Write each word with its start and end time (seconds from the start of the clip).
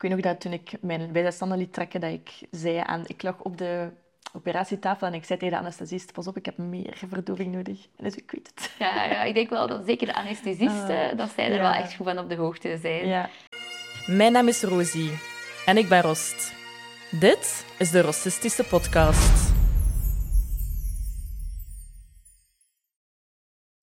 Ik 0.00 0.08
weet 0.08 0.16
nog 0.16 0.32
dat 0.32 0.40
toen 0.40 0.52
ik 0.52 0.72
mijn 0.80 1.12
bijstanden 1.12 1.58
liet 1.58 1.72
trekken, 1.72 2.00
dat 2.00 2.10
ik 2.10 2.30
zei 2.50 2.76
aan... 2.76 3.04
Ik 3.06 3.22
lag 3.22 3.40
op 3.42 3.58
de 3.58 3.88
operatietafel 4.32 5.06
en 5.06 5.14
ik 5.14 5.24
zei 5.24 5.38
tegen 5.38 5.54
de 5.54 5.60
anesthesist, 5.60 6.12
pas 6.12 6.26
op, 6.26 6.36
ik 6.36 6.44
heb 6.44 6.58
meer 6.58 6.94
verdoving 7.08 7.54
nodig. 7.54 7.86
En 7.96 8.04
dus 8.04 8.14
ik 8.14 8.30
weet 8.30 8.50
het. 8.54 8.70
Ja, 8.78 9.04
ja 9.04 9.22
ik 9.22 9.34
denk 9.34 9.50
wel 9.50 9.66
dat 9.66 9.82
zeker 9.86 10.06
de 10.06 10.14
anesthesisten, 10.14 11.10
uh, 11.12 11.16
dat 11.16 11.30
zij 11.34 11.44
er 11.44 11.54
ja. 11.54 11.60
wel 11.60 11.72
echt 11.72 11.94
goed 11.94 12.06
van 12.06 12.18
op 12.18 12.28
de 12.28 12.36
hoogte 12.36 12.78
zijn. 12.82 13.06
Ja. 13.06 13.28
Mijn 14.06 14.32
naam 14.32 14.48
is 14.48 14.62
Rosie 14.62 15.10
en 15.66 15.76
ik 15.76 15.88
ben 15.88 16.02
Rost. 16.02 16.54
Dit 17.10 17.66
is 17.78 17.90
de 17.90 18.00
Rossistische 18.00 18.64
podcast. 18.64 19.49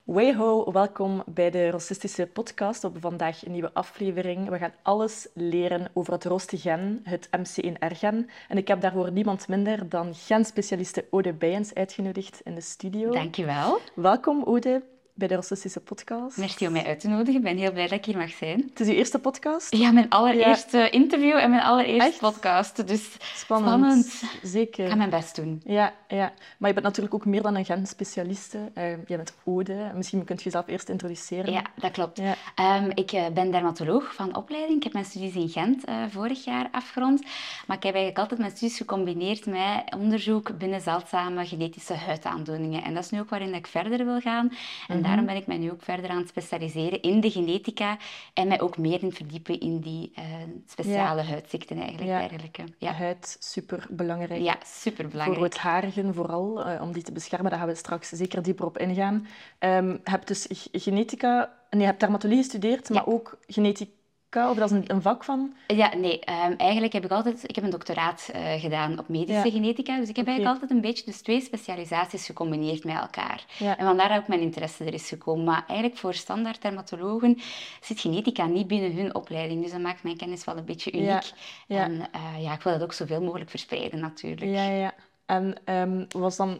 Wayho, 0.07 0.71
welkom 0.71 1.23
bij 1.25 1.51
de 1.51 1.69
Rossistische 1.69 2.27
podcast. 2.27 2.83
Op 2.83 2.97
vandaag 2.99 3.45
een 3.45 3.51
nieuwe 3.51 3.73
aflevering. 3.73 4.49
We 4.49 4.57
gaan 4.57 4.73
alles 4.81 5.27
leren 5.33 5.89
over 5.93 6.13
het 6.13 6.25
Rostigen, 6.25 6.99
het 7.03 7.27
MC1R-gen. 7.27 8.29
En 8.47 8.57
ik 8.57 8.67
heb 8.67 8.81
daarvoor 8.81 9.11
niemand 9.11 9.47
minder 9.47 9.89
dan 9.89 10.15
genspecialiste 10.15 11.05
Ode 11.09 11.33
Bijens 11.33 11.73
uitgenodigd 11.73 12.41
in 12.43 12.55
de 12.55 12.61
studio. 12.61 13.11
Dankjewel. 13.11 13.79
Welkom 13.95 14.43
Ode 14.43 14.81
bij 15.17 15.27
de 15.27 15.35
Rossistische 15.35 15.79
podcast. 15.79 16.37
Merci 16.37 16.67
om 16.67 16.73
mij 16.73 16.85
uit 16.85 16.99
te 16.99 17.07
nodigen. 17.07 17.35
Ik 17.35 17.41
ben 17.41 17.57
heel 17.57 17.71
blij 17.71 17.87
dat 17.87 17.97
ik 17.97 18.05
hier 18.05 18.17
mag 18.17 18.29
zijn. 18.29 18.65
Het 18.69 18.79
is 18.79 18.87
uw 18.87 18.93
eerste 18.93 19.19
podcast? 19.19 19.75
Ja, 19.75 19.91
mijn 19.91 20.09
allereerste 20.09 20.77
ja. 20.77 20.91
interview 20.91 21.35
en 21.35 21.49
mijn 21.49 21.61
allereerste 21.61 22.09
Echt? 22.09 22.19
podcast. 22.19 22.87
Dus 22.87 23.09
spannend. 23.35 24.05
spannend. 24.05 24.39
Zeker. 24.43 24.83
Ik 24.83 24.89
ga 24.89 24.95
mijn 24.95 25.09
best 25.09 25.35
doen. 25.35 25.61
Ja, 25.65 25.93
ja, 26.07 26.33
maar 26.57 26.67
je 26.69 26.73
bent 26.73 26.85
natuurlijk 26.85 27.15
ook 27.15 27.25
meer 27.25 27.41
dan 27.41 27.55
een 27.55 27.65
genspecialiste. 27.65 28.57
Uh, 28.57 28.83
jij 29.07 29.17
bent 29.17 29.33
Ode. 29.43 29.91
Misschien 29.95 30.23
kunt 30.23 30.39
je 30.39 30.45
jezelf 30.45 30.67
eerst 30.67 30.89
introduceren. 30.89 31.51
Ja, 31.51 31.61
dat 31.75 31.91
klopt. 31.91 32.21
Ja. 32.55 32.77
Um, 32.77 32.91
ik 32.93 33.11
uh, 33.11 33.27
ben 33.33 33.51
dermatoloog 33.51 34.15
van 34.15 34.35
opleiding. 34.35 34.77
Ik 34.77 34.83
heb 34.83 34.93
mijn 34.93 35.05
studies 35.05 35.35
in 35.35 35.49
Gent 35.49 35.89
uh, 35.89 35.95
vorig 36.09 36.43
jaar 36.43 36.67
afgerond. 36.71 37.21
Maar 37.67 37.77
ik 37.77 37.83
heb 37.83 37.93
eigenlijk 37.93 38.17
altijd 38.17 38.39
mijn 38.39 38.51
studies 38.51 38.77
gecombineerd 38.77 39.45
met 39.45 39.95
onderzoek 39.97 40.57
binnen 40.57 40.81
zeldzame 40.81 41.45
genetische 41.45 41.93
huidaandoeningen. 41.93 42.83
En 42.83 42.93
dat 42.93 43.03
is 43.03 43.09
nu 43.09 43.19
ook 43.19 43.29
waarin 43.29 43.53
ik 43.53 43.67
verder 43.67 44.05
wil 44.05 44.19
gaan. 44.19 44.51
En 44.87 44.97
Mhm. 44.97 44.97
mm 44.97 45.03
-hmm. 45.03 45.06
Daarom 45.07 45.25
ben 45.25 45.35
ik 45.35 45.47
mij 45.47 45.57
nu 45.57 45.71
ook 45.71 45.81
verder 45.81 46.09
aan 46.09 46.17
het 46.17 46.27
specialiseren 46.27 47.01
in 47.01 47.21
de 47.21 47.31
genetica 47.31 47.97
en 48.33 48.47
mij 48.47 48.61
ook 48.61 48.77
meer 48.77 49.03
in 49.03 49.11
verdiepen 49.11 49.59
in 49.59 49.79
die 49.79 50.11
uh, 50.19 50.23
speciale 50.65 51.21
ja. 51.21 51.27
huidziekten 51.27 51.77
eigenlijk. 51.77 52.07
Ja. 52.07 52.19
Dergelijke. 52.19 52.63
Ja. 52.77 52.91
Huid, 52.93 53.37
super 53.39 53.85
belangrijk. 53.89 54.41
Ja, 54.41 54.57
super 54.65 55.07
belangrijk. 55.07 55.39
Voor 55.39 55.49
roodharigen 55.49 56.13
vooral, 56.13 56.67
uh, 56.67 56.81
om 56.81 56.91
die 56.91 57.03
te 57.03 57.11
beschermen. 57.11 57.49
Daar 57.49 57.59
gaan 57.59 57.67
we 57.67 57.75
straks 57.75 58.09
zeker 58.09 58.41
dieper 58.41 58.65
op 58.65 58.77
ingaan. 58.77 59.27
Um, 59.59 59.91
je 59.91 59.99
hebt 60.03 60.27
dus 60.27 60.47
genetica, 60.71 61.53
nee, 61.69 61.81
je 61.81 61.87
hebt 61.87 61.99
dermatologie 61.99 62.43
gestudeerd, 62.43 62.89
maar 62.89 63.07
ook 63.07 63.37
genetica. 63.47 63.91
Of 64.45 64.55
dat 64.55 64.71
is 64.71 64.77
een, 64.77 64.83
een 64.87 65.01
vak 65.01 65.23
van? 65.23 65.53
Ja, 65.67 65.95
nee. 65.95 66.19
Um, 66.47 66.55
eigenlijk 66.57 66.93
heb 66.93 67.05
ik 67.05 67.11
altijd... 67.11 67.49
Ik 67.49 67.55
heb 67.55 67.63
een 67.63 67.69
doctoraat 67.69 68.29
uh, 68.35 68.53
gedaan 68.53 68.99
op 68.99 69.07
medische 69.07 69.45
ja. 69.45 69.51
genetica. 69.51 69.99
Dus 69.99 70.09
ik 70.09 70.15
heb 70.15 70.25
okay. 70.25 70.33
eigenlijk 70.37 70.61
altijd 70.61 70.71
een 70.71 70.81
beetje 70.81 71.05
dus 71.05 71.21
twee 71.21 71.41
specialisaties 71.41 72.25
gecombineerd 72.25 72.83
met 72.83 72.95
elkaar. 72.95 73.45
Ja. 73.57 73.77
En 73.77 73.85
vandaar 73.85 74.17
ook 74.17 74.27
mijn 74.27 74.41
interesse 74.41 74.83
er 74.83 74.93
is 74.93 75.07
gekomen. 75.07 75.45
Maar 75.45 75.63
eigenlijk 75.67 75.99
voor 75.99 76.13
standaard 76.13 76.61
dermatologen 76.61 77.37
zit 77.81 77.99
genetica 77.99 78.45
niet 78.45 78.67
binnen 78.67 78.95
hun 78.95 79.15
opleiding. 79.15 79.61
Dus 79.61 79.71
dat 79.71 79.81
maakt 79.81 80.03
mijn 80.03 80.17
kennis 80.17 80.45
wel 80.45 80.57
een 80.57 80.65
beetje 80.65 80.91
uniek. 80.91 81.07
Ja. 81.07 81.21
Ja. 81.67 81.83
En 81.83 81.93
uh, 81.93 82.43
ja, 82.43 82.53
ik 82.53 82.61
wil 82.61 82.73
dat 82.73 82.83
ook 82.83 82.93
zoveel 82.93 83.21
mogelijk 83.21 83.49
verspreiden 83.49 83.99
natuurlijk. 83.99 84.51
Ja, 84.51 84.69
ja. 84.69 84.93
En 85.25 85.55
um, 85.65 86.07
was 86.09 86.35
dan 86.35 86.59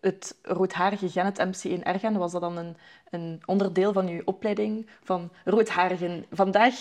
het 0.00 0.38
roodharige 0.42 1.08
gen, 1.10 1.24
het 1.24 1.38
MC1R-gen, 1.38 2.16
was 2.16 2.32
dat 2.32 2.40
dan 2.40 2.56
een, 2.56 2.76
een 3.10 3.42
onderdeel 3.44 3.92
van 3.92 4.08
uw 4.08 4.22
opleiding 4.24 4.86
van 5.02 5.30
roodharigen? 5.44 6.24
Vandaag, 6.30 6.74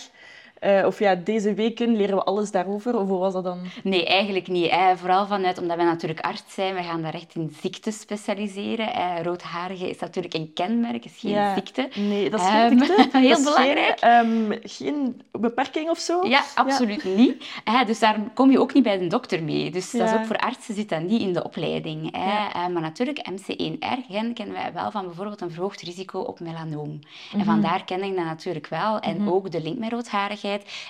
uh, 0.62 0.86
of 0.86 1.00
ja, 1.00 1.16
deze 1.16 1.54
weken 1.54 1.96
leren 1.96 2.16
we 2.16 2.24
alles 2.24 2.52
daarover, 2.52 2.98
of 2.98 3.08
hoe 3.08 3.20
was 3.20 3.34
dat 3.34 3.44
dan? 3.44 3.60
Nee, 3.84 4.06
eigenlijk 4.06 4.48
niet. 4.48 4.72
Hè. 4.72 4.98
Vooral 4.98 5.28
vanuit, 5.28 5.58
omdat 5.58 5.78
wij 5.78 5.86
natuurlijk 5.86 6.20
arts 6.20 6.54
zijn, 6.54 6.76
we 6.76 6.84
gaan 6.84 7.02
daar 7.02 7.14
echt 7.14 7.36
in 7.36 7.56
ziektes 7.62 8.00
specialiseren. 8.00 8.94
Eh, 8.94 9.22
roodharige 9.24 9.90
is 9.90 10.00
natuurlijk 10.00 10.34
een 10.34 10.52
kenmerk, 10.54 11.06
is 11.06 11.18
geen 11.18 11.32
ja. 11.32 11.54
ziekte. 11.54 11.90
Nee, 11.96 12.30
dat 12.30 12.40
is 12.40 12.48
geen 12.48 12.72
um, 12.72 12.80
ziekte. 12.80 13.18
heel 13.18 13.30
dat 13.30 13.44
belangrijk. 13.44 14.00
Geen, 14.00 14.52
um, 14.52 14.60
geen, 14.64 15.22
beperking 15.32 15.90
of 15.90 16.00
zo? 16.00 16.28
Ja, 16.28 16.44
absoluut 16.56 17.02
ja. 17.04 17.10
niet. 17.10 17.46
Eh, 17.64 17.86
dus 17.86 18.00
daar 18.00 18.20
kom 18.34 18.52
je 18.52 18.60
ook 18.60 18.74
niet 18.74 18.84
bij 18.84 18.98
de 18.98 19.08
dokter 19.08 19.44
mee. 19.44 19.72
Dus 19.72 19.92
ja. 19.92 20.00
dat 20.00 20.08
is 20.08 20.16
ook 20.16 20.26
voor 20.26 20.38
artsen 20.38 20.76
zit 20.76 20.90
dat 20.90 21.02
niet 21.02 21.22
in 21.22 21.34
de 21.34 21.44
opleiding. 21.44 22.16
Hè. 22.16 22.60
Uh, 22.60 22.74
maar 22.74 22.82
natuurlijk, 22.82 23.30
MC1R-gen 23.32 24.34
kennen 24.34 24.56
wij 24.56 24.74
wel 24.74 24.92
van 24.92 25.06
bijvoorbeeld 25.06 25.42
een 25.42 25.52
verhoogd 25.52 25.82
risico 25.82 26.20
op 26.20 26.40
melanoom. 26.40 26.90
Mm 26.90 27.00
Mhm. 27.32 27.40
En 27.40 27.46
vandaar 27.46 27.84
ken 27.84 28.04
ik 28.04 28.16
dat 28.16 28.26
natuurlijk 28.26 28.68
wel. 28.68 29.00
En 29.00 29.18
mm 29.18 29.26
-hmm. 29.26 29.34
ook 29.34 29.52
de 29.52 29.62
link 29.62 29.78
met 29.78 29.90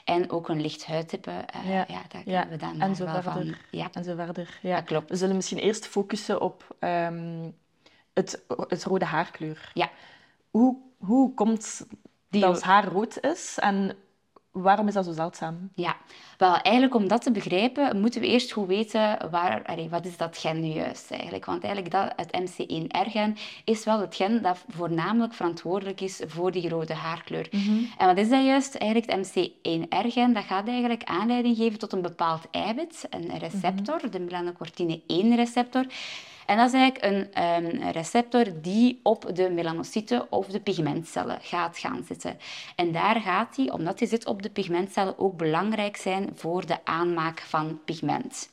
en 0.05 0.31
ook 0.31 0.49
een 0.49 0.61
licht 0.61 0.85
huidtype. 0.85 1.31
Uh, 1.55 1.69
ja. 1.69 1.85
ja, 1.87 2.01
daar 2.07 2.23
kennen 2.23 2.49
we 2.49 2.57
dan 2.57 2.81
en 2.81 2.95
zo 2.95 3.05
wel 3.05 3.13
verder. 3.13 3.31
van. 3.31 3.55
Ja. 3.71 3.89
En 3.93 4.03
zo 4.03 4.15
verder. 4.15 4.59
Ja. 4.61 4.75
Dat 4.75 4.85
klopt. 4.85 5.09
We 5.09 5.15
zullen 5.15 5.35
misschien 5.35 5.57
eerst 5.57 5.87
focussen 5.87 6.41
op 6.41 6.75
um, 6.79 7.55
het, 8.13 8.43
het 8.67 8.83
rode 8.83 9.05
haarkleur. 9.05 9.71
Ja. 9.73 9.89
Hoe, 10.49 10.77
hoe 10.97 11.33
komt 11.33 11.87
Die 12.29 12.41
dat 12.41 12.49
ons 12.49 12.61
haar 12.61 12.85
rood 12.85 13.17
is 13.21 13.57
en 13.59 13.95
waarom 14.51 14.87
is 14.87 14.93
dat 14.93 15.05
zo 15.05 15.11
zeldzaam? 15.11 15.69
Ja, 15.75 15.97
wel 16.37 16.53
eigenlijk 16.53 16.95
om 16.95 17.07
dat 17.07 17.21
te 17.21 17.31
begrijpen 17.31 17.99
moeten 18.01 18.21
we 18.21 18.27
eerst 18.27 18.51
goed 18.51 18.67
weten 18.67 19.29
waar, 19.31 19.65
allee, 19.65 19.89
wat 19.89 20.05
is 20.05 20.17
dat 20.17 20.37
gen 20.37 20.59
nu 20.59 20.67
juist 20.67 21.11
eigenlijk. 21.11 21.45
Want 21.45 21.63
eigenlijk 21.63 21.93
dat, 21.93 22.13
het 22.15 22.41
MC1R-gen 22.41 23.37
is 23.63 23.83
wel 23.83 23.99
het 23.99 24.15
gen 24.15 24.41
dat 24.41 24.63
voornamelijk 24.67 25.33
verantwoordelijk 25.33 26.01
is 26.01 26.21
voor 26.27 26.51
die 26.51 26.69
rode 26.69 26.93
haarkleur. 26.93 27.47
Mm 27.51 27.59
-hmm. 27.59 27.89
En 27.97 28.07
wat 28.07 28.17
is 28.17 28.29
dat 28.29 28.45
juist? 28.45 28.75
Eigenlijk 28.75 29.11
het 29.11 29.27
MC1R-gen 29.27 30.33
dat 30.33 30.43
gaat 30.43 30.67
eigenlijk 30.67 31.03
aanleiding 31.03 31.57
geven 31.57 31.79
tot 31.79 31.93
een 31.93 32.01
bepaald 32.01 32.47
eiwit, 32.51 33.07
een 33.09 33.37
receptor, 33.37 33.95
mm 33.95 34.01
-hmm. 34.01 34.11
de 34.11 34.19
melanocortine 34.19 35.01
1-receptor. 35.01 35.85
En 36.49 36.57
dat 36.57 36.67
is 36.67 36.73
eigenlijk 36.73 37.03
een 37.03 37.43
um, 37.63 37.91
receptor 37.91 38.45
die 38.61 38.99
op 39.03 39.35
de 39.35 39.49
melanocyten 39.49 40.31
of 40.31 40.47
de 40.47 40.59
pigmentcellen 40.59 41.39
gaat 41.41 41.77
gaan 41.77 42.03
zitten. 42.07 42.37
En 42.75 42.91
daar 42.91 43.21
gaat 43.21 43.55
die, 43.55 43.73
omdat 43.73 43.97
die 43.97 44.07
zit 44.07 44.25
op 44.25 44.41
de 44.41 44.49
pigmentcellen, 44.49 45.19
ook 45.19 45.37
belangrijk 45.37 45.97
zijn 45.97 46.29
voor 46.33 46.65
de 46.65 46.85
aanmaak 46.85 47.39
van 47.39 47.79
pigment. 47.85 48.49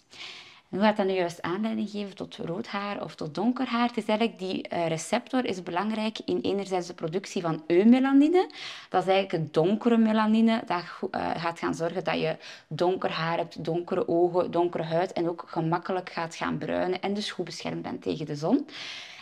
Hoe 0.69 0.81
gaat 0.81 0.97
dat 0.97 1.07
nu 1.07 1.13
juist 1.13 1.43
aanleiding 1.43 1.91
geven 1.91 2.15
tot 2.15 2.37
rood 2.37 2.67
haar 2.67 3.03
of 3.03 3.15
tot 3.15 3.35
donker 3.35 3.67
haar? 3.67 3.89
Het 3.89 3.97
is 3.97 4.05
eigenlijk 4.05 4.39
die 4.39 4.69
uh, 4.73 4.87
receptor 4.87 5.45
is 5.45 5.63
belangrijk 5.63 6.19
in 6.25 6.41
enerzijds 6.41 6.87
de 6.87 6.95
productie 6.95 7.43
van 7.43 7.65
eumelanine. 7.67 8.51
Dat 8.89 9.03
is 9.03 9.09
eigenlijk 9.09 9.33
een 9.33 9.49
donkere 9.53 9.97
melanine. 9.97 10.63
Dat 10.67 10.83
uh, 11.11 11.31
gaat 11.37 11.59
gaan 11.59 11.75
zorgen 11.75 12.05
dat 12.05 12.21
je 12.21 12.37
donker 12.69 13.11
haar 13.11 13.37
hebt, 13.37 13.65
donkere 13.65 14.09
ogen, 14.09 14.51
donkere 14.51 14.83
huid 14.83 15.13
en 15.13 15.29
ook 15.29 15.45
gemakkelijk 15.47 16.11
gaat 16.11 16.35
gaan 16.35 16.59
bruinen 16.59 17.01
en 17.01 17.15
dus 17.15 17.31
goed 17.31 17.45
beschermd 17.45 17.83
bent 17.83 18.03
tegen 18.03 18.27
de 18.27 18.37
zon. 18.37 18.69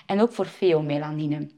En 0.07 0.21
ook 0.21 0.33
voor 0.33 0.47
pheomelanine. 0.47 1.49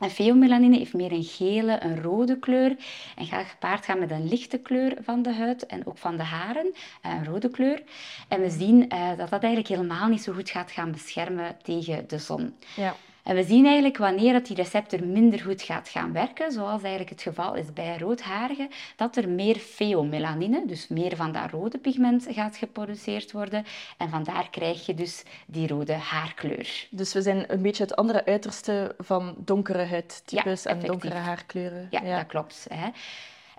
En 0.00 0.10
pheomelanine 0.10 0.76
heeft 0.76 0.94
meer 0.94 1.12
een 1.12 1.24
gele, 1.24 1.82
een 1.82 2.02
rode 2.02 2.38
kleur 2.38 2.76
en 3.16 3.26
gaat 3.26 3.46
gepaard 3.46 3.84
gaan 3.84 3.98
met 3.98 4.10
een 4.10 4.28
lichte 4.28 4.58
kleur 4.58 4.96
van 5.02 5.22
de 5.22 5.32
huid 5.32 5.66
en 5.66 5.86
ook 5.86 5.98
van 5.98 6.16
de 6.16 6.22
haren, 6.22 6.74
een 7.02 7.24
rode 7.24 7.50
kleur. 7.50 7.82
En 8.28 8.40
we 8.40 8.50
zien 8.50 8.94
uh, 8.94 9.08
dat 9.08 9.30
dat 9.30 9.42
eigenlijk 9.42 9.68
helemaal 9.68 10.08
niet 10.08 10.22
zo 10.22 10.32
goed 10.32 10.50
gaat 10.50 10.70
gaan 10.70 10.92
beschermen 10.92 11.56
tegen 11.62 12.08
de 12.08 12.18
zon. 12.18 12.54
Ja. 12.76 12.94
En 13.30 13.36
we 13.36 13.42
zien 13.42 13.64
eigenlijk 13.64 13.96
wanneer 13.96 14.32
dat 14.32 14.46
die 14.46 14.56
receptor 14.56 15.06
minder 15.06 15.40
goed 15.40 15.62
gaat 15.62 15.88
gaan 15.88 16.12
werken, 16.12 16.52
zoals 16.52 16.80
eigenlijk 16.80 17.10
het 17.10 17.22
geval 17.22 17.54
is 17.54 17.72
bij 17.72 17.98
roodharigen, 17.98 18.68
dat 18.96 19.16
er 19.16 19.28
meer 19.28 19.58
pheomelanine, 19.58 20.66
dus 20.66 20.88
meer 20.88 21.16
van 21.16 21.32
dat 21.32 21.50
rode 21.50 21.78
pigment, 21.78 22.26
gaat 22.30 22.56
geproduceerd 22.56 23.32
worden. 23.32 23.64
En 23.96 24.08
vandaar 24.08 24.50
krijg 24.50 24.86
je 24.86 24.94
dus 24.94 25.22
die 25.46 25.68
rode 25.68 25.92
haarkleur. 25.92 26.86
Dus 26.90 27.12
we 27.12 27.22
zijn 27.22 27.44
een 27.52 27.62
beetje 27.62 27.82
het 27.82 27.96
andere 27.96 28.24
uiterste 28.24 28.94
van 28.98 29.34
donkere 29.38 29.84
huidtypes 29.84 30.62
ja, 30.62 30.70
en 30.70 30.80
donkere 30.80 31.14
haarkleuren. 31.14 31.86
Ja, 31.90 32.02
ja. 32.02 32.16
dat 32.16 32.26
klopt. 32.26 32.66
Hè. 32.68 32.88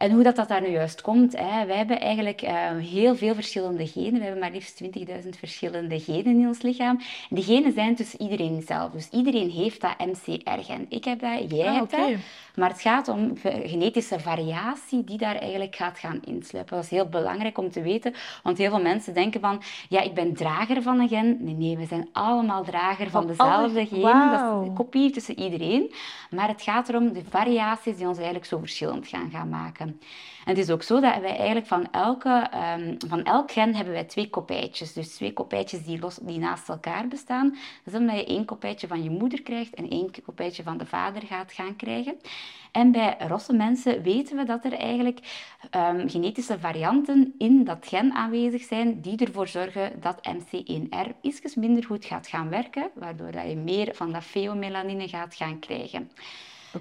En 0.02 0.12
hoe 0.12 0.24
dat, 0.24 0.36
dat 0.36 0.48
daar 0.48 0.62
nu 0.62 0.68
juist 0.68 1.02
komt, 1.02 1.38
hè, 1.38 1.66
wij 1.66 1.78
hebben 1.78 2.00
eigenlijk 2.00 2.42
uh, 2.42 2.52
heel 2.78 3.16
veel 3.16 3.34
verschillende 3.34 3.88
genen. 3.88 4.14
We 4.14 4.24
hebben 4.24 4.40
maar 4.40 4.52
liefst 4.52 4.84
20.000 4.84 5.30
verschillende 5.38 6.00
genen 6.00 6.40
in 6.40 6.48
ons 6.48 6.62
lichaam. 6.62 6.98
En 7.30 7.36
die 7.36 7.44
genen 7.44 7.74
zijn 7.74 7.96
dus 7.96 8.16
iedereen 8.16 8.62
zelf. 8.62 8.92
Dus 8.92 9.10
iedereen 9.10 9.50
heeft 9.50 9.82
dat 9.82 9.98
MCR-gen. 9.98 10.86
Ik 10.90 11.04
heb 11.04 11.20
dat, 11.20 11.52
jij 11.52 11.68
ah, 11.68 11.74
hebt 11.74 11.94
okay. 11.94 12.12
dat. 12.12 12.20
Maar 12.56 12.70
het 12.70 12.82
gaat 12.82 13.08
om 13.08 13.34
genetische 13.66 14.20
variatie 14.20 15.04
die 15.04 15.18
daar 15.18 15.36
eigenlijk 15.36 15.76
gaat 15.76 16.00
gaan 16.00 16.20
insluipen. 16.26 16.76
Dat 16.76 16.84
is 16.84 16.90
heel 16.90 17.10
belangrijk 17.10 17.58
om 17.58 17.72
te 17.72 17.82
weten, 17.82 18.14
want 18.44 18.58
heel 18.58 18.70
veel 18.70 18.82
mensen 18.82 19.14
denken 19.14 19.42
van, 19.42 19.62
ja, 19.90 20.02
ik 20.02 20.14
ben 20.14 20.34
drager 20.34 20.82
van 20.82 21.00
een 21.00 21.08
gen. 21.08 21.38
Nee, 21.40 21.54
nee, 21.54 21.78
we 21.78 21.86
zijn 21.86 22.10
allemaal 22.12 22.64
drager 22.64 23.10
van, 23.10 23.22
van 23.22 23.28
dezelfde 23.28 23.80
alle... 23.80 23.86
gen. 23.86 24.00
Wow. 24.00 24.32
Dat 24.32 24.62
is 24.62 24.68
een 24.68 24.74
kopie 24.74 25.12
tussen 25.12 25.40
iedereen. 25.40 25.94
Maar 26.30 26.48
het 26.48 26.62
gaat 26.62 26.90
erom 26.90 27.14
de 27.14 27.24
variaties 27.30 27.98
die 27.98 28.08
ons 28.08 28.18
eigenlijk 28.18 28.46
zo 28.46 28.58
verschillend 28.58 29.08
gaan, 29.08 29.30
gaan 29.32 29.50
maken. 29.50 29.91
En 30.46 30.56
het 30.56 30.58
is 30.58 30.70
ook 30.70 30.84
zo 30.84 31.00
dat 31.00 31.20
wij 31.20 31.38
eigenlijk 31.38 31.68
van, 31.68 31.92
elke, 31.92 32.50
um, 32.78 32.98
van 33.08 33.24
elk 33.24 33.52
gen 33.52 33.76
hebben 33.76 33.94
wij 33.94 34.04
twee 34.04 34.30
kopijtjes. 34.30 34.94
Dus 34.94 35.16
twee 35.16 35.34
kopijtjes 35.34 35.84
die, 35.84 36.00
die 36.22 36.40
naast 36.40 36.70
elkaar 36.70 37.08
bestaan. 37.08 37.50
Dat 37.84 37.94
is 37.94 38.00
omdat 38.00 38.18
je 38.18 38.26
één 38.26 38.46
kopijtje 38.46 38.88
van 38.88 39.04
je 39.04 39.10
moeder 39.10 39.42
krijgt 39.42 39.74
en 39.74 39.90
één 39.90 40.12
kopijtje 40.26 40.64
van 40.64 40.78
de 40.78 40.86
vader 40.86 41.22
gaat 41.22 41.52
gaan 41.52 41.76
krijgen. 41.76 42.16
En 42.72 42.92
bij 42.92 43.16
rosse 43.28 43.54
mensen 43.54 44.02
weten 44.04 44.38
we 44.38 44.44
dat 44.44 44.66
er 44.66 44.74
eigenlijk 44.74 45.20
um, 45.76 46.10
genetische 46.10 46.60
varianten 46.60 47.34
in 47.38 47.64
dat 47.64 47.88
gen 47.88 48.14
aanwezig 48.14 48.64
zijn 48.64 49.02
die 49.02 49.18
ervoor 49.26 49.48
zorgen 49.48 49.92
dat 50.02 50.30
MC1R 50.30 51.10
iets 51.22 51.56
minder 51.56 51.84
goed 51.84 52.06
gaat 52.06 52.28
gaan 52.28 52.50
werken, 52.50 52.90
waardoor 52.94 53.32
dat 53.32 53.50
je 53.50 53.56
meer 53.56 53.96
van 53.96 54.12
dat 54.12 54.24
pheomelanine 54.24 55.08
gaat 55.08 55.36
gaan 55.36 55.60
krijgen. 55.60 56.12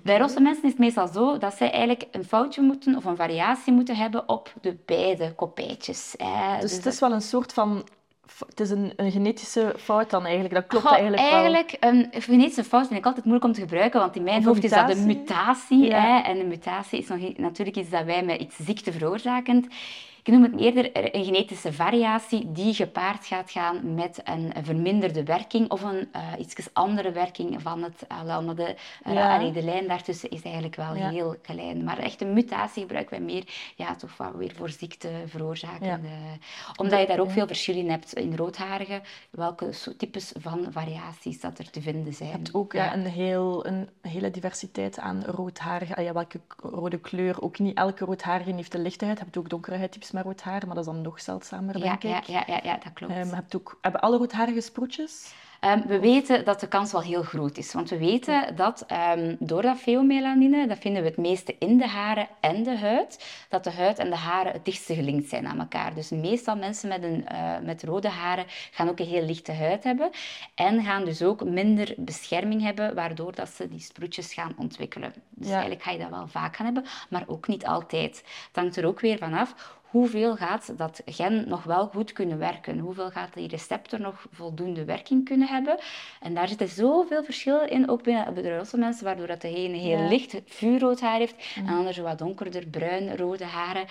Bij 0.02 0.18
rosse 0.18 0.40
mensen 0.40 0.64
is 0.64 0.70
het 0.70 0.78
meestal 0.78 1.08
zo 1.08 1.38
dat 1.38 1.54
zij 1.54 1.70
eigenlijk 1.70 2.04
een 2.10 2.24
foutje 2.24 2.62
moeten 2.62 2.96
of 2.96 3.04
een 3.04 3.16
variatie 3.16 3.72
moeten 3.72 3.96
hebben 3.96 4.28
op 4.28 4.52
de 4.60 4.76
beide 4.86 5.34
kopijtjes. 5.34 6.14
Dus, 6.18 6.60
dus 6.60 6.72
het 6.72 6.86
is 6.86 7.00
wel 7.00 7.12
een 7.12 7.20
soort 7.20 7.52
van 7.52 7.84
het 8.46 8.60
is 8.60 8.70
een, 8.70 8.92
een, 8.96 9.10
genetische 9.10 9.74
fout 9.78 10.10
dan 10.10 10.24
eigenlijk. 10.24 10.54
Dat 10.54 10.66
klopt 10.66 10.84
Goh, 10.84 10.92
eigenlijk 10.92 11.22
wel. 11.22 11.32
Eigenlijk, 11.32 11.76
een 11.80 12.08
genetische 12.22 12.64
fout 12.64 12.86
vind 12.86 12.98
ik 12.98 13.06
altijd 13.06 13.24
moeilijk 13.24 13.48
om 13.48 13.52
te 13.52 13.60
gebruiken, 13.60 14.00
want 14.00 14.16
in 14.16 14.22
mijn 14.22 14.44
hoofd 14.44 14.64
is 14.64 14.70
dat 14.70 14.90
een 14.90 15.06
mutatie. 15.06 15.94
Hè? 15.94 16.18
En 16.18 16.38
een 16.38 16.48
mutatie 16.48 16.98
is 16.98 17.08
nog, 17.08 17.36
natuurlijk 17.36 17.76
iets 17.76 17.90
dat 17.90 18.04
wij 18.04 18.24
met 18.24 18.40
iets 18.40 18.56
ziekte 18.56 18.92
veroorzaken. 18.92 19.70
Ik 20.22 20.32
noem 20.32 20.42
het 20.42 20.60
eerder 20.60 21.14
een 21.14 21.24
genetische 21.24 21.72
variatie 21.72 22.52
die 22.52 22.74
gepaard 22.74 23.26
gaat 23.26 23.50
gaan 23.50 23.94
met 23.94 24.20
een 24.24 24.52
verminderde 24.62 25.24
werking 25.24 25.70
of 25.70 25.82
een 25.82 26.08
uh, 26.16 26.22
iets 26.38 26.68
andere 26.72 27.12
werking 27.12 27.62
van 27.62 27.82
het 27.82 28.04
allemaal. 28.08 28.54
De, 28.54 28.76
uh, 29.06 29.14
ja. 29.14 29.50
de 29.50 29.62
lijn 29.62 29.88
daartussen 29.88 30.30
is 30.30 30.42
eigenlijk 30.42 30.76
wel 30.76 30.92
heel 30.92 31.36
klein. 31.42 31.84
Maar 31.84 31.98
echt 31.98 32.20
een 32.20 32.32
mutatie 32.32 32.82
gebruiken 32.82 33.16
wij 33.16 33.26
meer 33.26 33.72
ja, 33.76 33.94
toch 33.94 34.16
wel 34.16 34.32
weer 34.32 34.52
voor 34.54 34.70
ziekte 34.70 35.08
veroorzaken. 35.26 35.86
Ja. 35.86 36.00
omdat 36.76 37.00
je 37.00 37.06
daar 37.06 37.20
ook 37.20 37.30
veel 37.30 37.46
verschil 37.46 37.76
in 37.76 37.90
hebt 37.90 38.12
in 38.12 38.36
roodharigen, 38.36 39.02
welke 39.30 39.70
types 39.96 40.32
van 40.38 40.66
variaties 40.70 41.40
dat 41.40 41.58
er 41.58 41.70
te 41.70 41.82
vinden 41.82 42.14
zijn. 42.14 42.28
Je 42.28 42.34
hebt 42.34 42.54
ook 42.54 42.72
ja. 42.72 42.94
een, 42.94 43.06
heel, 43.06 43.66
een 43.66 43.88
hele 44.00 44.30
diversiteit 44.30 44.98
aan 44.98 45.24
roodharigen. 45.24 45.96
Ah, 45.96 46.04
ja, 46.04 46.12
welke 46.12 46.40
rode 46.56 46.98
kleur. 46.98 47.42
Ook 47.42 47.58
niet 47.58 47.76
elke 47.76 48.04
roodharige 48.04 48.54
heeft 48.54 48.72
de 48.72 48.78
lichte 48.78 49.04
huid. 49.04 49.18
Je 49.18 49.24
hebt 49.24 49.36
ook 49.36 49.48
donkere 49.48 49.76
huidtypes 49.76 50.09
met 50.12 50.24
rood 50.24 50.42
haar, 50.42 50.66
maar 50.66 50.74
dat 50.74 50.86
is 50.86 50.92
dan 50.92 51.00
nog 51.00 51.20
zeldzamer, 51.20 51.80
denk 51.80 52.04
ik. 52.04 52.22
Ja, 52.24 52.44
ja, 52.46 52.60
ja, 52.62 52.78
dat 52.84 52.92
klopt. 52.92 53.16
Um, 53.16 53.32
hebt 53.32 53.56
ook, 53.56 53.78
hebben 53.80 54.00
alle 54.00 54.16
roodharige 54.16 54.60
sproetjes? 54.60 55.32
Um, 55.64 55.82
we 55.86 55.98
weten 55.98 56.44
dat 56.44 56.60
de 56.60 56.68
kans 56.68 56.92
wel 56.92 57.02
heel 57.02 57.22
groot 57.22 57.56
is. 57.56 57.72
Want 57.72 57.90
we 57.90 57.98
weten 57.98 58.56
dat 58.56 58.86
um, 59.16 59.36
door 59.38 59.62
dat 59.62 59.78
pheomelanine, 59.78 60.66
dat 60.66 60.78
vinden 60.78 61.02
we 61.02 61.08
het 61.08 61.16
meeste 61.16 61.56
in 61.58 61.78
de 61.78 61.86
haren 61.86 62.28
en 62.40 62.62
de 62.62 62.78
huid, 62.78 63.24
dat 63.48 63.64
de 63.64 63.70
huid 63.70 63.98
en 63.98 64.10
de 64.10 64.16
haren 64.16 64.52
het 64.52 64.64
dichtste 64.64 64.94
gelinkt 64.94 65.28
zijn 65.28 65.46
aan 65.46 65.58
elkaar. 65.58 65.94
Dus 65.94 66.10
meestal 66.10 66.56
mensen 66.56 66.88
met, 66.88 67.02
een, 67.02 67.24
uh, 67.32 67.58
met 67.62 67.82
rode 67.82 68.08
haren 68.08 68.44
gaan 68.70 68.88
ook 68.88 68.98
een 68.98 69.06
heel 69.06 69.24
lichte 69.24 69.52
huid 69.52 69.84
hebben 69.84 70.10
en 70.54 70.84
gaan 70.84 71.04
dus 71.04 71.22
ook 71.22 71.44
minder 71.44 71.94
bescherming 71.96 72.62
hebben, 72.62 72.94
waardoor 72.94 73.34
dat 73.34 73.48
ze 73.48 73.68
die 73.68 73.80
sproetjes 73.80 74.34
gaan 74.34 74.54
ontwikkelen. 74.56 75.12
Dus 75.30 75.46
ja. 75.46 75.52
eigenlijk 75.52 75.82
ga 75.82 75.90
je 75.90 75.98
dat 75.98 76.10
wel 76.10 76.28
vaak 76.28 76.56
gaan 76.56 76.66
hebben, 76.66 76.84
maar 77.08 77.24
ook 77.26 77.46
niet 77.46 77.66
altijd. 77.66 78.16
Het 78.16 78.50
hangt 78.52 78.76
er 78.76 78.86
ook 78.86 79.00
weer 79.00 79.18
vanaf 79.18 79.78
hoeveel 79.90 80.36
gaat 80.36 80.78
dat 80.78 81.02
gen 81.04 81.48
nog 81.48 81.64
wel 81.64 81.86
goed 81.86 82.12
kunnen 82.12 82.38
werken? 82.38 82.78
Hoeveel 82.78 83.10
gaat 83.10 83.34
die 83.34 83.48
receptor 83.48 84.00
nog 84.00 84.26
voldoende 84.30 84.84
werking 84.84 85.24
kunnen 85.24 85.48
hebben? 85.48 85.78
En 86.20 86.34
daar 86.34 86.48
zit 86.48 86.70
zoveel 86.70 87.24
verschil 87.24 87.60
in, 87.60 87.88
ook 87.88 88.02
bij 88.02 88.32
de 88.34 88.56
rosse 88.56 88.78
mensen, 88.78 89.04
waardoor 89.04 89.26
dat 89.26 89.40
de 89.40 89.54
ene 89.54 89.76
heel 89.76 90.08
licht 90.08 90.40
vuurrood 90.46 91.00
haar 91.00 91.18
heeft 91.18 91.34
mm. 91.34 91.62
en 91.62 91.72
de 91.72 91.78
ander 91.78 92.02
wat 92.02 92.18
donkerder 92.18 92.66
bruin-rode 92.66 93.44
haren. 93.44 93.84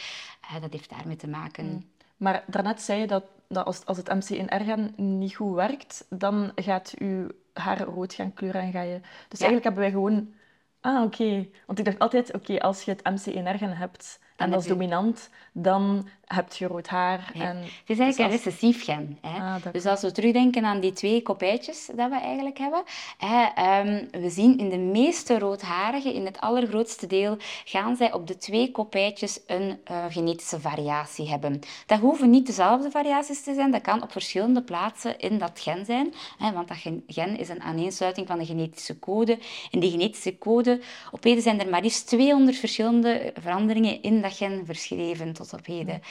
Uh, 0.52 0.62
dat 0.62 0.72
heeft 0.72 0.90
daarmee 0.90 1.16
te 1.16 1.28
maken. 1.28 1.66
Mm. 1.66 1.86
Maar 2.18 2.44
daarnet 2.48 2.82
zei 2.82 3.00
je 3.00 3.08
dat, 3.08 3.24
dat 3.48 3.66
als, 3.66 3.86
als 3.86 3.98
het 3.98 4.10
MC1R-gen 4.10 4.94
niet 4.96 5.36
goed 5.36 5.56
werkt, 5.56 6.06
dan 6.10 6.52
gaat 6.56 6.94
je 6.98 7.36
haar 7.54 7.82
rood 7.82 8.14
gaan 8.14 8.34
kleuren 8.34 8.62
en 8.62 8.72
ga 8.72 8.82
je... 8.82 9.00
Dus 9.28 9.40
eigenlijk 9.40 9.64
hebben 9.64 9.82
wij 9.82 9.92
gewoon... 9.92 10.34
Ah, 10.82 11.04
oké. 11.04 11.48
Want 11.66 11.80
ik 11.80 11.86
dacht 11.86 12.00
altijd, 12.00 12.34
oké, 12.34 12.60
als 12.60 12.84
je 12.84 12.92
het 12.92 13.02
MC1R-gen 13.02 13.78
hebt 13.78 14.20
en 14.40 14.54
is 14.54 14.66
dominant, 14.66 15.30
dan 15.52 16.08
heb 16.26 16.54
je 16.54 16.68
rood 16.68 16.88
haar. 16.88 17.32
En 17.34 17.58
het 17.58 17.66
is 17.86 18.00
eigenlijk 18.00 18.18
dus 18.18 18.18
een 18.18 18.30
recessief 18.30 18.84
gen. 18.84 19.18
Hè. 19.22 19.40
Ah, 19.40 19.56
dus 19.72 19.86
als 19.86 20.02
we 20.02 20.12
terugdenken 20.12 20.66
aan 20.66 20.80
die 20.80 20.94
twee 20.94 21.22
kopijtjes 21.22 21.90
dat 21.96 22.10
we 22.10 22.20
eigenlijk 22.20 22.58
hebben, 22.58 22.84
hè, 23.18 23.80
um, 23.80 24.08
we 24.12 24.30
zien 24.30 24.58
in 24.58 24.70
de 24.70 24.78
meeste 24.78 25.40
roodharigen, 25.40 26.14
in 26.14 26.26
het 26.26 26.40
allergrootste 26.40 27.08
deel, 27.08 27.38
gaan 27.66 27.96
zij 27.96 28.14
op 28.14 28.28
de 28.28 28.38
twee 28.38 28.72
kopijtjes 28.72 29.40
een 29.48 29.80
uh, 29.92 30.06
genetische 30.10 30.60
variatie 30.60 31.30
hebben. 31.30 31.60
Dat 31.86 32.00
hoeven 32.00 32.30
niet 32.30 32.46
dezelfde 32.46 32.92
variaties 32.92 33.44
te 33.44 33.54
zijn, 33.54 33.72
dat 33.72 33.82
kan 33.82 34.04
op 34.04 34.12
verschillende 34.12 34.62
plaatsen 34.62 35.20
in 35.20 35.38
dat 35.38 35.60
gen 35.60 35.86
zijn, 35.86 36.14
hè, 36.38 36.52
want 36.52 36.68
dat 36.68 36.78
gen 37.08 37.38
is 37.38 37.50
een 37.50 37.62
aaneensluiting 37.62 38.28
van 38.28 38.40
de 38.40 38.46
genetische 38.46 39.00
code. 39.00 39.38
En 39.72 39.80
die 39.80 39.92
genetische 39.92 40.38
code, 40.38 40.82
op 41.12 41.24
heden 41.24 41.44
zijn 41.44 41.60
er 41.60 41.70
maar 41.70 41.82
liefst 41.82 42.08
200 42.08 42.58
verschillende 42.58 43.34
veranderingen 43.42 44.02
in 44.02 44.22
dat 44.22 44.29
gen 44.32 44.66
verschreven 44.66 45.34
tot 45.34 45.54
op 45.54 45.66
heden. 45.66 46.02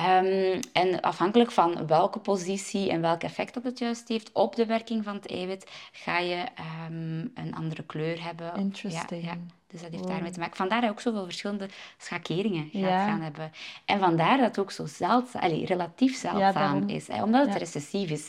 Um, 0.00 0.60
en 0.72 1.00
afhankelijk 1.00 1.50
van 1.50 1.86
welke 1.86 2.18
positie 2.18 2.90
en 2.90 3.00
welk 3.00 3.22
effect 3.22 3.54
dat 3.54 3.62
het 3.62 3.78
juist 3.78 4.08
heeft 4.08 4.32
op 4.32 4.56
de 4.56 4.66
werking 4.66 5.04
van 5.04 5.14
het 5.14 5.30
eiwit, 5.30 5.70
ga 5.92 6.18
je 6.18 6.44
um, 6.88 7.30
een 7.34 7.54
andere 7.54 7.82
kleur 7.82 8.24
hebben. 8.24 8.54
Interesting. 8.56 9.24
Ja, 9.24 9.30
ja. 9.30 9.36
Dus 9.66 9.82
dat 9.82 9.90
heeft 9.90 10.08
daarmee 10.08 10.30
te 10.30 10.38
maken. 10.38 10.56
Vandaar 10.56 10.80
dat 10.80 10.88
je 10.88 10.94
ook 10.94 11.00
zoveel 11.00 11.24
verschillende 11.24 11.68
schakeringen 11.96 12.68
gaat 12.72 13.08
gaan 13.08 13.20
hebben. 13.20 13.52
En 13.84 13.98
vandaar 13.98 14.36
dat 14.36 14.46
het 14.46 14.58
ook 14.58 14.70
zo 14.70 14.86
zeldzaam, 14.86 15.42
allez, 15.42 15.68
relatief 15.68 16.16
zeldzaam 16.16 16.88
is, 16.88 17.08
hè, 17.08 17.22
omdat 17.22 17.48
het 17.48 17.56
recessief 17.56 18.10
is. 18.10 18.28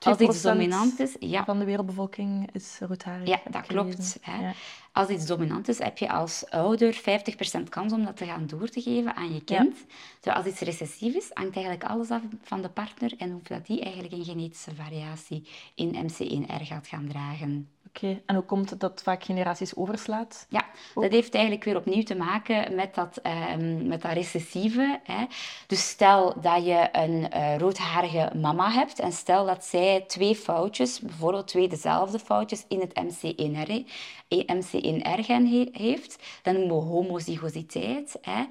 Als 0.00 0.18
iets 0.18 0.42
dominant 0.42 1.00
is... 1.00 1.16
Ja. 1.18 1.44
van 1.44 1.58
de 1.58 1.64
wereldbevolking 1.64 2.48
is 2.52 2.78
roodharig. 2.80 3.28
Ja, 3.28 3.40
dat 3.50 3.66
klopt. 3.66 4.16
Hè. 4.20 4.50
Als 4.92 5.08
iets 5.08 5.26
dominant 5.26 5.68
is, 5.68 5.78
heb 5.78 5.98
je 5.98 6.10
als 6.10 6.44
ouder 6.50 6.94
50% 6.94 7.68
kans 7.68 7.92
om 7.92 8.04
dat 8.04 8.16
te 8.16 8.24
gaan 8.24 8.46
door 8.46 8.68
te 8.68 8.80
geven 8.80 9.16
aan 9.16 9.34
je 9.34 9.44
kind. 9.44 9.78
Ja. 9.78 9.94
Terwijl 10.20 10.44
als 10.44 10.52
iets 10.52 10.60
recessief 10.60 11.14
is, 11.14 11.30
hangt 11.32 11.54
eigenlijk 11.54 11.84
alles 11.84 12.10
af 12.10 12.22
van 12.42 12.62
de 12.62 12.68
partner 12.68 13.12
en 13.18 13.30
hoe 13.30 13.40
dat 13.42 13.66
die 13.66 13.80
eigenlijk 13.80 14.12
een 14.12 14.24
genetische 14.24 14.74
variatie 14.74 15.48
in 15.74 16.08
MC1R 16.08 16.62
gaat 16.62 16.86
gaan 16.86 17.08
dragen. 17.08 17.68
Oké, 17.94 18.20
en 18.26 18.34
hoe 18.34 18.44
komt 18.44 18.70
het 18.70 18.80
dat 18.80 18.90
het 18.90 19.02
vaak 19.02 19.24
generaties 19.24 19.76
overslaat? 19.76 20.46
Ja, 20.48 20.64
dat 20.94 21.10
heeft 21.10 21.34
eigenlijk 21.34 21.64
weer 21.64 21.76
opnieuw 21.76 22.02
te 22.02 22.14
maken 22.14 22.74
met 22.74 22.94
dat, 22.94 23.20
um, 23.56 23.86
met 23.86 24.02
dat 24.02 24.12
recessieve. 24.12 25.00
Hè. 25.04 25.24
Dus 25.66 25.88
stel 25.88 26.40
dat 26.40 26.64
je 26.64 26.88
een 26.92 27.26
uh, 27.34 27.56
roodharige 27.56 28.30
mama 28.36 28.70
hebt 28.70 28.98
en 28.98 29.12
stel 29.12 29.46
dat 29.46 29.64
zij 29.64 30.04
twee 30.06 30.34
foutjes, 30.34 31.00
bijvoorbeeld 31.00 31.48
twee 31.48 31.68
dezelfde 31.68 32.18
foutjes 32.18 32.64
in 32.68 32.80
het 32.80 33.02
MC1R, 33.02 33.72
MC1R-gen 34.34 35.68
heeft, 35.72 36.22
dan 36.42 36.54
noemen 36.54 36.76
we 36.76 36.82
homozygositeit. 36.82 38.18
Hè. 38.20 38.44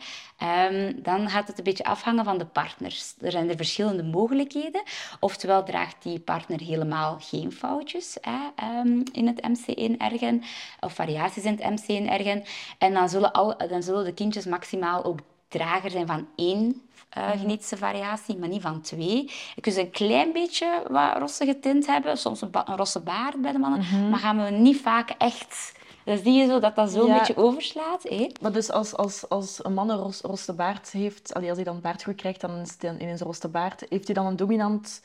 Um, 0.68 1.02
dan 1.02 1.30
gaat 1.30 1.48
het 1.48 1.58
een 1.58 1.64
beetje 1.64 1.84
afhangen 1.84 2.26
van 2.26 2.38
de 2.38 2.46
partners. 2.46 3.14
Er 3.20 3.32
zijn 3.32 3.50
er 3.50 3.56
verschillende 3.56 4.04
mogelijkheden. 4.04 4.84
Oftewel 5.20 5.64
draagt 5.64 6.04
die 6.04 6.20
partner 6.20 6.60
helemaal 6.62 7.18
geen 7.20 7.52
foutjes 7.52 8.18
hè, 8.22 8.66
um, 8.80 9.04
in 9.12 9.28
het 9.36 9.48
MC1-ergen 9.48 10.44
of 10.80 10.94
variaties 10.94 11.44
in 11.44 11.60
het 11.62 11.82
MC1-ergen. 11.82 12.44
En 12.78 12.94
dan 12.94 13.10
zullen, 13.10 13.32
al, 13.32 13.58
dan 13.58 13.84
zullen 13.84 14.04
de 14.04 14.14
kindjes 14.14 14.46
maximaal 14.46 15.04
ook 15.04 15.20
drager 15.48 15.92
zijn 15.92 16.08
van 16.08 16.28
één 16.36 16.82
uh, 17.18 17.30
genetische 17.30 17.78
variatie, 17.78 18.38
maar 18.38 18.50
niet 18.50 18.62
van 18.62 18.82
twee. 18.82 19.32
Je 19.56 19.62
kunt 19.62 19.78
een 19.78 19.92
klein 19.92 20.32
beetje 20.32 20.84
wat 20.90 21.18
rossige 21.18 21.60
tint 21.60 21.88
hebben, 21.88 22.18
soms 22.18 22.42
een, 22.42 22.50
een 22.52 22.78
rosse 22.78 23.00
baard 23.00 23.42
bij 23.42 23.52
de 23.52 23.58
mannen, 23.58 23.80
mhm. 23.80 24.10
maar 24.10 24.20
gaan 24.20 24.44
we 24.44 24.50
niet 24.50 24.82
vaak 24.82 25.10
echt... 25.18 25.78
Dus 26.04 26.24
zie 26.24 26.34
je 26.34 26.48
zo 26.48 26.60
dat 26.60 26.76
dat 26.76 26.92
zo'n 26.92 27.14
beetje 27.14 27.38
overslaat. 27.38 28.04
Hé? 28.04 28.30
Maar 28.42 28.52
dus 28.52 28.72
als, 28.72 28.96
als, 28.96 29.30
als 29.30 29.66
een 29.66 29.74
man 29.74 29.90
een 29.90 29.98
ros, 29.98 30.22
rosse 30.22 30.54
baard 30.54 30.92
heeft, 30.92 31.34
als 31.34 31.44
hij 31.44 31.64
dan 31.64 31.82
baardgroei 31.82 32.18
krijgt, 32.18 32.42
dan 32.42 32.60
is 32.60 32.76
hij 32.80 32.90
in 32.92 33.18
zijn 33.18 33.20
rosse 33.20 33.48
baard, 33.48 33.86
heeft 33.90 34.06
hij 34.06 34.16
dan 34.16 34.26
een 34.26 34.36
dominant 34.36 35.02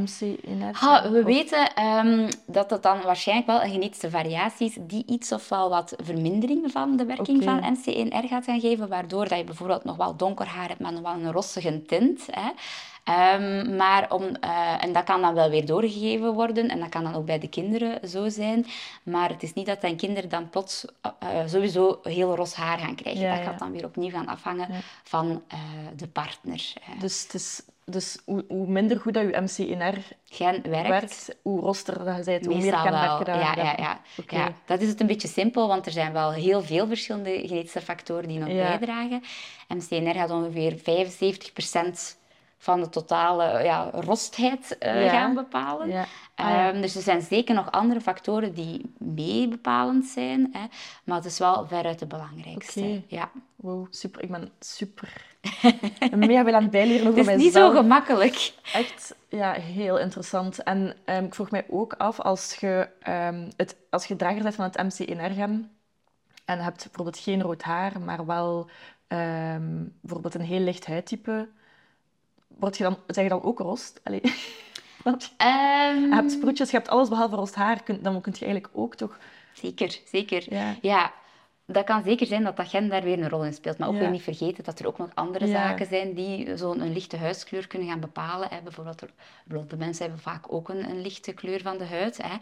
MC1R? 0.00 0.70
Ha, 0.72 1.10
we 1.10 1.22
weten 1.22 1.84
um, 1.84 2.28
dat 2.46 2.70
het 2.70 2.82
dan 2.82 3.02
waarschijnlijk 3.02 3.46
wel 3.46 3.62
een 3.62 3.70
genetische 3.70 4.10
variatie 4.10 4.66
is 4.66 4.76
die 4.80 5.04
iets 5.06 5.32
of 5.32 5.48
wel 5.48 5.68
wat 5.68 5.94
vermindering 6.02 6.72
van 6.72 6.96
de 6.96 7.04
werking 7.04 7.42
okay. 7.42 7.60
van 7.60 7.76
MC1R 7.76 8.28
gaat 8.28 8.44
gaan 8.44 8.60
geven, 8.60 8.88
waardoor 8.88 9.28
dat 9.28 9.38
je 9.38 9.44
bijvoorbeeld 9.44 9.84
nog 9.84 9.96
wel 9.96 10.16
donker 10.16 10.46
haar 10.46 10.68
hebt, 10.68 10.80
maar 10.80 10.92
nog 10.92 11.02
wel 11.02 11.12
een 11.12 11.32
rossige 11.32 11.82
tint. 11.82 12.26
Hè. 12.30 12.50
Um, 13.04 13.76
maar 13.76 14.10
om, 14.10 14.22
uh, 14.22 14.84
en 14.84 14.92
dat 14.92 15.04
kan 15.04 15.20
dan 15.20 15.34
wel 15.34 15.50
weer 15.50 15.66
doorgegeven 15.66 16.32
worden 16.32 16.68
en 16.68 16.80
dat 16.80 16.88
kan 16.88 17.04
dan 17.04 17.14
ook 17.14 17.26
bij 17.26 17.38
de 17.38 17.48
kinderen 17.48 18.08
zo 18.08 18.28
zijn. 18.28 18.66
Maar 19.02 19.28
het 19.28 19.42
is 19.42 19.52
niet 19.52 19.66
dat 19.66 19.82
een 19.82 19.96
kinderen 19.96 20.30
dan 20.30 20.48
plots 20.50 20.84
uh, 21.04 21.28
sowieso 21.46 22.00
heel 22.02 22.36
ros 22.36 22.54
haar 22.54 22.78
gaan 22.78 22.94
krijgen. 22.94 23.22
Ja, 23.22 23.36
dat 23.36 23.44
gaat 23.44 23.58
dan 23.58 23.72
weer 23.72 23.84
opnieuw 23.84 24.10
gaan 24.10 24.26
afhangen 24.26 24.72
ja. 24.72 24.78
van 25.02 25.42
de 25.96 26.08
partner. 26.08 26.72
Dus 26.98 27.22
het 27.22 27.34
is 27.34 27.62
dus 27.84 28.18
hoe, 28.24 28.44
hoe 28.48 28.66
minder 28.66 29.00
goed 29.00 29.14
dat 29.14 29.22
je 29.22 29.32
MC1R 29.32 29.98
Gen 30.24 30.62
werkt. 30.70 30.88
werkt, 30.88 31.36
hoe 31.42 31.60
roster 31.60 32.04
dat 32.04 32.16
je 32.16 32.22
zei, 32.22 32.38
hoe 32.46 32.54
meer 32.60 32.72
kenmerken 32.82 33.24
dat 33.24 33.26
Ja, 33.34 33.54
ja, 33.56 33.74
ja. 33.78 34.00
Oké. 34.18 34.36
ja, 34.36 34.52
dat 34.64 34.80
is 34.80 34.88
het 34.88 35.00
een 35.00 35.06
beetje 35.06 35.28
simpel, 35.28 35.68
want 35.68 35.86
er 35.86 35.92
zijn 35.92 36.12
wel 36.12 36.32
heel 36.32 36.62
veel 36.62 36.86
verschillende 36.86 37.30
genetische 37.46 37.80
factoren 37.80 38.28
die 38.28 38.38
nog 38.38 38.48
Ja. 38.48 38.54
bijdragen. 38.78 39.22
MCNR 39.68 40.14
gaat 40.14 40.30
ongeveer 40.30 40.76
75% 40.76 42.20
van 42.58 42.80
de 42.80 42.88
totale 42.88 43.64
ja, 43.64 43.90
rostheid 43.92 44.78
eh, 44.78 45.04
Ja. 45.04 45.10
gaan 45.10 45.34
bepalen. 45.34 45.88
Ja. 45.88 46.04
Ah. 46.34 46.66
Ehm, 46.66 46.80
dus 46.80 46.94
er 46.96 47.02
zijn 47.02 47.22
zeker 47.22 47.54
nog 47.54 47.70
andere 47.70 48.00
factoren 48.00 48.54
die 48.54 48.92
mee 48.98 49.48
bepalend 49.48 50.04
zijn, 50.06 50.48
hè, 50.52 50.64
maar 51.04 51.16
het 51.16 51.24
is 51.24 51.38
wel 51.38 51.66
veruit 51.66 51.98
de 51.98 52.06
belangrijkste. 52.06 53.02
Ja. 53.06 53.30
Wow, 53.56 53.86
super. 53.90 54.22
Ik 54.22 54.30
ben 54.30 54.50
super 54.60 55.30
mega 56.16 56.44
veel 56.44 56.54
aan 56.54 56.62
het 56.62 56.70
bijleren 56.70 57.06
over 57.06 57.18
Het 57.18 57.28
is 57.28 57.42
niet 57.42 57.52
zo 57.52 57.70
gemakkelijk. 57.70 58.52
Echt 58.72 59.14
ja, 59.28 59.52
heel 59.52 59.98
interessant. 59.98 60.62
En 60.62 60.96
ehm, 61.04 61.24
ik 61.24 61.34
vroeg 61.34 61.50
mij 61.50 61.64
ook 61.70 61.92
af, 61.98 62.20
als 62.20 62.54
je, 62.54 62.88
ehm, 63.00 63.50
het, 63.56 63.76
als 63.90 64.04
je 64.06 64.16
drager 64.16 64.42
bent 64.42 64.54
van 64.54 64.64
het 64.64 64.76
MC1R-gen 64.78 65.70
en 66.44 66.58
hebt 66.58 66.82
bijvoorbeeld 66.84 67.18
geen 67.18 67.42
rood 67.42 67.62
haar, 67.62 68.00
maar 68.00 68.26
wel 68.26 68.70
ehm, 69.06 69.84
bijvoorbeeld 70.00 70.34
een 70.34 70.40
heel 70.40 70.60
licht 70.60 70.86
huidtype, 70.86 71.48
word 72.58 72.76
je 72.76 72.82
dan, 72.82 72.96
zeg 73.06 73.24
je 73.24 73.30
dan 73.30 73.42
ook 73.42 73.58
rost? 73.58 74.00
Allee. 74.04 74.20
Snap 75.02 75.20
je? 75.20 75.28
Je 75.38 76.08
hebt 76.14 76.32
sproetjes, 76.32 76.70
je 76.70 76.76
hebt 76.76 76.88
alles 76.88 77.08
behalve 77.08 77.36
rost 77.36 77.54
haar, 77.54 77.82
kun- 77.82 78.02
dan 78.02 78.20
kun 78.20 78.32
je 78.38 78.44
eigenlijk 78.44 78.74
ook 78.76 78.94
toch... 78.94 79.18
Zeker, 79.52 80.00
zeker. 80.04 80.54
Ja. 80.54 80.74
Ja, 80.80 81.12
dat 81.66 81.84
kan 81.84 82.02
zeker 82.02 82.26
zijn 82.26 82.44
dat 82.44 82.56
dat 82.56 82.68
gen 82.68 82.88
daar 82.88 83.02
weer 83.02 83.18
een 83.18 83.28
rol 83.28 83.44
in 83.44 83.52
speelt. 83.52 83.78
Maar 83.78 83.88
ook 83.88 83.94
Ja. 83.94 84.00
weer 84.00 84.10
niet 84.10 84.22
vergeten 84.22 84.64
dat 84.64 84.78
er 84.78 84.86
ook 84.86 84.98
nog 84.98 85.08
andere 85.14 85.46
Ja. 85.46 85.52
zaken 85.52 85.86
zijn 85.86 86.14
die 86.14 86.56
zo'n 86.56 86.80
een 86.80 86.92
lichte 86.92 87.16
huidskleur 87.16 87.66
kunnen 87.66 87.88
gaan 87.88 88.00
bepalen. 88.00 88.48
Hè. 88.50 88.60
Bijvoorbeeld 88.62 89.02
blonde 89.44 89.76
mensen 89.76 90.04
hebben 90.04 90.22
vaak 90.22 90.52
ook 90.52 90.68
een, 90.68 90.90
een 90.90 91.00
lichte 91.00 91.32
kleur 91.32 91.60
van 91.60 91.78
de 91.78 91.84
huid. 91.86 92.18
Hè. 92.22 92.36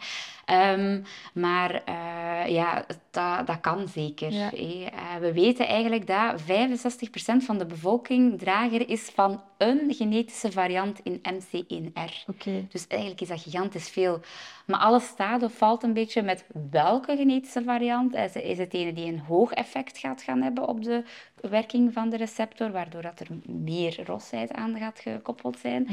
Ehm, 0.45 1.01
maar 1.33 1.81
eh, 1.85 2.47
ja, 2.53 2.85
dat, 3.11 3.47
dat 3.47 3.59
kan 3.61 3.87
zeker. 3.87 4.31
Ja. 4.31 4.49
hè. 4.49 4.85
Eh, 4.91 5.15
we 5.19 5.33
weten 5.33 5.67
eigenlijk 5.67 6.07
dat 6.07 6.41
65% 6.41 7.43
van 7.45 7.57
de 7.57 7.65
bevolking 7.65 8.39
drager 8.39 8.89
is 8.89 9.09
van 9.15 9.41
een 9.61 9.93
genetische 9.93 10.51
variant 10.51 10.99
in 11.03 11.19
MC1R. 11.19 12.27
Oké. 12.27 12.65
Dus 12.69 12.87
eigenlijk 12.87 13.21
is 13.21 13.27
dat 13.27 13.41
gigantisch 13.41 13.89
veel. 13.89 14.19
Maar 14.65 14.79
alles 14.79 15.05
staat 15.05 15.43
of 15.43 15.57
valt 15.57 15.83
een 15.83 15.93
beetje 15.93 16.21
met 16.21 16.45
welke 16.71 17.15
genetische 17.15 17.63
variant. 17.63 18.15
Is 18.15 18.35
is 18.35 18.57
het 18.57 18.73
ene 18.73 18.93
die 18.93 19.05
een 19.05 19.19
hoog 19.19 19.51
effect 19.51 19.97
gaat 19.97 20.21
gaan 20.21 20.41
hebben 20.41 20.67
op 20.67 20.83
de 20.83 21.03
werking 21.35 21.93
van 21.93 22.09
de 22.09 22.17
receptor, 22.17 22.71
waardoor 22.71 23.01
dat 23.01 23.19
er 23.19 23.27
meer 23.45 24.05
rosheid 24.05 24.51
aan 24.51 24.77
gaat 24.77 24.99
gekoppeld 24.99 25.59
zijn? 25.59 25.87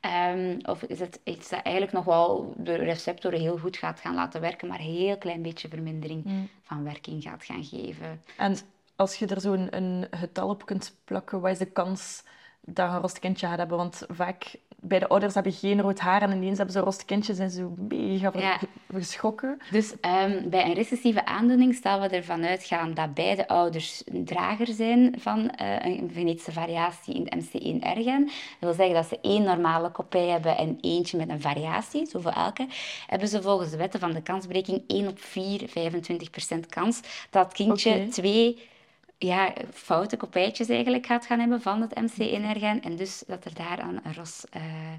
Ehm, 0.00 0.58
of 0.62 0.82
is 0.82 1.00
het 1.00 1.20
iets 1.24 1.48
dat 1.48 1.62
eigenlijk 1.62 1.94
nog 1.94 2.04
wel 2.04 2.54
de 2.56 2.74
receptoren 2.74 3.40
heel 3.40 3.58
goed 3.58 3.76
gaat 3.76 4.00
gaan 4.00 4.14
laten 4.14 4.40
werken, 4.40 4.68
maar 4.68 4.78
een 4.78 4.84
heel 4.84 5.18
klein 5.18 5.42
beetje 5.42 5.68
vermindering 5.68 6.48
van 6.62 6.84
werking 6.84 7.22
gaat 7.22 7.44
gaan 7.44 7.64
geven? 7.64 8.22
En 8.36 8.56
als 8.96 9.16
je 9.16 9.26
er 9.26 9.40
zo'n 9.40 9.76
een 9.76 10.06
getal 10.10 10.48
op 10.48 10.66
kunt 10.66 10.96
plakken, 11.04 11.40
wat 11.40 11.50
is 11.50 11.58
de 11.58 11.66
kans 11.66 12.22
dat 12.66 12.90
een 12.90 13.00
rost 13.00 13.18
kindje 13.18 13.46
gaat 13.46 13.58
hebben? 13.58 13.76
Want 13.76 14.02
vaak 14.08 14.54
bij 14.86 14.98
de 14.98 15.08
ouders 15.08 15.34
hebben 15.34 15.52
geen 15.52 15.80
rood 15.80 15.98
haar 15.98 16.22
en 16.22 16.32
ineens 16.32 16.56
hebben 16.58 16.74
ze 16.74 17.02
een 17.12 17.22
en 17.28 17.34
zijn 17.34 17.50
ze 17.50 17.68
mega 17.88 18.30
Ja. 18.34 18.58
geschrokken. 18.92 19.58
Dus 19.70 19.94
ehm, 20.00 20.48
bij 20.48 20.64
een 20.64 20.74
recessieve 20.74 21.26
aandoening 21.26 21.74
staan 21.74 22.00
we 22.00 22.08
ervan 22.08 22.44
uitgaan 22.44 22.94
dat 22.94 23.14
beide 23.14 23.48
ouders 23.48 24.02
een 24.04 24.24
drager 24.24 24.66
zijn 24.66 25.14
van 25.18 25.50
eh, 25.50 25.84
een 25.84 26.10
genetische 26.14 26.52
variatie 26.52 27.14
in 27.14 27.22
het 27.24 27.44
MC1R-gen. 27.44 28.24
Dat 28.24 28.34
wil 28.58 28.72
zeggen 28.72 28.94
dat 28.94 29.06
ze 29.06 29.18
één 29.22 29.42
normale 29.42 29.90
kopij 29.90 30.26
hebben 30.28 30.56
en 30.56 30.78
eentje 30.80 31.16
met 31.16 31.28
een 31.28 31.40
variatie, 31.40 32.06
zoveel 32.06 32.32
elke. 32.32 32.66
Hebben 33.06 33.28
ze 33.28 33.42
volgens 33.42 33.70
de 33.70 33.76
wetten 33.76 34.00
van 34.00 34.12
de 34.12 34.22
kansberekening 34.22 34.82
1 34.86 35.08
op 35.08 35.18
4, 35.20 35.68
25% 36.56 36.66
kans 36.68 37.00
dat 37.30 37.52
kindje 37.52 38.08
twee 38.08 38.68
ja, 39.26 39.52
foute 39.72 40.16
kopijtjes 40.16 40.68
eigenlijk 40.68 41.06
gaat 41.06 41.26
gaan 41.26 41.38
hebben 41.40 41.62
van 41.62 41.80
het 41.80 41.94
MC1R-gen. 42.00 42.82
En 42.82 42.96
dus 42.96 43.22
dat 43.26 43.44
er 43.44 43.54
daaraan 43.54 44.00
een 44.04 44.14
ros... 44.14 44.44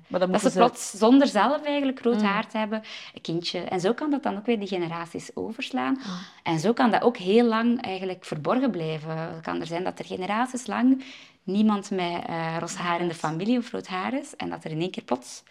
Maar 0.08 0.20
dan 0.20 0.32
dat 0.32 0.42
ze 0.42 0.50
ze- 0.50 0.60
Mm. 0.60 0.66
plots 0.66 0.92
zonder 0.92 1.28
zelf 1.28 1.64
eigenlijk 1.64 2.02
rood 2.02 2.22
haar 2.22 2.48
te 2.48 2.58
hebben, 2.58 2.82
een 3.14 3.22
kindje. 3.22 3.60
En 3.60 3.80
zo 3.80 3.94
kan 3.94 4.12
dat 4.12 4.24
dan 4.24 4.38
ook 4.38 4.46
weer 4.46 4.60
die 4.60 4.68
generaties 4.68 5.36
overslaan. 5.36 5.94
Mm. 5.94 6.14
En 6.44 6.60
zo 6.60 6.74
kan 6.74 6.92
dat 6.92 7.02
ook 7.02 7.18
heel 7.18 7.46
lang 7.46 7.82
eigenlijk 7.82 8.26
verborgen 8.26 8.72
blijven. 8.72 9.18
Het 9.18 9.42
kan 9.42 9.60
er 9.62 9.68
zijn 9.68 9.84
dat 9.84 10.00
er 10.00 10.06
generaties 10.06 10.68
lang 10.68 11.04
niemand 11.44 11.92
met 11.92 12.24
roze 12.60 12.78
haar 12.78 13.02
in 13.02 13.08
de 13.08 13.14
familie 13.14 13.58
of 13.58 13.72
rood 13.72 13.88
haar 13.88 14.14
is. 14.14 14.36
En 14.36 14.50
dat 14.50 14.64
er 14.64 14.72
in 14.72 14.80
één 14.82 14.92
keer 14.92 15.04
plots 15.04 15.44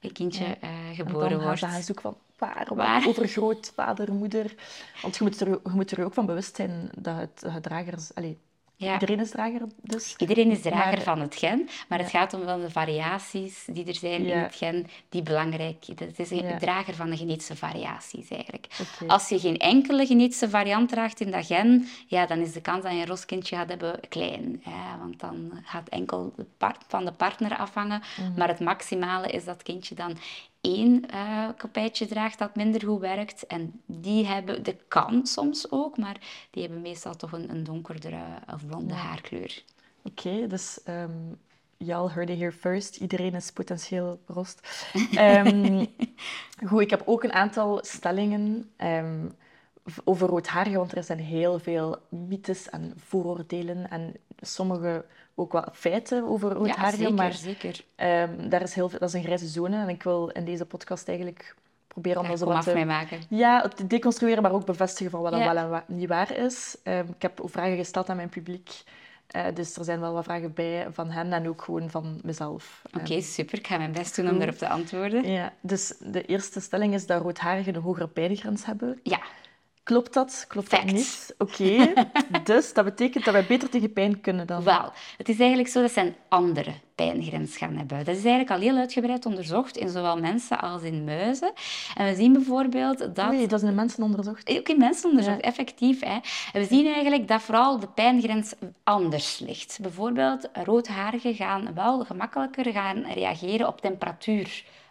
een 0.00 0.12
kindje 0.12 0.44
eh, 0.44 0.68
En 0.88 0.94
geboren 0.94 1.30
dan 1.30 1.40
wordt. 1.42 1.60
van 1.60 2.14
waar, 2.38 3.06
over 3.06 3.28
grootvader, 3.28 4.12
moeder. 4.12 4.54
Want 5.02 5.16
je 5.16 5.24
moet, 5.24 5.40
er, 5.40 5.48
je 5.48 5.70
moet 5.72 5.90
er 5.90 6.04
ook 6.04 6.14
van 6.14 6.26
bewust 6.26 6.56
zijn 6.56 6.90
dat 6.98 7.16
het, 7.16 7.44
het 7.52 7.62
dragers... 7.62 8.10
Ja. 8.78 8.92
Iedereen 8.92 9.20
is 9.20 9.30
drager, 9.30 9.60
dus... 9.82 10.14
Iedereen 10.16 10.50
is 10.50 10.60
drager 10.60 10.92
Maar- 10.92 11.00
van 11.00 11.20
het 11.20 11.34
gen, 11.34 11.68
maar 11.88 11.98
het 11.98 12.10
gaat 12.10 12.34
om 12.34 12.44
wel 12.44 12.60
de 12.60 12.70
variaties 12.70 13.64
die 13.66 13.86
er 13.86 13.94
zijn 13.94 14.26
in 14.26 14.38
het 14.38 14.54
gen 14.54 14.86
die 15.08 15.22
belangrijk 15.22 15.76
zijn. 15.80 15.98
Het 15.98 16.18
is 16.18 16.30
een 16.30 16.58
drager 16.58 16.94
van 16.94 17.10
de 17.10 17.16
genetische 17.16 17.56
variaties 17.56 18.28
eigenlijk. 18.28 18.66
Als 19.06 19.28
je 19.28 19.38
geen 19.38 19.56
enkele 19.56 20.06
genetische 20.06 20.48
variant 20.48 20.88
draagt 20.88 21.20
in 21.20 21.30
dat 21.30 21.46
gen, 21.46 21.88
ja, 22.06 22.26
dan 22.26 22.38
is 22.38 22.52
de 22.52 22.60
kans 22.60 22.82
dat 22.82 22.92
je 22.92 22.98
een 22.98 23.06
roskindje 23.06 23.56
gaat 23.56 23.68
hebben 23.68 24.00
klein. 24.08 24.62
Ja, 24.64 24.98
want 24.98 25.20
dan 25.20 25.52
gaat 25.64 25.88
enkel 25.88 26.32
de 26.36 26.46
part 26.56 26.84
van 26.88 27.04
de 27.04 27.12
partner 27.12 27.56
afhangen. 27.56 28.02
Mhm. 28.20 28.38
Maar 28.38 28.48
het 28.48 28.60
maximale 28.60 29.28
is 29.28 29.44
dat 29.44 29.62
kindje 29.62 29.94
dan 29.94 30.16
één 30.60 31.08
eh 31.10 31.48
kopijtje 31.58 32.06
draagt 32.06 32.38
dat 32.38 32.56
minder 32.56 32.84
goed 32.84 33.00
werkt. 33.00 33.46
En 33.46 33.80
die 33.86 34.26
hebben, 34.26 34.62
de 34.62 34.76
kan 34.88 35.26
soms 35.26 35.70
ook, 35.70 35.96
maar 35.98 36.46
die 36.50 36.62
hebben 36.62 36.80
meestal 36.82 37.16
toch 37.16 37.32
een, 37.32 37.50
een 37.50 37.64
donkerdere 37.64 38.24
of 38.54 38.66
blonde 38.66 38.94
haarkleur. 38.94 39.62
Oké, 40.02 40.46
dus 40.46 40.80
y'all 41.76 42.08
heard 42.10 42.30
it 42.30 42.38
here 42.38 42.52
first. 42.52 42.96
Iedereen 42.96 43.34
is 43.34 43.52
potentieel 43.52 44.20
rost. 44.26 44.68
Ehm, 45.14 45.84
goed, 46.66 46.80
ik 46.80 46.90
heb 46.90 47.02
ook 47.06 47.22
een 47.22 47.32
aantal 47.32 47.78
stellingen 47.84 48.70
ehm, 48.76 49.26
v- 49.84 49.98
over 50.04 50.28
roodharigen, 50.28 50.78
want 50.78 50.96
er 50.96 51.04
zijn 51.04 51.18
heel 51.18 51.58
veel 51.58 51.96
mythes 52.08 52.68
en 52.70 52.92
vooroordelen 52.96 53.90
en 53.90 54.14
sommige 54.40 55.04
ook 55.38 55.52
wel 55.52 55.64
feiten 55.72 56.24
over 56.28 56.52
roodharigen, 56.52 56.98
zeker, 56.98 57.14
maar 57.14 57.32
zeker. 57.32 57.84
ehm, 57.94 58.48
daar 58.48 58.62
is 58.62 58.74
heel 58.74 58.88
veel, 58.88 58.98
dat 58.98 59.08
is 59.08 59.14
een 59.14 59.22
grijze 59.22 59.46
zone 59.46 59.76
en 59.80 59.88
ik 59.88 60.02
wil 60.02 60.28
in 60.28 60.44
deze 60.44 60.64
podcast 60.66 61.08
eigenlijk 61.08 61.54
proberen 61.88 62.22
om 62.22 62.28
dat 62.28 62.38
zo 62.38 62.44
wat 62.46 62.62
te- 62.62 62.84
maken. 62.84 63.18
ja, 63.28 63.60
te 63.68 63.86
deconstrueren, 63.86 64.42
maar 64.42 64.52
ook 64.52 64.64
bevestigen 64.66 65.10
van 65.10 65.20
wat 65.20 65.30
dan 65.30 65.40
Ja. 65.40 65.54
wel 65.54 65.62
en 65.64 65.70
wat 65.70 65.88
niet 65.88 66.08
waar 66.08 66.36
is. 66.36 66.76
Ehm, 66.82 67.06
ik 67.16 67.22
heb 67.22 67.40
ook 67.40 67.50
vragen 67.50 67.76
gesteld 67.76 68.08
aan 68.08 68.16
mijn 68.16 68.28
publiek. 68.28 68.82
Eh, 69.28 69.44
dus 69.54 69.76
er 69.76 69.84
zijn 69.84 70.00
wel 70.00 70.12
wat 70.12 70.24
vragen 70.24 70.52
bij 70.54 70.86
van 70.90 71.10
hen 71.10 71.32
en 71.32 71.48
ook 71.48 71.62
gewoon 71.62 71.90
van 71.90 72.20
mezelf. 72.22 72.82
Oké, 73.00 73.20
super. 73.20 73.58
Ik 73.58 73.66
ga 73.66 73.76
mijn 73.78 73.92
best 73.92 74.16
doen 74.16 74.28
om 74.30 74.38
daarop 74.38 74.56
te 74.56 74.68
antwoorden. 74.68 75.24
Ehm, 75.24 75.32
ja, 75.32 75.52
dus 75.60 75.94
de 76.00 76.24
eerste 76.24 76.60
stelling 76.60 76.94
is 76.94 77.06
dat 77.06 77.22
roodharigen 77.22 77.74
een 77.74 77.82
hogere 77.82 78.08
pijngrens 78.08 78.64
hebben. 78.64 79.00
Ja, 79.02 79.20
Klopt 79.88 80.14
dat? 80.14 80.44
Klopt 80.48 80.70
dat 80.70 80.80
Fact. 80.80 80.92
niet? 80.92 81.34
Oké, 81.38 81.92
dus 82.52 82.72
dat 82.72 82.84
betekent 82.84 83.24
dat 83.24 83.34
wij 83.34 83.46
beter 83.46 83.68
tegen 83.68 83.92
pijn 83.92 84.20
kunnen 84.20 84.46
dan... 84.46 84.62
wel. 84.62 84.92
Het 85.16 85.28
is 85.28 85.38
eigenlijk 85.38 85.68
zo 85.68 85.80
dat 85.80 85.90
ze 85.92 86.00
een 86.00 86.14
andere 86.28 86.72
pijngrens 86.94 87.56
gaan 87.56 87.76
hebben. 87.76 87.98
Dat 87.98 88.16
is 88.16 88.24
eigenlijk 88.24 88.50
al 88.50 88.58
heel 88.58 88.76
uitgebreid 88.76 89.26
onderzocht 89.26 89.76
in 89.76 89.88
zowel 89.88 90.18
mensen 90.20 90.60
als 90.60 90.82
in 90.82 91.04
muizen. 91.04 91.52
En 91.94 92.06
we 92.06 92.14
zien 92.14 92.32
bijvoorbeeld 92.32 92.98
dat... 93.14 93.28
Oei, 93.30 93.46
dat 93.46 93.62
is 93.62 93.68
in 93.68 93.74
mensen 93.74 94.02
onderzocht. 94.02 94.58
Ook 94.58 94.68
in 94.68 94.78
mensenonderzoek, 94.78 95.34
Ja. 95.34 95.40
effectief. 95.40 96.00
Hè. 96.00 96.18
En 96.52 96.60
we 96.60 96.64
zien 96.64 96.86
eigenlijk 96.86 97.28
dat 97.28 97.42
vooral 97.42 97.78
de 97.78 97.88
pijngrens 97.88 98.54
anders 98.84 99.38
ligt. 99.38 99.78
Bijvoorbeeld, 99.82 100.48
roodharigen 100.52 101.34
gaan 101.34 101.74
wel 101.74 102.04
gemakkelijker 102.04 102.72
gaan 102.72 103.04
reageren 103.14 103.66
op 103.68 103.82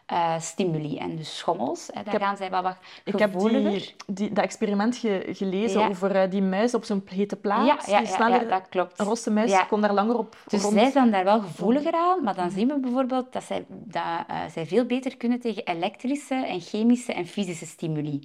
temperatuurstimuli. 0.07 0.97
en 0.97 1.15
dus 1.15 1.37
schommels, 1.37 1.87
hè, 1.93 2.03
daar 2.03 2.13
heb- 2.13 2.21
gaan 2.21 2.37
zij 2.37 2.49
wel 2.49 2.61
wat 2.61 2.75
Ik 3.03 3.19
heb 3.19 3.39
die, 3.39 3.95
die, 4.07 4.31
dat 4.33 4.43
experiment 4.43 4.97
ge- 4.97 5.27
gelezen 5.31 5.79
Ja. 5.79 5.87
over 5.87 6.15
eh, 6.15 6.29
die 6.31 6.41
muis 6.41 6.73
op 6.73 6.83
zo'n 6.83 7.01
hete 7.05 7.35
Ja, 7.35 7.41
plaats. 7.41 7.85
ja, 7.85 7.99
die 8.01 8.07
ja, 8.17 8.27
ja, 8.27 8.39
dat 8.43 8.69
klopt. 8.69 8.99
Een 8.99 9.05
rosse 9.05 9.31
muis 9.31 9.67
kon 9.67 9.81
daar 9.81 9.93
langer 9.93 10.17
op 10.17 10.37
Dus 10.47 10.61
rond. 10.61 10.73
zij 10.73 10.91
zijn 10.91 11.11
daar 11.11 11.23
wel 11.23 11.39
gevoeliger 11.41 11.93
aan, 11.93 12.23
maar 12.23 12.35
dan 12.35 12.51
zien 12.51 12.67
we 12.67 12.79
bijvoorbeeld 12.79 13.33
dat 13.33 13.43
zij, 13.43 13.65
dat, 13.69 14.03
eh, 14.27 14.35
zij 14.53 14.65
veel 14.65 14.85
beter 14.85 15.17
kunnen 15.17 15.39
tegen 15.39 15.63
elektrische 15.65 16.35
en 16.35 16.59
chemische 16.61 17.13
en 17.13 17.25
fysische 17.25 17.65
stimuli. 17.65 18.19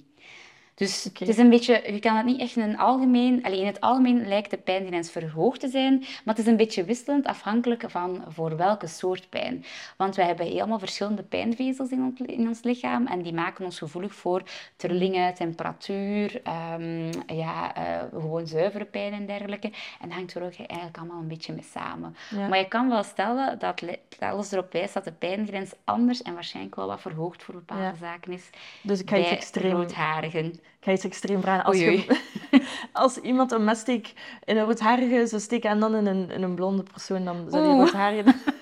Dus 0.83 1.03
het 1.03 1.27
is 1.27 1.37
een 1.37 1.49
beetje, 1.49 1.81
je 1.93 1.99
kan 1.99 2.15
het 2.15 2.25
niet 2.25 2.39
echt 2.39 2.55
in 2.55 2.63
een 2.63 2.77
algemeen, 2.77 3.43
alleen 3.45 3.59
in 3.59 3.65
het 3.65 3.81
algemeen 3.81 4.27
lijkt 4.27 4.49
de 4.51 4.57
pijngrens 4.57 5.11
verhoogd 5.11 5.59
te 5.59 5.67
zijn, 5.67 5.97
maar 5.99 6.35
het 6.35 6.39
is 6.39 6.45
een 6.45 6.57
beetje 6.57 6.83
wisselend 6.83 7.25
afhankelijk 7.25 7.83
van 7.87 8.23
voor 8.27 8.57
welke 8.57 8.87
soort 8.87 9.29
pijn. 9.29 9.65
Want 9.97 10.15
wij 10.15 10.25
hebben 10.25 10.45
helemaal 10.45 10.79
verschillende 10.79 11.23
pijnvezels 11.23 11.89
in 11.89 12.01
ons, 12.03 12.19
in 12.35 12.47
ons 12.47 12.63
lichaam 12.63 13.07
en 13.07 13.21
die 13.21 13.33
maken 13.33 13.65
ons 13.65 13.77
gevoelig 13.77 14.13
voor 14.13 14.41
trillingen, 14.75 15.33
temperatuur, 15.33 16.41
ehm, 16.43 17.11
ja, 17.27 17.75
eh, 17.75 18.01
gewoon 18.11 18.47
zuivere 18.47 18.85
pijn 18.85 19.13
en 19.13 19.25
dergelijke. 19.25 19.67
En 20.01 20.07
dat 20.07 20.11
hangt 20.17 20.33
er 20.35 20.43
ook 20.43 20.53
eigenlijk 20.57 20.97
allemaal 20.97 21.19
een 21.21 21.27
beetje 21.27 21.53
mee 21.53 21.65
samen. 21.71 22.15
Ja. 22.29 22.47
Maar 22.47 22.57
je 22.59 22.67
kan 22.67 22.89
wel 22.89 23.03
stellen 23.03 23.59
dat 23.59 23.81
le- 23.81 23.99
dat 24.19 24.29
alles 24.31 24.51
erop 24.51 24.71
wijst 24.71 24.93
dat 24.93 25.03
de 25.03 25.11
pijngrens 25.11 25.71
anders 25.83 26.21
en 26.21 26.33
waarschijnlijk 26.33 26.75
wel 26.75 26.87
wat 26.87 27.01
verhoogd 27.01 27.43
voor 27.43 27.53
bepaalde 27.53 27.83
Ja. 27.83 27.93
zaken 27.99 28.31
is 28.33 28.49
Dus 28.81 28.99
ik 29.01 29.09
ga 29.09 29.17
iets 29.17 29.29
extreem, 29.29 29.85
ik 30.79 30.89
ga 30.89 30.91
iets 30.91 31.05
extreem 31.05 31.41
vragen. 31.41 31.63
Als, 31.63 31.77
je, 31.77 32.21
als 32.91 33.17
iemand 33.17 33.51
een 33.51 33.63
mes 33.63 33.79
steekt 33.79 34.13
in 34.43 34.57
een 34.57 34.65
roodharige 34.65 35.27
zou 35.27 35.41
steken 35.41 35.69
en 35.69 35.79
dan 35.79 35.95
in 35.95 36.05
een, 36.05 36.31
in 36.31 36.43
een 36.43 36.55
blonde 36.55 36.83
persoon, 36.83 37.25
dan 37.25 37.45
zou 37.49 37.63
die 37.63 37.73
roodharige... 37.73 38.33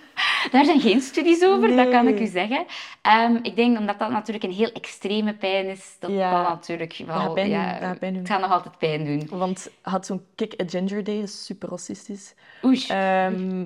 Daar 0.51 0.65
zijn 0.65 0.79
geen 0.81 1.01
studies 1.01 1.43
over, 1.43 1.75
dat 1.75 1.89
kan 1.89 2.07
ik 2.07 2.19
u 2.19 2.25
zeggen. 2.25 2.65
Ehm, 3.01 3.35
ik 3.41 3.55
denk 3.55 3.77
omdat 3.77 3.99
dat 3.99 4.09
natuurlijk 4.09 4.43
een 4.43 4.51
heel 4.51 4.71
extreme 4.71 5.33
pijn 5.33 5.65
is, 5.65 5.95
dat 5.99 6.11
Ja. 6.11 6.43
dat 6.43 6.49
natuurlijk 6.49 7.01
wel... 7.05 7.15
gaat 7.19 7.33
pijn 7.33 7.49
ja, 7.49 7.95
pijn 7.99 8.13
doen. 8.13 8.21
Het 8.21 8.31
gaat 8.31 8.41
nog 8.41 8.51
altijd 8.51 8.77
pijn 8.77 9.05
doen. 9.05 9.39
Want 9.39 9.69
had 9.81 10.05
zo'n 10.05 10.25
Kick 10.35 10.61
a 10.61 10.63
Ginger 10.67 11.03
Day, 11.03 11.15
is 11.21 11.45
super 11.45 11.69
racistisch. 11.69 12.33
Oei. 12.65 12.85
Ehm, 12.87 13.59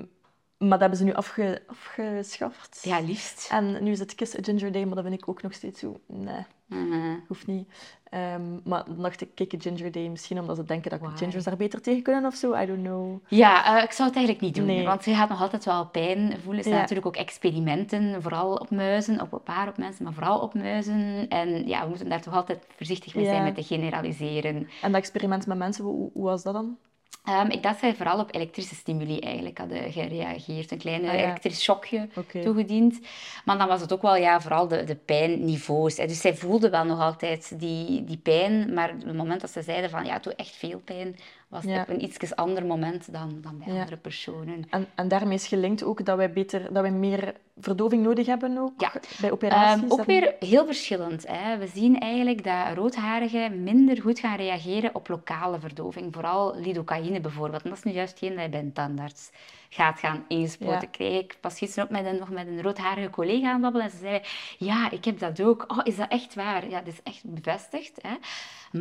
maar 0.58 0.68
dat 0.68 0.80
hebben 0.80 0.98
ze 0.98 1.04
nu 1.04 1.14
afge, 1.14 1.62
afgeschaft. 1.66 2.80
ja, 2.82 3.00
liefst. 3.00 3.48
En 3.50 3.84
nu 3.84 3.90
is 3.90 3.98
het 3.98 4.14
Kiss 4.14 4.38
a 4.38 4.42
Ginger 4.42 4.72
Day, 4.72 4.84
maar 4.84 4.94
dat 4.94 5.04
vind 5.04 5.22
ik 5.22 5.28
ook 5.28 5.42
nog 5.42 5.52
steeds 5.52 5.80
zo... 5.80 6.00
Nee, 6.06 6.44
Mhm. 6.66 7.14
hoeft 7.28 7.46
niet. 7.46 7.68
Ehm, 8.10 8.42
maar 8.64 8.84
dan 8.84 9.02
dacht 9.02 9.20
ik 9.20 9.28
Kick 9.34 9.54
a 9.54 9.56
Ginger 9.60 9.92
Day, 9.92 10.08
misschien 10.08 10.40
omdat 10.40 10.56
ze 10.56 10.64
denken 10.64 10.90
dat 10.90 11.00
Why? 11.00 11.16
gingers 11.16 11.44
daar 11.44 11.56
beter 11.56 11.80
tegen 11.80 12.02
kunnen 12.02 12.24
of 12.24 12.34
zo. 12.34 12.54
I 12.54 12.66
don't 12.66 12.82
know. 12.82 13.18
Ja, 13.28 13.76
eh, 13.78 13.82
ik 13.84 13.90
zou 13.92 14.08
het 14.08 14.16
eigenlijk 14.16 14.46
niet 14.46 14.54
doen, 14.54 14.66
Nee. 14.66 14.84
want 14.84 15.04
je 15.04 15.14
gaat 15.14 15.28
nog 15.28 15.40
altijd 15.40 15.64
wel 15.64 15.86
pijn 15.86 16.18
voelen. 16.40 16.56
Er 16.56 16.62
zijn 16.62 16.74
Ja. 16.74 16.80
natuurlijk 16.80 17.06
ook 17.06 17.16
experimenten, 17.16 18.22
vooral 18.22 18.54
op 18.54 18.70
muizen, 18.70 19.20
op 19.20 19.32
een 19.32 19.42
paar 19.42 19.68
op 19.68 19.76
mensen, 19.78 20.04
maar 20.04 20.12
vooral 20.12 20.38
op 20.40 20.54
muizen. 20.54 21.28
En 21.28 21.66
ja, 21.68 21.82
we 21.82 21.88
moeten 21.88 22.08
daar 22.08 22.22
toch 22.22 22.34
altijd 22.34 22.66
voorzichtig 22.76 23.14
mee 23.14 23.24
zijn 23.24 23.36
Ja. 23.36 23.42
met 23.42 23.54
te 23.54 23.62
generaliseren. 23.62 24.56
En 24.82 24.92
dat 24.92 25.00
experiment 25.00 25.46
met 25.46 25.58
mensen, 25.58 25.84
hoe, 25.84 26.10
hoe 26.12 26.24
was 26.24 26.42
dat 26.42 26.52
dan? 26.54 26.76
Ehm, 27.24 27.46
ik 27.50 27.62
dacht 27.62 27.62
dat 27.62 27.78
zij 27.78 27.94
vooral 27.94 28.18
op 28.20 28.34
elektrische 28.34 28.74
stimuli 28.74 29.18
eigenlijk 29.18 29.58
hadden 29.58 29.92
gereageerd. 29.92 30.70
Een 30.70 30.78
klein 30.78 31.00
Ah, 31.00 31.06
ja. 31.06 31.12
elektrisch 31.12 31.62
shockje 31.62 32.08
toegediend. 32.42 33.00
Maar 33.44 33.58
dan 33.58 33.68
was 33.68 33.80
het 33.80 33.92
ook 33.92 34.02
wel 34.02 34.16
ja, 34.16 34.40
vooral 34.40 34.68
de, 34.68 34.84
de 34.84 34.94
pijnniveaus. 34.94 35.96
hè. 35.96 36.06
Dus 36.06 36.20
zij 36.20 36.34
voelden 36.36 36.70
wel 36.70 36.84
nog 36.84 37.00
altijd 37.00 37.60
die, 37.60 38.04
die 38.04 38.16
pijn. 38.18 38.74
Maar 38.74 38.90
op 38.90 39.04
het 39.04 39.16
moment 39.16 39.40
dat 39.40 39.50
ze 39.50 39.62
zeiden 39.62 39.90
van 39.90 40.04
ja, 40.04 40.12
het 40.12 40.22
doet 40.22 40.34
echt 40.34 40.56
veel 40.56 40.78
pijn, 40.84 41.16
was 41.48 41.62
het 41.64 41.72
Ja. 41.72 41.80
op 41.80 41.88
een 41.88 42.02
iets 42.02 42.34
ander 42.36 42.66
moment 42.66 43.12
dan, 43.12 43.38
dan 43.40 43.58
bij 43.58 43.66
Ja. 43.66 43.72
andere 43.80 43.96
personen. 43.96 44.64
En, 44.70 44.86
en 44.94 45.08
daarmee 45.08 45.34
is 45.34 45.46
gelinkt 45.46 45.82
ook 45.84 46.04
dat 46.04 46.16
wij, 46.16 46.32
beter, 46.32 46.72
dat 46.72 46.82
wij 46.82 46.90
meer 46.90 47.34
verdoving 47.58 48.02
nodig 48.02 48.26
hebben 48.26 48.58
ook 48.58 48.72
Ja. 48.80 48.92
bij 49.20 49.30
operaties. 49.32 49.82
Ehm, 49.82 49.92
ook 49.92 50.04
weer 50.04 50.34
heel 50.40 50.66
verschillend. 50.66 51.26
Hè. 51.26 51.58
We 51.58 51.66
zien 51.66 51.98
eigenlijk 52.00 52.44
dat 52.44 52.74
roodharigen 52.74 53.62
minder 53.62 54.00
goed 54.00 54.18
gaan 54.18 54.36
reageren 54.36 54.94
op 54.94 55.08
lokale 55.08 55.60
verdoving. 55.60 56.14
Vooral 56.14 56.56
lidocaïne 56.56 57.20
bijvoorbeeld. 57.20 57.62
En 57.62 57.68
dat 57.68 57.78
is 57.78 57.84
nu 57.84 57.92
juist 57.92 58.18
geen 58.18 58.34
dat 58.34 58.42
je 58.44 58.48
bij 58.50 58.60
een 58.60 58.72
tandarts 58.72 59.30
gaat 59.68 59.98
gaan 59.98 60.24
ingespoten. 60.28 60.80
Ja. 60.80 60.86
Kreeg 60.90 61.20
ik 61.20 61.36
pas 61.40 61.58
gisteren 61.58 61.84
ook 61.84 61.90
met 61.90 62.06
een, 62.06 62.18
nog 62.18 62.30
met 62.30 62.46
een 62.46 62.62
roodharige 62.62 63.10
collega 63.10 63.46
aan 63.46 63.52
het 63.52 63.62
babbelen. 63.62 63.86
En 63.86 63.92
ze 63.92 63.98
zei, 63.98 64.20
ja, 64.58 64.90
ik 64.90 65.04
heb 65.04 65.18
dat 65.18 65.42
ook. 65.42 65.64
Oh, 65.68 65.80
is 65.82 65.96
dat 65.96 66.10
echt 66.10 66.34
waar? 66.34 66.68
Ja, 66.68 66.78
dat 66.78 66.92
is 66.92 67.02
echt 67.02 67.22
bevestigd. 67.24 67.98
Hè. 68.02 68.14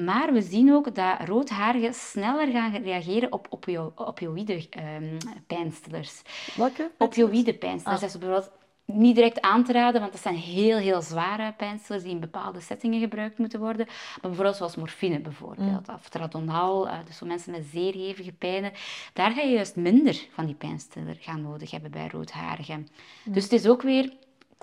Maar 0.03 0.33
we 0.33 0.41
zien 0.41 0.73
ook 0.73 0.95
dat 0.95 1.19
roodharigen 1.25 1.93
sneller 1.93 2.47
gaan 2.47 2.75
reageren 2.75 3.31
op 3.31 3.47
opio 3.49 3.91
opioïde 3.95 4.67
ehm, 4.69 5.17
pijnstillers. 5.47 6.21
Welke? 6.55 6.91
Opioïde 6.97 7.53
pijnstillers. 7.53 8.03
Is 8.03 8.17
bijvoorbeeld 8.17 8.51
niet 8.85 9.15
direct 9.15 9.41
aan 9.41 9.63
te 9.63 9.71
raden, 9.71 10.01
want 10.01 10.13
dat 10.13 10.21
zijn 10.21 10.35
heel, 10.35 10.77
heel 10.77 11.01
zware 11.01 11.53
pijnstillers 11.57 12.03
die 12.03 12.13
in 12.13 12.19
bepaalde 12.19 12.59
settingen 12.59 12.99
gebruikt 12.99 13.37
moeten 13.37 13.59
worden. 13.59 13.85
Maar 13.85 14.19
bijvoorbeeld 14.21 14.55
zoals 14.55 14.75
morfine 14.75 15.19
bijvoorbeeld, 15.19 15.89
of 15.89 16.09
tradonal, 16.09 16.89
eh, 16.89 16.97
dus 17.05 17.17
voor 17.17 17.27
mensen 17.27 17.51
met 17.51 17.65
zeer 17.65 17.93
hevige 17.93 18.31
pijnen. 18.31 18.71
Daar 19.13 19.31
ga 19.31 19.41
je 19.41 19.53
juist 19.53 19.75
minder 19.75 20.27
van 20.31 20.45
die 20.45 20.55
pijnstiller 20.55 21.17
gaan 21.19 21.41
nodig 21.41 21.71
hebben 21.71 21.91
bij 21.91 22.07
roodharigen. 22.07 22.87
Dus 23.23 23.43
het 23.43 23.51
is 23.51 23.67
ook 23.67 23.81
weer 23.81 24.13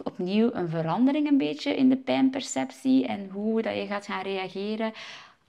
opnieuw 0.04 0.50
een 0.52 0.68
verandering 0.68 1.28
een 1.28 1.38
beetje 1.38 1.76
in 1.76 1.88
de 1.88 1.96
pijnperceptie 1.96 3.06
en 3.06 3.28
hoe 3.30 3.62
dat 3.62 3.74
je 3.74 3.86
gaat 3.86 4.06
gaan 4.06 4.22
reageren. 4.22 4.92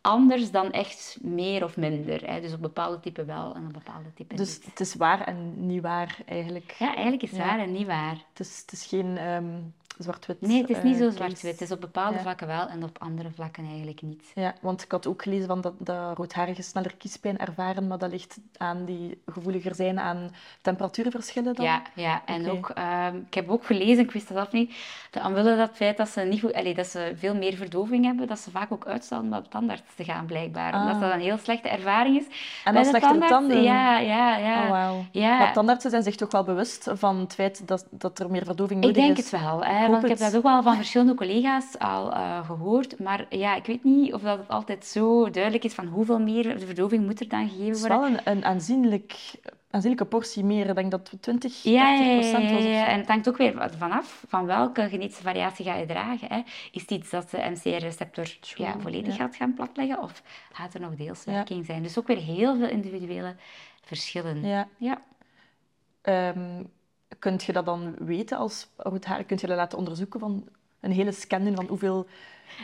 Anders 0.05 0.51
dan 0.51 0.72
echt 0.72 1.17
meer 1.22 1.63
of 1.63 1.77
minder. 1.77 2.27
Hè. 2.29 2.41
Dus 2.41 2.53
op 2.53 2.62
bepaalde 2.62 3.00
typen 3.00 3.25
wel 3.25 3.55
en 3.55 3.65
op 3.65 3.74
bepaalde 3.74 4.13
typen 4.13 4.36
Dus 4.36 4.57
niet. 4.57 4.65
het 4.65 4.79
is 4.79 4.95
waar 4.95 5.22
en 5.22 5.67
niet 5.67 5.81
waar 5.81 6.17
eigenlijk. 6.25 6.75
Ja, 6.79 6.93
eigenlijk 6.93 7.24
is 7.24 7.29
het 7.29 7.39
Ja. 7.39 7.45
waar 7.45 7.60
en 7.60 7.72
niet 7.72 7.88
waar. 7.88 8.17
Het, 8.29 8.39
is, 8.39 8.62
het 8.62 8.72
is 8.72 8.86
geen 8.86 9.17
ehm, 9.17 9.45
zwart-wit. 9.98 10.42
Nee, 10.42 10.62
het 10.62 10.70
is 10.70 10.84
niet 10.84 10.94
eh, 10.96 11.02
zo 11.02 11.10
zwart-wit. 11.10 11.52
Het 11.52 11.62
is 11.62 11.72
op 11.72 11.82
bepaalde 11.82 12.16
Ja. 12.16 12.22
vlakken 12.22 12.48
wel 12.48 12.68
en 12.68 12.84
op 12.84 12.98
andere 13.00 13.30
vlakken 13.36 13.66
eigenlijk 13.66 14.02
niet. 14.02 14.32
Ja, 14.36 14.54
want 14.62 14.82
ik 14.84 14.92
had 14.92 15.08
ook 15.08 15.22
gelezen 15.22 15.48
van 15.48 15.62
dat, 15.62 15.74
dat 15.78 16.18
roodharigen 16.18 16.64
sneller 16.64 16.96
kiespijn 16.98 17.38
ervaren, 17.38 17.88
maar 17.88 17.98
dat 17.98 18.12
ligt 18.12 18.38
aan 18.58 18.86
die 18.86 19.22
gevoeliger 19.26 19.76
zijn 19.76 20.00
aan 20.00 20.32
temperatuurverschillen 20.62 21.56
dan. 21.56 21.66
Ja, 21.66 21.82
ja. 21.96 22.22
en 22.26 22.50
ook, 22.50 22.70
ehm, 22.70 23.16
ik 23.28 23.34
heb 23.34 23.50
ook 23.50 23.66
gelezen, 23.66 24.04
ik 24.04 24.12
wist 24.12 24.28
dat 24.28 24.38
af 24.38 24.52
niet, 24.52 24.74
dat 25.12 25.26
omwille 25.26 25.56
dat 25.58 25.70
feit 25.74 25.98
dat 25.98 26.10
ze, 26.10 26.22
niet 26.22 26.40
goed, 26.42 26.54
allee, 26.54 26.74
dat 26.74 26.88
ze 26.88 27.14
veel 27.18 27.36
meer 27.36 27.53
verdoving 27.56 28.06
hebben, 28.06 28.27
dat 28.27 28.40
ze 28.40 28.51
vaak 28.51 28.72
ook 28.72 28.86
uitstellen 28.88 29.24
om 29.24 29.29
naar 29.29 29.44
de 29.44 29.50
tandarts 29.50 29.96
te 29.96 30.03
gaan, 30.03 30.25
blijkbaar. 30.25 30.74
Omdat 30.82 30.96
Ah. 30.96 31.01
dat 31.01 31.14
een 31.14 31.20
heel 31.20 31.38
slechte 31.38 31.70
ervaring 31.70 32.18
is. 32.18 32.25
En 32.64 32.74
dan 32.74 32.86
slechtere 32.86 33.12
tandarts. 33.20 33.34
tanden. 33.34 33.64
Ja, 33.64 33.98
ja, 34.00 34.38
ja. 34.38 34.64
Oh, 34.64 34.70
wauw. 34.70 35.06
Ja. 35.12 35.38
Maar 35.38 35.53
tandartsen 35.53 35.90
zijn 35.90 36.03
zich 36.03 36.16
toch 36.16 36.32
wel 36.32 36.44
bewust 36.44 36.90
van 36.94 37.20
het 37.20 37.34
feit 37.34 37.68
dat, 37.68 37.86
dat 37.90 38.20
er 38.20 38.32
meer 38.32 38.46
verdoving 38.46 38.79
Ik 38.79 38.86
nodig 38.86 39.03
denk 39.03 39.18
is. 39.18 39.32
het 39.32 39.42
wel, 39.42 39.64
hè, 39.64 39.82
want 39.91 40.03
ik 40.03 40.09
heb 40.09 40.17
dat 40.17 40.35
ook 40.35 40.43
wel 40.43 40.63
van 40.63 40.75
verschillende 40.75 41.13
collega's 41.15 41.77
al 41.79 42.13
eh, 42.13 42.46
gehoord. 42.46 43.00
Maar 43.00 43.25
ja, 43.29 43.55
ik 43.55 43.65
weet 43.65 43.83
niet 43.83 44.13
of 44.13 44.22
dat 44.22 44.37
het 44.37 44.48
altijd 44.48 44.85
zo 44.85 45.29
duidelijk 45.29 45.63
is 45.63 45.74
van 45.74 45.85
hoeveel 45.87 46.19
meer 46.19 46.59
verdoving 46.59 47.05
moet 47.05 47.19
er 47.19 47.27
dan 47.29 47.48
gegeven 47.50 47.65
Het 47.67 47.75
is 47.75 47.81
worden. 47.81 48.00
wel 48.00 48.07
een, 48.07 48.37
een 48.37 48.46
aanzienlijk, 48.46 49.15
aanzienlijke 49.69 50.05
portie 50.07 50.43
meer. 50.43 50.69
Ik 50.69 50.75
denk 50.75 50.91
dat 50.91 51.09
het 51.09 51.22
20, 51.22 51.63
Ja, 51.63 51.98
30 51.98 52.05
ja, 52.05 52.11
ja, 52.11 52.19
procent 52.19 52.50
ja, 52.50 52.55
was. 52.55 52.63
ja. 52.63 52.85
En 52.87 52.98
het 53.00 53.07
hangt 53.07 53.27
ook 53.29 53.37
weer 53.37 53.69
vanaf 53.77 54.24
van 54.27 54.46
welke 54.46 54.89
genetische 54.89 55.24
variatie 55.24 55.65
ga 55.65 55.75
je 55.75 55.85
dragen. 55.85 56.27
Hè. 56.33 56.41
Is 56.72 56.81
het 56.81 56.91
iets 56.91 57.09
dat 57.09 57.29
de 57.29 57.37
MCR-receptor 57.51 58.37
ja, 58.55 58.75
volledig 58.79 59.15
gaat 59.15 59.35
gaan 59.35 59.53
platleggen 59.53 60.01
of 60.01 60.24
gaat 60.51 60.74
er 60.74 60.79
nog 60.79 60.96
deels 60.96 61.24
Ja. 61.24 61.31
werking 61.31 61.65
zijn? 61.65 61.83
Dus 61.83 62.00
ook 62.00 62.07
weer 62.07 62.17
heel 62.17 62.55
veel 62.57 62.67
individuele 62.69 63.35
verschillen. 63.81 64.46
Ja. 64.46 64.67
Ja. 64.77 65.01
Kunt 67.24 67.44
je 67.44 67.53
dat 67.53 67.66
dan 67.66 67.96
weten 67.98 68.38
als 68.38 68.68
roodharig? 68.77 69.25
Kunt 69.25 69.42
je 69.42 69.48
dat 69.48 69.57
laten 69.57 69.77
onderzoeken 69.77 70.20
van 70.20 70.48
een 70.83 70.91
hele 70.91 71.11
scan 71.11 71.43
doen 71.43 71.55
van 71.55 71.67
hoeveel 71.67 72.07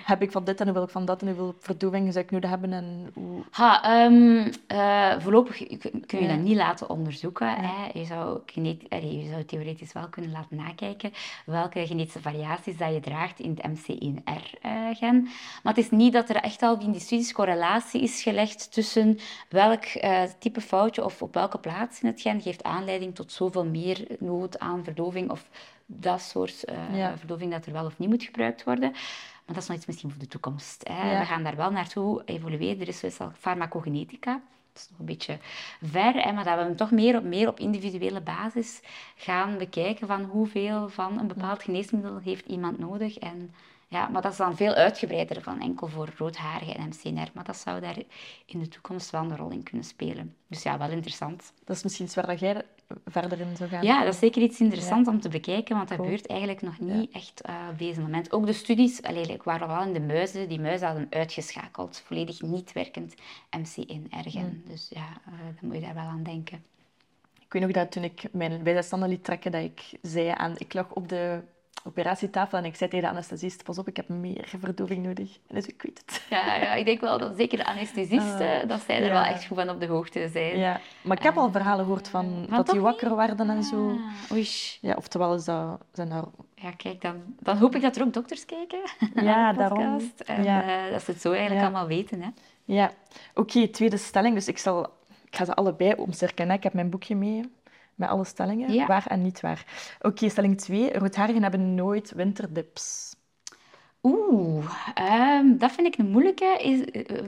heb 0.06 0.22
ik 0.22 0.32
van 0.32 0.44
dit 0.44 0.60
en 0.60 0.66
hoeveel 0.66 0.84
ik 0.84 0.90
van 0.90 1.06
dat 1.06 1.22
en 1.22 1.28
hoeveel 1.28 1.56
verdoving 1.60 2.14
zou 2.14 2.26
ik 2.26 2.32
nodig 2.32 2.50
hebben 2.50 2.74
en 2.74 3.12
hoe... 3.14 3.44
Ha, 3.52 3.84
ehm, 3.84 4.52
eh, 4.68 5.20
voorlopig 5.20 5.58
kun 6.06 6.20
je 6.20 6.22
Ja. 6.22 6.28
dat 6.28 6.38
niet 6.44 6.56
laten 6.56 6.90
onderzoeken. 6.90 7.48
Hè. 7.48 8.00
Je, 8.00 8.06
zou 8.06 8.40
je 8.54 9.28
zou 9.32 9.46
theoretisch 9.46 9.94
wel 9.94 10.08
kunnen 10.10 10.32
laten 10.32 10.58
nakijken 10.58 11.12
welke 11.46 11.88
genetische 11.88 12.22
variaties 12.22 12.78
dat 12.78 12.94
je 12.94 13.00
draagt 13.00 13.40
in 13.40 13.58
het 13.62 13.72
MC1R-gen. 13.72 15.22
maar 15.64 15.74
het 15.74 15.84
is 15.84 15.90
niet 15.90 16.14
dat 16.14 16.30
er 16.30 16.36
echt 16.36 16.62
al 16.62 16.80
in 16.80 16.92
die 16.92 17.02
studies 17.02 17.32
correlatie 17.32 18.02
is 18.02 18.22
gelegd 18.24 18.74
tussen 18.74 19.18
welk 19.50 19.84
eh, 19.84 20.24
type 20.40 20.62
foutje 20.62 21.06
of 21.06 21.22
op 21.22 21.34
welke 21.34 21.58
plaats 21.58 22.02
in 22.02 22.08
het 22.08 22.22
gen 22.22 22.42
geeft 22.42 22.64
aanleiding 22.64 23.16
tot 23.16 23.32
zoveel 23.32 23.66
meer 23.66 24.08
nood 24.20 24.60
aan 24.60 24.84
verdoving 24.84 25.32
of 25.32 25.50
dat 25.92 26.22
soort 26.22 26.64
eh, 26.64 26.98
Ja. 26.98 27.18
verdoving 27.18 27.52
dat 27.52 27.66
er 27.66 27.72
wel 27.74 27.86
of 27.86 27.98
niet 28.00 28.10
moet 28.10 28.24
gebruikt 28.24 28.64
worden. 28.64 28.92
Maar 28.92 29.58
dat 29.58 29.58
is 29.58 29.68
nog 29.68 29.78
iets 29.78 29.86
misschien 29.86 30.10
voor 30.10 30.20
de 30.20 30.28
toekomst. 30.28 30.88
Hè. 30.88 31.12
Ja. 31.12 31.20
We 31.20 31.26
gaan 31.26 31.44
daar 31.44 31.56
wel 31.56 31.72
naartoe 31.72 32.22
evolueren. 32.26 32.82
Er 32.82 32.88
is 32.88 33.04
als 33.04 33.20
farmacogenetica. 33.38 34.32
Dat 34.74 34.82
is 34.84 34.90
nog 34.90 35.00
een 35.00 35.06
beetje 35.06 35.38
ver, 35.82 36.14
hè, 36.14 36.32
maar 36.32 36.44
dat 36.44 36.56
we 36.58 36.62
hem 36.64 36.76
toch 36.76 36.92
meer 36.92 37.18
op, 37.18 37.24
meer 37.24 37.48
op 37.48 37.60
individuele 37.60 38.22
basis 38.22 38.82
gaan 39.16 39.58
bekijken 39.58 40.08
van 40.08 40.24
hoeveel 40.24 40.90
van 40.90 41.20
een 41.20 41.28
bepaald 41.28 41.64
geneesmiddel 41.64 42.18
heeft 42.24 42.46
iemand 42.46 42.80
nodig. 42.80 43.18
En, 43.18 43.54
ja, 43.90 44.08
maar 44.08 44.22
dat 44.22 44.32
is 44.32 44.38
dan 44.38 44.56
veel 44.56 44.74
uitgebreider 44.74 45.42
van 45.42 45.62
enkel 45.62 45.88
voor 45.88 46.10
roodharige 46.18 46.74
en 46.74 46.88
MCNR. 46.88 47.30
Maar 47.34 47.44
dat 47.44 47.58
zou 47.58 47.80
daar 47.80 47.98
in 48.46 48.60
de 48.60 48.68
toekomst 48.68 49.10
wel 49.10 49.22
een 49.22 49.38
rol 49.38 49.50
in 49.50 49.64
kunnen 49.64 49.86
spelen. 49.86 50.36
Dus 50.48 50.64
ja, 50.64 50.78
wel 50.78 50.90
interessant. 50.90 51.54
Dat 51.64 51.76
is 51.76 51.84
misschien 51.84 52.06
iets 52.06 52.16
waar 52.16 52.36
jij 52.36 52.62
verder 53.06 53.40
in 53.40 53.56
zou 53.58 53.70
gaan. 53.70 53.84
Ja, 53.84 54.04
dat 54.04 54.14
is 54.14 54.20
zeker 54.20 54.42
iets 54.42 54.60
interessants 54.60 55.10
om 55.10 55.20
te 55.20 55.30
bekijken, 55.30 55.76
want 55.76 55.88
dat 55.88 55.98
Cool. 55.98 56.10
gebeurt 56.10 56.30
eigenlijk 56.30 56.62
nog 56.62 56.80
niet 56.80 57.12
echt 57.12 57.42
eh, 57.42 57.56
op 57.72 57.80
deze 57.80 58.02
moment. 58.02 58.32
Ook 58.32 58.46
de 58.46 58.54
studies 58.54 59.00
like, 59.02 59.44
waren 59.44 59.68
wel 59.68 59.84
in 59.84 59.94
de 59.94 60.00
muizen. 60.00 60.50
Die 60.50 60.60
muizen 60.60 60.88
hadden 60.88 61.08
uitgeschakeld, 61.10 62.02
volledig 62.06 62.42
niet 62.42 62.72
werkend 62.72 63.16
MC1-ergen. 63.58 64.64
Dus 64.68 64.88
ja, 64.90 65.08
eh, 65.26 65.34
dan 65.60 65.70
moet 65.70 65.76
je 65.76 65.82
daar 65.82 65.94
wel 65.94 66.04
aan 66.04 66.24
denken. 66.24 66.64
Ik 67.40 67.54
weet 67.54 67.62
nog 67.62 67.72
dat 67.72 67.92
toen 67.92 68.04
ik 68.04 68.24
mijn 68.32 68.64
bijzijstanden 68.64 69.10
liet 69.10 69.24
trekken, 69.24 69.52
dat 69.52 69.64
ik 69.64 69.82
zei 70.02 70.28
aan... 70.28 70.54
Ik 70.58 70.74
lag 70.74 70.92
op 70.92 71.08
de 71.08 71.42
operatietafel 71.84 72.58
en 72.58 72.66
ik 72.66 72.76
zei 72.76 72.90
tegen 72.90 73.06
de 73.06 73.12
anesthesist, 73.12 73.64
pas 73.64 73.78
op, 73.78 73.88
ik 73.88 73.96
heb 73.96 74.08
meer 74.10 74.48
verdoving 74.58 75.06
nodig. 75.06 75.38
En 75.48 75.56
dus 75.56 75.66
ik 75.68 75.82
weet 75.82 76.02
het. 76.06 76.26
Ja, 76.30 76.56
ja, 76.56 76.74
ik 76.74 76.86
denk 76.86 77.02
wel 77.02 77.18
dat 77.18 77.34
zeker 77.38 77.58
de 77.58 77.66
anesthesisten, 77.66 78.68
dat 78.68 78.82
zij 78.86 78.96
er 78.96 79.06
ja. 79.06 79.12
wel 79.12 79.24
echt 79.24 79.46
goed 79.46 79.58
van 79.58 79.70
op 79.70 79.80
de 79.80 79.88
hoogte 79.88 80.30
zijn. 80.32 80.58
Ja, 80.58 80.80
maar 81.02 81.18
ik 81.18 81.24
heb 81.24 81.38
al 81.38 81.52
verhalen 81.52 81.86
gehoord 81.86 82.08
van, 82.08 82.46
Van 82.48 82.58
dat 82.58 82.68
die 82.70 82.80
wakker 82.80 83.16
werden 83.16 83.50
en 83.50 83.64
zo. 83.64 83.90
Ah, 83.90 84.32
oei. 84.32 84.48
Ja, 84.82 84.94
oftewel 84.98 85.34
is 85.36 85.46
dat, 85.46 85.80
zijn 85.94 86.10
daar... 86.10 86.24
Ja, 86.56 86.72
kijk, 86.72 87.02
dan, 87.02 87.16
dan 87.40 87.58
hoop 87.58 87.76
ik 87.76 87.82
dat 87.82 87.96
er 87.96 88.04
ook 88.04 88.14
dokters 88.14 88.46
kijken 88.46 88.80
Ja, 89.16 89.54
daarom. 89.54 90.02
En 90.26 90.44
Ja. 90.44 90.86
eh, 90.86 90.92
dat 90.92 91.02
ze 91.04 91.12
het 91.12 91.22
zo 91.22 91.30
eigenlijk 91.32 91.60
Ja. 91.62 91.68
allemaal 91.68 91.88
weten. 91.88 92.22
Hè. 92.22 92.30
Ja, 92.66 92.92
oké, 93.34 93.68
tweede 93.68 93.98
stelling. 93.98 94.34
Dus 94.36 94.48
ik, 94.48 94.58
zal, 94.58 94.84
ik 95.30 95.36
ga 95.36 95.46
ze 95.46 95.54
allebei 95.56 95.94
omcirkelen. 95.94 96.56
Ik 96.56 96.64
heb 96.64 96.74
mijn 96.74 96.90
boekje 96.90 97.16
mee 97.16 97.52
met 98.00 98.10
alle 98.10 98.26
stellingen, 98.26 98.74
Ja. 98.74 98.86
waar 98.86 99.06
en 99.08 99.22
niet 99.22 99.42
waar. 99.42 99.66
Oké, 100.02 100.30
stelling 100.30 100.58
2. 100.58 100.94
Roodharigen 101.00 101.42
hebben 101.42 101.76
nooit 101.76 102.12
winterdips. 102.16 103.16
Oeh, 104.04 104.66
ehm, 104.94 105.58
dat 105.58 105.72
vind 105.72 105.88
ik 105.88 105.98
een 105.98 106.10
moeilijke. 106.12 106.58
Is, 106.62 106.86
eh, 106.86 107.24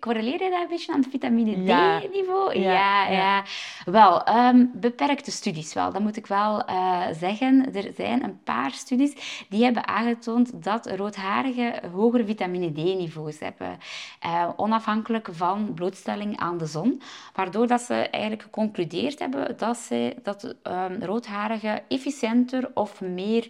correleer 0.00 0.42
je 0.42 0.50
dat 0.50 0.60
een 0.62 0.68
beetje 0.68 0.92
aan 0.92 1.00
het 1.00 1.10
vitamine. 1.10 1.52
D-niveau? 1.52 2.58
Ja, 2.58 2.72
Ja, 2.72 3.06
ja. 3.06 3.12
ja. 3.12 3.44
Wel, 3.84 4.24
ehm, 4.24 4.66
beperkte 4.72 5.30
studies 5.30 5.72
wel. 5.72 5.92
Dat 5.92 6.02
moet 6.02 6.16
ik 6.16 6.26
wel 6.26 6.64
eh, 6.64 7.02
zeggen. 7.12 7.74
Er 7.74 7.92
zijn 7.96 8.24
een 8.24 8.42
paar 8.42 8.70
studies 8.70 9.44
die 9.48 9.64
hebben 9.64 9.86
aangetoond 9.86 10.62
dat 10.62 10.90
roodharigen 10.90 11.90
hogere 11.90 12.24
vitamine 12.24 12.72
D-niveaus 12.72 13.38
hebben. 13.38 13.78
Eh, 14.20 14.48
onafhankelijk 14.56 15.28
van 15.32 15.74
blootstelling 15.74 16.38
aan 16.38 16.58
de 16.58 16.66
zon. 16.66 17.02
Waardoor 17.34 17.66
dat 17.66 17.80
ze 17.80 17.94
eigenlijk 17.94 18.42
geconcludeerd 18.42 19.18
hebben 19.18 19.56
dat, 19.56 19.76
ze, 19.76 20.16
dat 20.22 20.54
ehm, 20.62 21.02
roodharigen 21.02 21.82
efficiënter 21.88 22.70
of 22.74 23.00
meer 23.00 23.48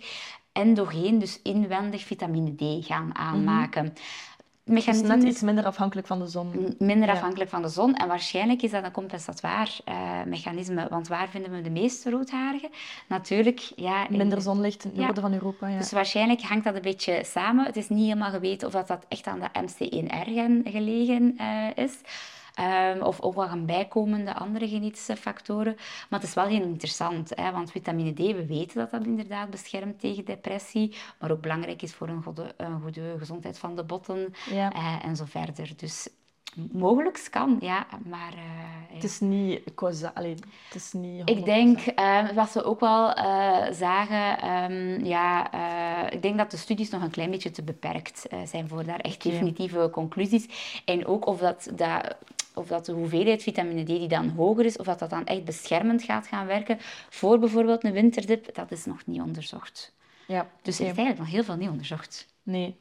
endogeen, 0.52 1.18
dus 1.18 1.42
inwendig 1.42 2.02
vitamine 2.02 2.54
D 2.54 2.86
gaan 2.86 3.14
aanmaken. 3.14 3.92
Dus 3.94 4.29
Mechanisme 4.70 5.08
net 5.08 5.22
is 5.24 5.30
iets 5.30 5.40
minder 5.42 5.64
afhankelijk 5.64 6.06
van 6.06 6.18
de 6.18 6.26
zon. 6.26 6.74
minder 6.78 7.08
Ja. 7.08 7.12
afhankelijk 7.14 7.50
van 7.50 7.62
de 7.62 7.68
zon. 7.68 7.94
En 7.94 8.08
waarschijnlijk 8.08 8.62
is 8.62 8.70
dat 8.70 8.84
een 8.84 8.90
compensatoire 8.92 9.70
eh, 9.84 9.94
mechanisme. 10.26 10.86
Want 10.90 11.08
waar 11.08 11.28
vinden 11.28 11.52
we 11.52 11.60
de 11.60 11.70
meeste 11.70 12.10
roodharigen? 12.10 12.68
Natuurlijk, 13.08 13.72
ja... 13.76 14.08
in- 14.08 14.16
Minder 14.16 14.40
zonlicht 14.40 14.84
in 14.84 14.90
het 14.90 14.98
noorden 14.98 15.22
van 15.22 15.32
Europa. 15.32 15.66
Ja. 15.68 15.78
Dus 15.78 15.92
waarschijnlijk 15.92 16.40
hangt 16.42 16.64
dat 16.64 16.74
een 16.74 16.82
beetje 16.82 17.22
samen. 17.24 17.64
Het 17.64 17.76
is 17.76 17.88
niet 17.88 18.02
helemaal 18.04 18.30
geweten 18.30 18.66
of 18.66 18.72
dat, 18.72 18.86
dat 18.88 19.04
echt 19.08 19.26
aan 19.26 19.40
de 19.40 19.48
MC1R-gen 19.62 20.62
gelegen 20.72 21.34
eh, 21.38 21.84
is. 21.84 21.92
Ehm, 22.60 23.00
of 23.02 23.20
ook 23.20 23.34
wel 23.34 23.46
gaan 23.48 23.66
bijkomende 23.66 24.34
andere 24.34 24.68
genetische 24.68 25.16
factoren. 25.16 25.74
Maar 26.08 26.20
het 26.20 26.28
is 26.28 26.34
wel 26.34 26.44
heel 26.46 26.62
interessant, 26.62 27.32
hè, 27.34 27.52
want 27.52 27.70
vitamine 27.70 28.12
D, 28.12 28.18
we 28.18 28.46
weten 28.46 28.78
dat 28.78 28.90
dat 28.90 29.04
inderdaad 29.06 29.50
beschermt 29.50 30.00
tegen 30.00 30.24
depressie, 30.24 30.96
maar 31.20 31.30
ook 31.30 31.40
belangrijk 31.40 31.82
is 31.82 31.94
voor 31.94 32.08
een 32.08 32.22
goede, 32.22 32.54
een 32.56 32.80
goede 32.80 33.14
gezondheid 33.18 33.58
van 33.58 33.76
de 33.76 33.84
botten 33.84 34.34
Ja. 34.50 34.72
eh, 34.72 35.04
en 35.04 35.16
zo 35.16 35.24
verder. 35.28 35.70
Dus 35.76 36.08
mogelijk 36.72 37.26
kan, 37.30 37.56
ja, 37.60 37.86
maar... 38.04 38.32
eh, 38.32 38.94
Het 38.94 39.04
is 39.04 39.20
niet 39.20 39.60
causa- 39.74 40.10
allee, 40.14 40.34
het 40.66 40.74
is 40.74 40.92
niet 40.92 41.28
ik 41.28 41.36
100%. 41.38 41.44
denk, 41.44 41.78
eh, 41.78 42.28
wat 42.30 42.50
ze 42.50 42.62
ook 42.64 42.80
wel 42.80 43.12
eh, 43.12 43.72
zagen, 43.72 44.38
ehm, 44.38 45.04
ja, 45.04 45.52
ik 46.10 46.22
denk 46.22 46.38
dat 46.38 46.50
de 46.50 46.56
studies 46.56 46.90
nog 46.90 47.02
een 47.02 47.10
klein 47.10 47.30
beetje 47.30 47.50
te 47.50 47.62
beperkt 47.62 48.26
zijn 48.44 48.68
voor 48.68 48.84
daar 48.84 48.98
echt 49.00 49.22
definitieve 49.22 49.88
conclusies. 49.92 50.46
En 50.84 51.06
ook 51.06 51.26
of 51.26 51.38
dat, 51.38 51.70
dat, 51.74 52.16
of 52.60 52.68
dat 52.68 52.86
de 52.86 52.92
hoeveelheid 52.92 53.42
vitamine 53.42 53.82
D 53.82 53.86
die 53.86 54.08
dan 54.08 54.28
hoger 54.28 54.64
is, 54.64 54.76
of 54.76 54.86
dat 54.86 54.98
dat 54.98 55.10
dan 55.10 55.26
echt 55.26 55.44
beschermend 55.44 56.02
gaat 56.02 56.26
gaan 56.26 56.46
werken 56.46 56.76
voor 57.08 57.38
bijvoorbeeld 57.38 57.84
een 57.84 57.92
winterdip, 57.92 58.54
dat 58.54 58.70
is 58.70 58.84
nog 58.84 59.06
niet 59.06 59.20
onderzocht. 59.20 59.92
Ja, 60.26 60.50
Dus 60.62 60.78
er 60.78 60.80
is 60.80 60.86
eigenlijk 60.86 61.18
nog 61.18 61.30
heel 61.30 61.44
veel 61.44 61.56
niet 61.56 61.68
onderzocht. 61.68 62.26
Nee. 62.42 62.76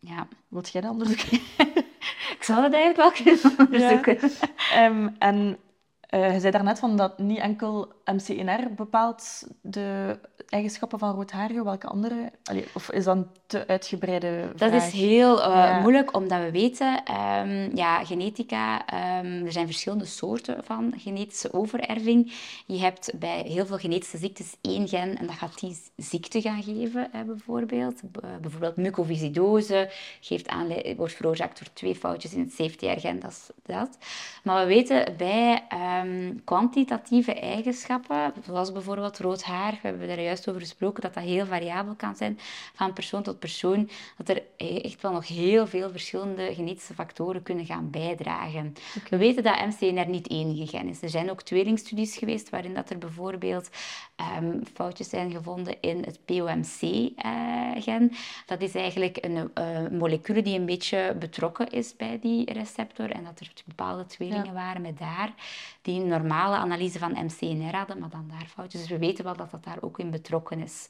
Ja. 0.00 0.28
Wilt 0.48 0.68
jij 0.68 0.80
dat 0.80 0.90
onderzoeken? 0.90 1.40
Ik 2.36 2.42
zou 2.42 2.62
dat 2.62 2.72
eigenlijk 2.72 2.96
wel 2.96 3.36
kunnen 3.36 3.58
onderzoeken. 3.58 4.30
Ehm, 4.72 5.08
en 5.18 5.58
eh, 6.00 6.32
je 6.32 6.40
zei 6.40 6.52
daarnet 6.52 6.78
van 6.78 6.96
dat 6.96 7.18
niet 7.18 7.38
enkel 7.38 7.92
MC1R 8.12 8.74
bepaalt 8.76 9.42
de 9.60 10.18
eigenschappen 10.48 10.98
van 10.98 11.14
roodharigen, 11.14 11.64
welke 11.64 11.86
andere? 11.86 12.30
Allee, 12.44 12.64
of 12.74 12.90
is 12.90 13.04
dat 13.04 13.16
een 13.16 13.26
te 13.46 13.66
uitgebreide 13.66 14.52
Dat 14.56 14.68
vraag? 14.70 14.86
is 14.86 14.92
heel 14.92 15.42
eh, 15.42 15.48
Ja. 15.48 15.80
moeilijk, 15.80 16.16
omdat 16.16 16.40
we 16.40 16.50
weten, 16.50 17.04
ehm, 17.04 17.76
ja, 17.76 18.04
genetica, 18.04 18.86
ehm, 18.86 19.44
er 19.44 19.52
zijn 19.52 19.66
verschillende 19.66 20.04
soorten 20.04 20.64
van 20.64 20.92
genetische 20.96 21.52
overerving. 21.52 22.32
Je 22.66 22.78
hebt 22.78 23.12
bij 23.18 23.40
heel 23.46 23.66
veel 23.66 23.78
genetische 23.78 24.18
ziektes 24.18 24.56
één 24.60 24.88
gen 24.88 25.16
en 25.18 25.26
dat 25.26 25.36
gaat 25.36 25.60
die 25.60 25.78
ziekte 25.96 26.40
gaan 26.40 26.62
geven, 26.62 27.08
hè, 27.12 27.24
bijvoorbeeld. 27.24 28.00
Bijvoorbeeld 28.40 28.76
mucoviscidose 28.76 29.90
geeft 30.20 30.50
wordt 30.96 31.14
veroorzaakt 31.14 31.58
door 31.58 31.72
twee 31.72 31.94
foutjes 31.94 32.34
in 32.34 32.40
het 32.40 32.54
CFTR-gen, 32.54 33.20
dat 33.20 33.30
is 33.30 33.50
dat. 33.62 33.98
Maar 34.44 34.60
we 34.66 34.74
weten 34.74 35.14
bij 35.16 35.64
ehm, 35.68 36.34
kwantitatieve 36.44 37.32
eigenschappen, 37.34 37.94
zoals 38.44 38.72
bijvoorbeeld 38.72 39.18
rood 39.18 39.42
haar, 39.42 39.72
we 39.82 39.88
hebben 39.88 40.08
er 40.08 40.20
juist 40.22 40.48
over 40.48 40.60
gesproken, 40.60 41.02
dat 41.02 41.14
dat 41.14 41.22
heel 41.22 41.46
variabel 41.46 41.94
kan 41.94 42.16
zijn 42.16 42.38
van 42.74 42.92
persoon 42.92 43.22
tot 43.22 43.38
persoon, 43.38 43.88
dat 44.16 44.28
er 44.28 44.42
echt 44.56 45.00
wel 45.02 45.12
nog 45.12 45.28
heel 45.28 45.66
veel 45.66 45.90
verschillende 45.90 46.54
genetische 46.54 46.94
factoren 46.94 47.42
kunnen 47.42 47.66
gaan 47.66 47.90
bijdragen. 47.90 48.74
We 49.10 49.16
weten 49.16 49.42
dat 49.42 49.66
MCNR 49.66 50.08
niet 50.08 50.30
enige 50.30 50.66
gen 50.66 50.88
is. 50.88 51.02
Er 51.02 51.08
zijn 51.10 51.30
ook 51.30 51.42
tweelingstudies 51.42 52.16
geweest 52.16 52.50
waarin 52.50 52.74
dat 52.74 52.90
er 52.90 52.98
bijvoorbeeld 52.98 53.70
ehm, 54.16 54.58
foutjes 54.74 55.08
zijn 55.08 55.30
gevonden 55.30 55.76
in 55.80 56.02
het 56.04 56.18
POMC-gen. 56.24 58.12
dat 58.46 58.60
is 58.60 58.74
eigenlijk 58.74 59.18
een 59.20 59.50
eh, 59.54 59.88
molecule 59.90 60.42
die 60.42 60.58
een 60.58 60.66
beetje 60.66 61.16
betrokken 61.18 61.70
is 61.70 61.96
bij 61.96 62.18
die 62.20 62.52
receptor 62.52 63.10
en 63.10 63.24
dat 63.24 63.40
er 63.40 63.52
bepaalde 63.64 64.06
tweelingen 64.06 64.44
Ja. 64.44 64.52
waren 64.52 64.82
met 64.82 64.98
daar 64.98 65.34
die 65.82 66.00
een 66.00 66.08
normale 66.08 66.56
analyse 66.56 66.98
van 66.98 67.10
MCNR 67.24 67.76
hadden, 67.76 67.85
maar 67.94 68.08
dan 68.10 68.24
daar 68.28 68.46
foutjes. 68.54 68.80
Dus 68.80 68.90
we 68.90 68.98
weten 68.98 69.24
wel 69.24 69.36
dat 69.36 69.50
dat 69.50 69.64
daar 69.64 69.78
ook 69.80 69.98
in 69.98 70.10
betrokken 70.10 70.60
is. 70.62 70.86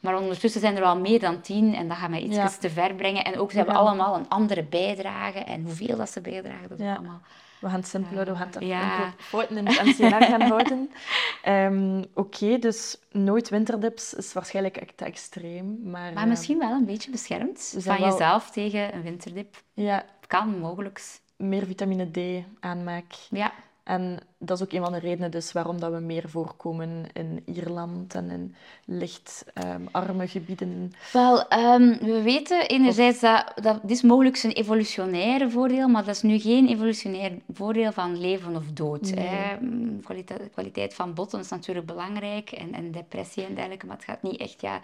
Maar 0.00 0.18
ondertussen 0.18 0.60
zijn 0.60 0.76
er 0.76 0.82
al 0.82 0.98
meer 0.98 1.20
dan 1.20 1.40
tien 1.40 1.74
en 1.74 1.88
dat 1.88 1.96
gaat 1.96 2.10
mij 2.10 2.20
iets 2.20 2.36
Ja. 2.36 2.48
te 2.48 2.70
ver 2.70 2.94
brengen. 2.94 3.24
En 3.24 3.38
ook 3.38 3.50
ze 3.50 3.56
hebben 3.56 3.74
allemaal 3.74 4.14
een 4.16 4.28
andere 4.28 4.62
bijdrage 4.64 5.38
en 5.38 5.62
hoeveel 5.64 5.96
dat 5.96 6.10
ze 6.10 6.20
bijdragen, 6.20 6.68
dat 6.68 6.78
is 6.78 6.84
Ja. 6.86 6.94
allemaal... 6.94 7.20
We 7.60 7.68
gaan 7.68 7.78
het 7.78 7.88
simpel 7.88 8.12
houden, 8.12 8.34
we 8.34 8.40
gaan 8.40 8.50
het 8.52 8.64
Ja. 8.64 9.12
fouten 9.18 9.56
in 9.56 9.66
het 9.66 9.82
NCNR 9.84 10.22
gaan 10.22 10.40
houden. 10.40 10.90
Ehm, 11.42 12.02
Oké, 12.14 12.58
dus 12.58 12.98
nooit 13.10 13.48
winterdips 13.48 14.14
is 14.14 14.32
waarschijnlijk 14.32 14.76
echt 14.76 14.96
te 14.96 15.04
extreem. 15.04 15.78
Maar, 15.84 16.12
Maar 16.12 16.22
eh, 16.22 16.28
misschien 16.28 16.58
wel 16.58 16.70
een 16.70 16.84
beetje 16.84 17.10
beschermd 17.10 17.74
van 17.78 17.98
wel- 17.98 18.10
jezelf 18.10 18.50
tegen 18.50 18.94
een 18.94 19.02
winterdip. 19.02 19.62
ja, 19.74 20.04
Kan 20.26 20.58
mogelijk. 20.58 21.02
meer 21.36 21.66
vitamine 21.66 22.10
D 22.10 22.44
aanmaak. 22.60 23.12
Ja. 23.30 23.52
En 23.84 24.18
dat 24.38 24.56
is 24.60 24.64
ook 24.64 24.72
een 24.72 24.82
van 24.82 24.92
de 24.92 24.98
redenen 24.98 25.30
dus 25.30 25.52
waarom 25.52 25.80
dat 25.80 25.92
we 25.92 25.98
meer 25.98 26.28
voorkomen 26.28 27.06
in 27.12 27.42
Ierland 27.46 28.14
en 28.14 28.30
in 28.30 28.54
licht 28.84 29.44
ehm, 29.54 29.82
arme 29.90 30.28
gebieden. 30.28 30.92
Wel, 31.12 31.48
ehm, 31.48 31.98
we 32.00 32.22
weten 32.22 32.68
enerzijds 32.68 33.20
dat, 33.20 33.52
dat 33.62 33.80
dit 33.82 33.90
is 33.90 34.02
mogelijk 34.02 34.42
een 34.42 34.52
evolutionaire 34.52 35.50
voordeel, 35.50 35.88
maar 35.88 36.04
dat 36.04 36.14
is 36.14 36.22
nu 36.22 36.38
geen 36.38 36.68
evolutionair 36.68 37.32
voordeel 37.52 37.92
van 37.92 38.20
leven 38.20 38.56
of 38.56 38.64
dood. 38.72 39.12
Hè. 39.14 39.56
Kwalite- 40.02 40.50
kwaliteit 40.52 40.94
van 40.94 41.14
botten 41.14 41.40
is 41.40 41.48
natuurlijk 41.48 41.86
belangrijk 41.86 42.50
en, 42.50 42.74
en 42.74 42.90
depressie 42.92 43.44
en 43.44 43.54
dergelijke, 43.54 43.86
maar 43.86 43.96
het 43.96 44.04
gaat 44.04 44.22
niet 44.22 44.40
echt 44.40 44.60
ja, 44.60 44.80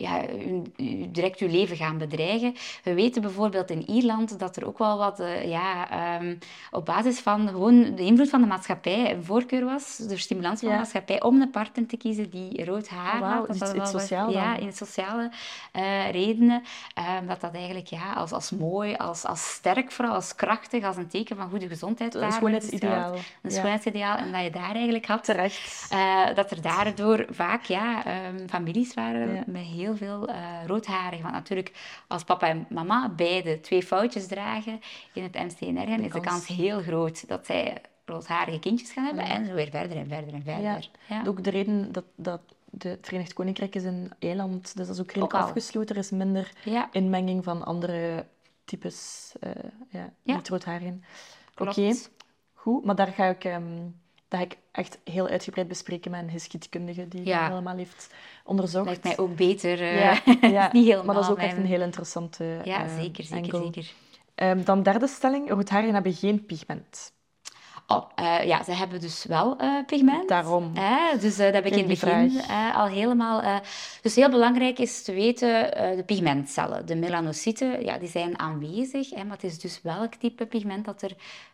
ja, 0.00 0.20
direct 1.08 1.38
uw 1.40 1.48
leven 1.48 1.76
gaan 1.76 1.98
bedreigen. 1.98 2.54
We 2.84 2.94
weten 2.94 3.22
bijvoorbeeld 3.22 3.70
in 3.70 3.90
Ierland 3.90 4.38
dat 4.38 4.56
er 4.56 4.66
ook 4.66 4.78
wel 4.78 4.98
wat 4.98 5.20
eh, 5.20 5.48
ja, 5.48 5.90
ehm, 5.90 6.34
op 6.70 6.84
basis 6.84 7.18
van 7.18 7.48
gewoon 7.48 7.94
de 7.94 8.02
invloed 8.02 8.28
van 8.30 8.40
de 8.40 8.46
maatschappij 8.46 9.14
een 9.14 9.24
voorkeur 9.24 9.64
was, 9.64 9.96
de 9.96 10.16
stimulans 10.16 10.60
van 10.60 10.68
Ja. 10.68 10.74
de 10.74 10.80
maatschappij, 10.80 11.22
om 11.22 11.40
een 11.40 11.50
partner 11.50 11.86
te 11.86 11.96
kiezen 11.96 12.30
die 12.30 12.64
rood 12.64 12.88
haar 12.88 13.20
Oh, 13.22 13.32
had. 13.32 13.46
Dat 13.46 13.58
dat 13.58 13.76
was- 13.76 13.90
sociaal 13.90 14.30
Ja, 14.30 14.56
in 14.56 14.72
sociale 14.72 15.30
eh, 15.72 16.10
redenen. 16.10 16.62
ehm, 16.94 17.26
dat 17.26 17.40
dat 17.40 17.54
eigenlijk 17.54 17.86
ja, 17.86 18.12
als, 18.12 18.32
als 18.32 18.50
mooi, 18.50 18.94
als, 18.96 19.24
als 19.24 19.52
sterk 19.52 19.92
vooral, 19.92 20.14
als 20.14 20.34
krachtig, 20.34 20.84
als 20.84 20.96
een 20.96 21.08
teken 21.08 21.36
van 21.36 21.50
goede 21.50 21.68
gezondheid 21.68 22.14
Een 22.14 22.32
schoonheidsideaal. 22.32 23.14
Een 23.42 23.50
schoonheidsideaal. 23.50 24.16
En 24.16 24.32
dat 24.32 24.42
je 24.42 24.50
daar 24.50 24.74
eigenlijk 24.74 25.06
had... 25.06 25.24
Terecht. 25.24 25.86
eh, 25.90 26.26
dat 26.34 26.50
er 26.50 26.62
daardoor 26.62 27.26
vaak 27.30 27.64
ja, 27.64 28.04
ehm, 28.04 28.48
families 28.48 28.94
waren 28.94 29.42
met 29.46 29.62
heel 29.62 29.89
veel 29.96 30.28
eh 30.28 30.36
roodharigen. 30.66 31.22
Want 31.22 31.34
natuurlijk, 31.34 31.72
als 32.08 32.24
papa 32.24 32.48
en 32.48 32.66
mama 32.68 33.08
beide 33.08 33.60
twee 33.60 33.82
foutjes 33.82 34.26
dragen 34.26 34.80
in 35.12 35.22
het 35.22 35.34
MCNR, 35.34 35.88
is 36.04 36.12
de 36.12 36.20
kans- 36.20 36.46
heel 36.46 36.80
groot 36.82 37.28
dat 37.28 37.46
zij 37.46 37.80
roodharige 38.04 38.58
kindjes 38.58 38.92
gaan 38.92 39.04
hebben. 39.04 39.24
En 39.24 39.46
zo 39.46 39.52
weer 39.54 39.70
verder 39.70 39.96
en 39.96 40.08
verder 40.08 40.34
en 40.34 40.42
verder. 40.42 40.62
Ja. 40.62 40.78
Ja. 41.06 41.22
Ook 41.26 41.44
de 41.44 41.50
reden 41.50 41.92
dat, 41.92 42.04
dat 42.16 42.40
de, 42.70 42.88
het 42.88 43.06
Verenigd 43.06 43.32
Koninkrijk 43.32 43.74
is 43.74 43.84
een 43.84 44.12
eiland, 44.18 44.76
dus 44.76 44.86
dat 44.86 44.94
is 44.96 45.00
ook 45.02 45.06
redelijk 45.10 45.34
Ook 45.34 45.40
afgesloten. 45.40 45.94
Er 45.94 46.00
is 46.02 46.10
minder 46.10 46.52
Ja. 46.64 46.88
inmenging 46.92 47.44
van 47.44 47.64
andere 47.64 48.26
types, 48.64 49.32
eh 49.40 49.50
ja, 49.88 50.12
Ja. 50.22 50.36
niet 50.36 50.48
roodharigen. 50.48 51.04
Klopt. 51.54 51.78
Oké, 51.78 51.94
goed. 52.54 52.84
Maar 52.84 52.94
daar 52.94 53.06
ga 53.12 53.24
ik 53.26 53.44
ehm, 53.44 53.62
dat 54.30 54.38
ga 54.40 54.44
ik 54.46 54.56
echt 54.72 54.98
heel 55.04 55.26
uitgebreid 55.28 55.68
bespreken 55.68 56.10
met 56.10 56.22
een 56.22 56.30
geschiedkundige 56.30 57.08
die 57.08 57.24
Ja. 57.26 57.40
dat 57.40 57.48
helemaal 57.48 57.76
heeft 57.76 58.14
onderzocht. 58.44 58.86
Lijkt 58.86 59.04
mij 59.04 59.18
ook 59.18 59.36
beter. 59.36 59.80
eh, 59.80 60.00
Ja, 60.00 60.20
ja, 60.48 60.68
niet 60.72 60.84
helemaal 60.84 61.04
maar 61.04 61.14
dat 61.14 61.24
is 61.24 61.30
ook 61.30 61.38
echt 61.38 61.56
een 61.56 61.66
heel 61.66 61.80
interessante 61.80 62.60
Ja, 62.64 62.84
eh, 62.84 62.94
zeker, 62.96 63.24
zeker, 63.24 63.52
angle. 63.54 63.62
zeker. 63.64 63.92
Ehm, 64.34 64.64
dan 64.64 64.82
derde 64.82 65.06
stelling, 65.06 65.50
roodharigen 65.50 65.94
hebben 65.94 66.12
geen 66.14 66.46
pigment. 66.46 67.12
Oh, 67.86 68.10
eh, 68.14 68.44
ja, 68.46 68.62
ze 68.64 68.72
hebben 68.72 69.00
dus 69.00 69.24
wel 69.24 69.56
pigment. 69.86 70.28
Daarom. 70.28 70.72
Dus 71.20 71.36
dat 71.36 71.52
heb 71.54 71.66
ik 71.66 71.72
in 71.72 71.78
het 71.78 72.00
begin 72.00 72.42
al 72.74 72.86
helemaal... 72.86 73.60
dus 74.02 74.14
heel 74.14 74.30
belangrijk 74.30 74.78
is 74.78 75.02
te 75.02 75.12
weten, 75.12 75.70
de 75.96 76.02
pigmentcellen, 76.06 76.86
de 76.86 76.96
melanocyten, 76.96 77.84
ja, 77.84 77.98
die 77.98 78.08
zijn 78.08 78.38
aanwezig. 78.38 79.10
Hè, 79.10 79.24
maar 79.24 79.32
het 79.36 79.44
is 79.44 79.58
dus 79.58 79.80
welk 79.82 80.14
type 80.14 80.46
pigment 80.46 80.84
dat 80.84 81.02
er 81.02 81.12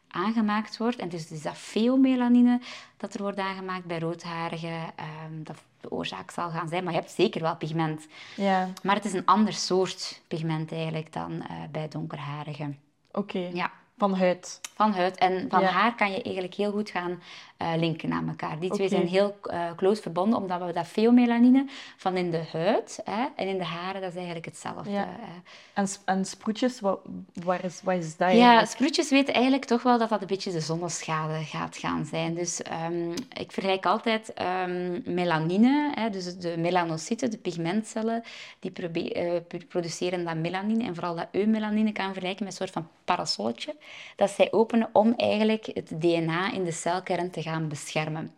aangemaakt 0.08 0.76
wordt. 0.76 0.96
En 0.98 1.04
het 1.04 1.14
is 1.14 1.28
dus 1.28 1.42
dat 1.42 1.56
feomelanine 1.56 2.60
dat 2.96 3.14
er 3.14 3.22
wordt 3.22 3.38
aangemaakt 3.38 3.84
bij 3.84 3.98
roodharigen. 3.98 4.80
ehm, 4.96 5.42
dat 5.42 5.56
de 5.80 5.90
oorzaak 5.90 6.30
zal 6.30 6.50
gaan 6.50 6.68
zijn. 6.68 6.84
Maar 6.84 6.92
je 6.92 6.98
hebt 6.98 7.10
zeker 7.12 7.40
wel 7.40 7.56
pigment. 7.56 8.06
Ja, 8.36 8.68
Maar 8.82 8.94
het 8.94 9.04
is 9.04 9.12
een 9.12 9.24
ander 9.26 9.52
soort 9.52 10.20
pigment 10.28 10.72
eigenlijk 10.72 11.12
dan 11.12 11.42
eh, 11.42 11.56
bij 11.70 11.88
donkerharigen. 11.88 12.78
oké. 13.12 13.50
Ja. 13.52 13.70
Van 13.98 14.14
huid. 14.14 14.60
Van 14.74 14.92
huid 14.92 15.16
en 15.16 15.46
van 15.48 15.60
Ja. 15.60 15.66
haar 15.66 15.94
kan 15.94 16.10
je 16.10 16.22
eigenlijk 16.22 16.54
heel 16.54 16.70
goed 16.70 16.90
gaan 16.90 17.20
eh, 17.56 17.72
linken 17.76 18.12
aan 18.12 18.28
elkaar. 18.28 18.58
Die 18.58 18.70
twee 18.70 18.88
zijn 18.88 19.06
heel 19.06 19.36
eh, 19.42 19.70
close 19.76 20.02
verbonden, 20.02 20.38
omdat 20.38 20.60
we 20.62 20.72
dat 20.72 20.86
feomelanine 20.86 21.66
van 21.96 22.16
in 22.16 22.30
de 22.30 22.42
huid 22.52 23.00
hè, 23.04 23.24
en 23.36 23.48
in 23.48 23.58
de 23.58 23.64
haren, 23.64 24.00
dat 24.00 24.10
is 24.10 24.16
eigenlijk 24.16 24.46
hetzelfde. 24.46 24.90
Ja. 24.90 25.08
hè. 25.08 25.40
En, 25.72 25.88
en 26.04 26.24
sproetjes, 26.24 26.80
wat, 26.80 27.00
waar 27.44 27.64
is, 27.64 27.80
wat 27.84 27.94
is 27.94 28.16
dat 28.16 28.32
Ja, 28.32 28.64
sproetjes 28.64 29.10
weten 29.10 29.34
eigenlijk 29.34 29.64
toch 29.64 29.82
wel 29.82 29.98
dat 29.98 30.08
dat 30.08 30.20
een 30.20 30.26
beetje 30.26 30.52
de 30.52 30.60
zonneschade 30.60 31.44
gaat 31.44 31.76
gaan 31.76 32.04
zijn. 32.04 32.34
Dus 32.34 32.62
ehm, 32.62 33.10
ik 33.32 33.52
vergelijk 33.52 33.86
altijd 33.86 34.32
ehm, 34.32 35.00
melanine, 35.04 35.92
hè, 35.94 36.10
dus 36.10 36.36
de 36.38 36.54
melanocyten, 36.58 37.30
de 37.30 37.38
pigmentcellen, 37.38 38.22
die 38.60 39.12
eh, 39.12 39.40
produceren 39.68 40.24
dat 40.24 40.36
melanine. 40.36 40.84
En 40.84 40.94
vooral 40.94 41.14
dat 41.14 41.28
eumelanine 41.30 41.92
kan 41.92 42.12
vergelijken 42.12 42.44
met 42.44 42.52
een 42.52 42.58
soort 42.58 42.70
van 42.70 42.88
parasolletje. 43.04 43.74
Dat 44.16 44.30
zij 44.30 44.52
openen 44.52 44.88
om 44.92 45.14
eigenlijk 45.16 45.66
het 45.72 45.88
DNA 46.00 46.52
in 46.52 46.64
de 46.64 46.72
celkern 46.72 47.30
te 47.30 47.42
gaan 47.42 47.68
beschermen. 47.68 48.34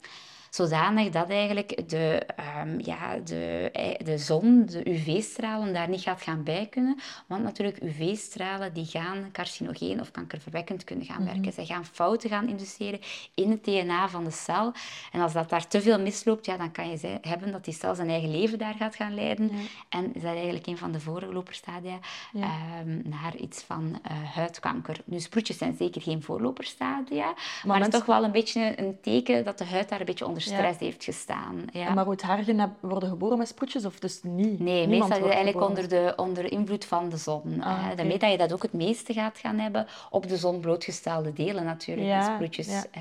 Zodanig 0.51 1.11
dat 1.11 1.29
eigenlijk 1.31 1.89
de, 1.91 2.23
ehm, 2.37 2.79
ja, 2.81 3.17
de, 3.25 3.71
eh, 3.73 4.05
de 4.07 4.19
zon, 4.19 4.67
de 4.67 4.91
UV-stralen, 4.91 5.73
daar 5.73 5.89
niet 5.89 6.01
gaat 6.01 6.23
gaan 6.23 6.43
bij 6.43 6.67
kunnen. 6.71 6.99
Want 7.27 7.43
natuurlijk, 7.43 7.83
UV-stralen 7.83 8.73
die 8.73 8.85
gaan 8.87 9.29
carcinogeen 9.33 10.01
of 10.01 10.11
kankerverwekkend 10.11 10.85
kunnen 10.85 11.07
gaan 11.07 11.25
werken. 11.25 11.53
Zij 11.53 11.65
gaan 11.67 11.85
fouten 11.85 12.31
gaan 12.31 12.49
induceren 12.49 13.01
in 13.35 13.51
het 13.51 13.65
DNA 13.65 14.09
van 14.09 14.25
de 14.25 14.31
cel. 14.31 14.73
En 15.13 15.21
als 15.21 15.33
dat 15.33 15.49
daar 15.51 15.67
te 15.69 15.81
veel 15.81 16.01
misloopt, 16.01 16.47
ja, 16.47 16.57
dan 16.57 16.73
kan 16.73 16.91
je 16.91 16.97
ze- 16.97 17.19
hebben 17.21 17.53
dat 17.53 17.65
die 17.65 17.75
cel 17.75 17.95
zijn 17.95 18.09
eigen 18.09 18.31
leven 18.31 18.59
daar 18.59 18.75
gaat 18.75 18.95
gaan 18.97 19.15
leiden. 19.15 19.51
En 19.89 20.15
is 20.15 20.23
dat 20.23 20.35
eigenlijk 20.35 20.67
een 20.67 20.79
van 20.79 20.93
de 20.93 21.01
voorloperstadia 21.01 21.99
ehm, 22.35 23.09
naar 23.09 23.37
iets 23.37 23.63
van 23.63 23.99
eh, 24.03 24.13
huidkanker. 24.35 24.97
Nu, 25.05 25.21
sproetjes 25.21 25.59
zijn 25.59 25.77
zeker 25.79 26.03
geen 26.03 26.23
voorloperstadia, 26.23 27.25
maar, 27.25 27.35
het 27.35 27.65
mensen- 27.67 27.87
is 27.87 27.91
toch 27.99 28.07
wel 28.07 28.25
een 28.25 28.33
beetje 28.33 28.73
een 28.81 28.99
teken 29.01 29.45
dat 29.45 29.59
de 29.59 29.65
huid 29.65 29.89
daar 29.89 30.01
een 30.01 30.07
beetje 30.07 30.27
onder 30.27 30.38
Ja. 30.45 30.55
stress 30.57 30.79
heeft 30.79 31.05
gestaan. 31.05 31.65
Ja. 31.73 31.95
Maar 31.95 32.05
roodharigen 32.05 32.59
heb- 32.59 32.71
worden 32.81 33.09
geboren 33.09 33.39
met 33.39 33.49
sproetjes 33.49 33.85
of 33.85 33.99
dus 33.99 34.21
niet? 34.23 34.61
Nee, 34.61 34.87
Niemand 34.87 34.89
meestal 34.89 35.07
is 35.09 35.11
het 35.13 35.19
wordt 35.21 35.35
eigenlijk 35.35 35.67
geboren 35.67 35.83
onder, 35.85 35.89
de, 35.89 36.23
onder 36.23 36.53
invloed 36.53 36.85
van 36.85 37.09
de 37.09 37.17
zon. 37.17 37.63
Ah, 37.63 37.85
oké. 37.87 37.95
Daarmee 37.97 38.19
dat 38.19 38.31
je 38.31 38.37
dat 38.39 38.53
ook 38.53 38.63
het 38.63 38.73
meeste 38.73 39.13
gaat 39.13 39.39
gaan 39.39 39.59
hebben 39.59 39.87
op 40.11 40.29
de 40.29 40.37
zon 40.37 40.61
blootgestelde 40.61 41.33
delen 41.33 41.65
natuurlijk, 41.65 42.07
Ja, 42.07 42.25
die 42.27 42.35
sproetjes. 42.35 42.67
hè. 42.67 43.01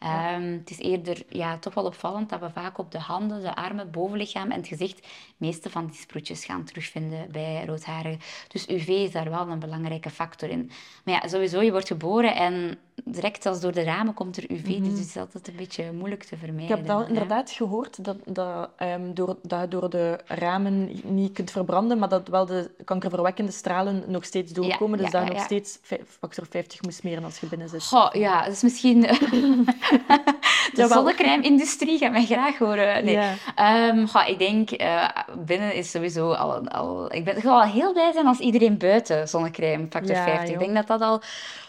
Ehm, 0.00 0.42
het 0.52 0.70
is 0.70 0.78
eerder 0.78 1.22
ja, 1.28 1.58
toch 1.58 1.74
wel 1.74 1.84
opvallend 1.84 2.28
dat 2.30 2.40
we 2.40 2.50
vaak 2.50 2.78
op 2.78 2.90
de 2.92 2.98
handen, 2.98 3.40
de 3.42 3.54
armen, 3.54 3.90
bovenlichaam 3.90 4.50
en 4.50 4.56
het 4.58 4.66
gezicht 4.68 4.96
de 4.96 5.08
meeste 5.36 5.70
van 5.70 5.86
die 5.86 5.94
sproetjes 5.96 6.44
gaan 6.44 6.64
terugvinden 6.64 7.30
bij 7.30 7.64
roodharigen. 7.66 8.20
Dus 8.48 8.68
UV 8.68 8.88
is 8.88 9.10
daar 9.12 9.30
wel 9.30 9.48
een 9.48 9.58
belangrijke 9.58 10.10
factor 10.10 10.48
in. 10.48 10.70
Maar 11.04 11.14
ja, 11.14 11.28
sowieso, 11.28 11.60
je 11.60 11.70
wordt 11.70 11.86
geboren 11.86 12.34
en 12.34 12.78
direct 13.04 13.46
als 13.46 13.60
door 13.60 13.72
de 13.72 13.82
ramen 13.82 14.14
komt 14.14 14.36
er 14.36 14.50
UV, 14.50 14.64
dus 14.78 14.88
het 14.98 14.98
is 15.08 15.16
altijd 15.16 15.48
een 15.48 15.56
beetje 15.56 15.92
moeilijk 15.92 16.22
te 16.22 16.34
Mhm. 16.34 16.44
Vermijden. 16.44 16.73
Heb 16.76 16.86
hè. 16.88 17.06
inderdaad 17.08 17.50
gehoord, 17.50 18.04
dat, 18.04 18.16
dat, 18.24 18.68
ehm, 18.76 19.12
door, 19.14 19.36
dat 19.42 19.60
je 19.60 19.68
door 19.68 19.90
de 19.90 20.18
ramen 20.26 20.90
niet 21.04 21.32
kunt 21.32 21.50
verbranden, 21.50 21.98
maar 21.98 22.08
dat 22.08 22.28
wel 22.28 22.46
de 22.46 22.70
kankerverwekkende 22.84 23.52
stralen 23.52 24.04
nog 24.06 24.24
steeds 24.24 24.52
doorkomen. 24.52 24.98
dus 24.98 25.10
ja, 25.10 25.12
dat 25.12 25.20
je 25.20 25.26
ja, 25.26 25.32
nog 25.32 25.48
ja. 25.48 25.58
steeds 25.58 25.78
factor 26.20 26.46
50 26.50 26.82
moet 26.82 26.94
smeren 26.94 27.24
als 27.24 27.38
je 27.38 27.46
binnen 27.46 27.68
zit. 27.68 27.84
Goh, 27.84 28.12
ja, 28.12 28.44
dat 28.44 28.52
is 28.52 28.62
misschien... 28.62 29.00
de 30.74 30.86
zonnecrème-industrie 30.88 31.98
gaat 31.98 32.12
mij 32.12 32.24
graag 32.24 32.58
horen. 32.58 33.04
Nee. 33.04 33.14
Ja. 33.14 33.34
Ehm, 33.54 34.06
goh, 34.06 34.28
ik 34.28 34.38
denk, 34.38 34.70
eh, 34.70 35.08
binnen 35.38 35.74
is 35.74 35.90
sowieso 35.90 36.32
al... 36.32 36.68
al 36.68 37.14
ik 37.14 37.24
ben 37.24 37.36
ik 37.36 37.44
al 37.44 37.62
heel 37.62 37.92
blij 37.92 38.12
zijn 38.12 38.26
als 38.26 38.38
iedereen 38.38 38.78
buiten 38.78 39.28
zonnecrème 39.28 39.86
factor 39.90 40.16
Ja, 40.16 40.24
50. 40.24 40.48
Ik 40.48 40.58
denk 40.58 40.74
dat 40.74 40.86
dat 40.86 41.00
al 41.00 41.22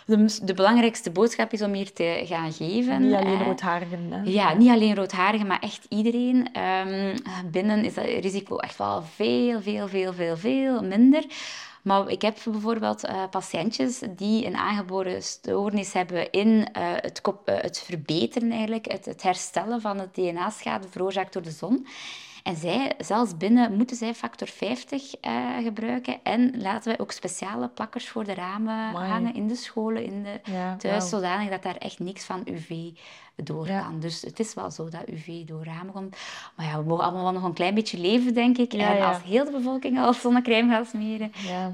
de, 0.06 0.40
de 0.44 0.54
belangrijkste 0.54 1.12
boodschap 1.12 1.54
is 1.54 1.62
om 1.62 1.74
hier 1.74 1.94
te 1.94 2.22
gaan 2.26 2.54
geven. 2.54 3.02
Niet 3.02 3.16
alleen 3.16 3.44
roodharigen. 3.44 4.12
Hè. 4.12 4.22
Ja, 4.24 4.54
niet 4.54 4.70
alleen 4.70 4.96
roodharigen, 4.96 5.48
maar 5.48 5.60
echt 5.60 5.86
iedereen. 5.90 6.54
Ehm, 6.54 7.18
binnen 7.52 7.84
is 7.84 7.94
dat 7.94 8.06
risico 8.06 8.58
echt 8.58 8.78
wel 8.78 9.04
veel, 9.16 9.62
veel, 9.62 9.88
veel, 9.88 10.14
veel, 10.14 10.38
veel 10.38 10.84
minder. 10.84 11.26
Maar 11.86 12.10
ik 12.10 12.22
heb 12.22 12.38
bijvoorbeeld 12.44 13.04
eh, 13.04 13.24
patiëntjes 13.30 14.02
die 14.10 14.46
een 14.46 14.56
aangeboren 14.56 15.24
stoornis 15.24 15.94
hebben 15.94 16.32
in 16.32 16.70
eh, 16.74 16.84
het, 16.96 17.22
kop, 17.22 17.48
eh, 17.48 17.62
het 17.62 17.80
verbeteren, 17.80 18.52
eigenlijk, 18.52 18.92
het, 18.92 19.06
het 19.06 19.22
herstellen 19.22 19.82
van 19.82 20.00
het 20.00 20.14
DNA-schade 20.14 20.88
veroorzaakt 20.90 21.34
door 21.34 21.42
de 21.42 21.52
zon. 21.52 21.88
En 22.46 22.56
zij, 22.56 22.94
zelfs 22.98 23.38
binnen, 23.38 23.74
moeten 23.76 23.96
zij 23.96 24.14
factor 24.14 24.48
50 24.48 25.16
eh, 25.22 25.58
gebruiken. 25.64 26.20
En 26.24 26.62
laten 26.62 26.88
wij 26.88 27.00
ook 27.00 27.12
speciale 27.12 27.68
plakkers 27.70 28.10
voor 28.10 28.24
de 28.24 28.34
ramen 28.34 28.74
Amai. 28.74 29.10
hangen 29.10 29.34
in 29.36 29.48
de 29.48 29.56
scholen, 29.56 30.04
in 30.06 30.24
de 30.24 30.40
Ja, 30.52 30.76
thuis, 30.76 31.10
zodanig 31.10 31.50
dat 31.50 31.64
daar 31.64 31.76
echt 31.76 32.00
niks 32.00 32.26
van 32.26 32.42
UV 32.46 32.90
door 33.36 33.68
Ja. 33.68 33.82
kan. 33.82 34.00
Dus 34.00 34.22
het 34.22 34.40
is 34.40 34.54
wel 34.54 34.72
zo 34.72 34.90
dat 34.90 35.08
UV 35.10 35.44
door 35.46 35.64
ramen 35.64 35.94
komt. 35.94 36.18
Maar 36.56 36.66
ja, 36.66 36.78
we 36.78 36.84
mogen 36.88 37.04
allemaal 37.04 37.24
wel 37.24 37.32
nog 37.34 37.44
een 37.44 37.54
klein 37.54 37.74
beetje 37.74 37.98
leven, 37.98 38.34
denk 38.34 38.58
ik. 38.58 38.72
Ja, 38.72 38.90
en 38.92 38.98
ja. 38.98 39.08
als 39.08 39.24
heel 39.24 39.46
de 39.46 39.52
bevolking 39.52 40.00
al 40.00 40.14
zonnecrème 40.14 40.72
gaat 40.72 40.88
smeren, 40.88 41.32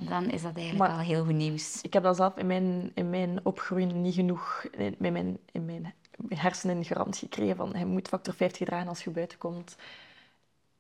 dan 0.10 0.24
is 0.30 0.42
dat 0.42 0.56
eigenlijk 0.56 0.78
Maar- 0.78 0.90
wel 0.98 1.06
heel 1.06 1.26
goed 1.26 1.34
nieuws. 1.36 1.82
Ik 1.82 1.94
heb 1.94 2.04
dat 2.04 2.16
zelf 2.16 2.38
in 2.38 2.48
mijn, 2.48 2.92
in 2.96 3.10
mijn 3.10 3.40
opgroeien 3.44 4.02
niet 4.02 4.14
genoeg 4.16 4.66
in 4.78 4.96
in 5.00 5.12
mijn, 5.14 5.38
in 5.52 5.66
mijn 5.66 5.94
hersenen 6.30 6.86
garant 6.86 7.18
gekregen 7.18 7.56
van 7.56 7.74
je 7.78 7.86
moet 7.86 8.08
factor 8.08 8.34
50 8.34 8.68
dragen 8.68 8.88
als 8.88 9.04
je 9.04 9.10
buiten 9.10 9.38
komt. 9.38 9.76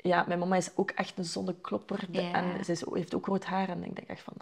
Ja, 0.02 0.24
mijn 0.28 0.40
mama 0.40 0.56
is 0.56 0.70
ook 0.76 0.92
echt 0.92 1.18
een 1.18 1.24
zonneklopper 1.26 2.00
Ja. 2.12 2.32
en 2.34 2.66
ze 2.66 2.72
is, 2.72 2.84
heeft 2.94 3.16
ook 3.16 3.26
rood 3.26 3.46
haar 3.46 3.70
en 3.70 3.84
ik 3.84 3.96
denk 3.96 4.08
echt 4.08 4.22
van... 4.22 4.34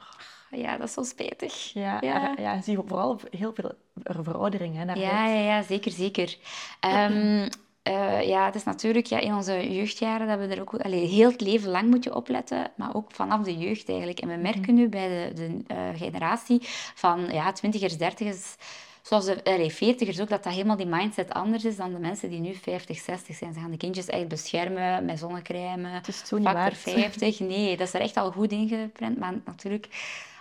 Ja, 0.59 0.77
dat 0.77 0.87
is 0.87 0.93
zo 0.93 1.03
spijtig. 1.03 1.73
Ja, 1.73 1.97
Ja. 2.01 2.29
er- 2.31 2.41
ja, 2.41 2.53
je 2.53 2.61
ziet 2.61 2.79
vooral 2.85 3.19
heel 3.31 3.53
veel 3.53 3.71
er- 4.03 4.23
veroudering 4.23 4.75
hè, 4.75 4.85
naar 4.85 4.97
Ja, 4.97 5.27
ja, 5.27 5.39
ja, 5.41 5.61
zeker, 5.61 5.91
zeker. 5.91 6.37
Ehm, 6.79 7.47
eh, 7.83 8.27
ja, 8.27 8.45
het 8.45 8.55
is 8.55 8.63
natuurlijk 8.63 9.05
ja, 9.05 9.19
in 9.19 9.33
onze 9.35 9.73
jeugdjaren 9.73 10.27
dat 10.27 10.39
we 10.39 10.55
er 10.55 10.61
ook... 10.61 10.73
Allee, 10.75 11.05
heel 11.07 11.31
het 11.31 11.41
leven 11.41 11.69
lang 11.69 11.89
moet 11.89 12.03
je 12.03 12.15
opletten, 12.15 12.71
maar 12.75 12.95
ook 12.95 13.11
vanaf 13.11 13.41
de 13.43 13.57
jeugd 13.57 13.89
eigenlijk. 13.89 14.19
En 14.19 14.27
we 14.27 14.35
merken 14.35 14.73
nu 14.75 14.89
bij 14.89 15.07
de, 15.07 15.33
de 15.33 15.63
eh, 15.75 15.77
generatie 15.95 16.57
van 16.95 17.27
ja, 17.31 17.51
twintigers, 17.51 17.97
dertigers, 17.97 18.55
zoals 19.01 19.25
de 19.25 19.43
allee, 19.43 19.71
veertigers 19.71 20.19
ook, 20.19 20.29
dat 20.29 20.43
dat 20.43 20.53
helemaal 20.53 20.77
die 20.77 20.85
mindset 20.85 21.33
anders 21.33 21.65
is 21.65 21.75
dan 21.75 21.93
de 21.93 21.99
mensen 21.99 22.29
die 22.29 22.39
nu 22.39 22.53
50, 22.53 22.99
60 22.99 23.35
zijn. 23.35 23.53
Ze 23.53 23.59
gaan 23.59 23.71
de 23.71 23.77
kindjes 23.77 24.05
echt 24.05 24.27
beschermen 24.27 25.05
met 25.05 25.19
zonnecrème, 25.19 25.87
Het 25.87 26.07
is 26.07 26.27
zo 26.27 26.37
niet 26.37 26.45
factor 26.45 26.63
waard. 26.63 26.77
50. 26.77 27.39
Nee, 27.39 27.77
dat 27.77 27.87
is 27.87 27.93
er 27.93 28.01
echt 28.01 28.17
al 28.17 28.31
goed 28.31 28.51
ingeprent. 28.51 29.17
Maar 29.17 29.33
natuurlijk, 29.45 29.87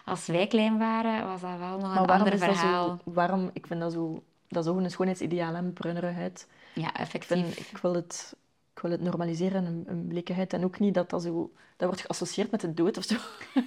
als 0.04 0.26
wij 0.26 0.46
klein 0.46 0.78
waren, 0.78 1.26
was 1.26 1.40
dat 1.40 1.58
wel 1.58 1.78
nog 1.78 1.96
een 1.96 2.06
ander 2.06 2.38
verhaal. 2.38 2.86
zo... 2.86 3.12
Waarom, 3.12 3.50
ik 3.52 3.66
vind 3.66 3.80
dat 3.80 3.92
zo... 3.92 4.22
Dat 4.48 4.64
is 4.64 4.70
ook 4.70 4.78
een 4.78 4.90
schoonheidsideaal, 4.90 5.62
bruinere 5.74 6.10
huid. 6.12 6.46
Ja, 6.74 6.88
Ik, 6.88 7.06
vind, 7.08 7.30
effectief. 7.30 7.70
ik, 7.70 7.78
wil 7.78 7.94
het, 7.94 8.36
ik 8.74 8.80
wil 8.82 8.90
het 8.90 9.00
normaliseren, 9.00 9.64
een, 9.64 9.84
een. 9.86 10.48
En 10.48 10.64
ook 10.64 10.78
niet 10.78 10.94
dat 10.94 11.10
dat 11.10 11.22
zo... 11.22 11.50
Dat 11.76 11.88
wordt 11.88 12.02
geassocieerd 12.02 12.50
met 12.50 12.60
de 12.60 12.74
dood 12.74 12.96
of 12.96 13.04
zo. 13.04 13.16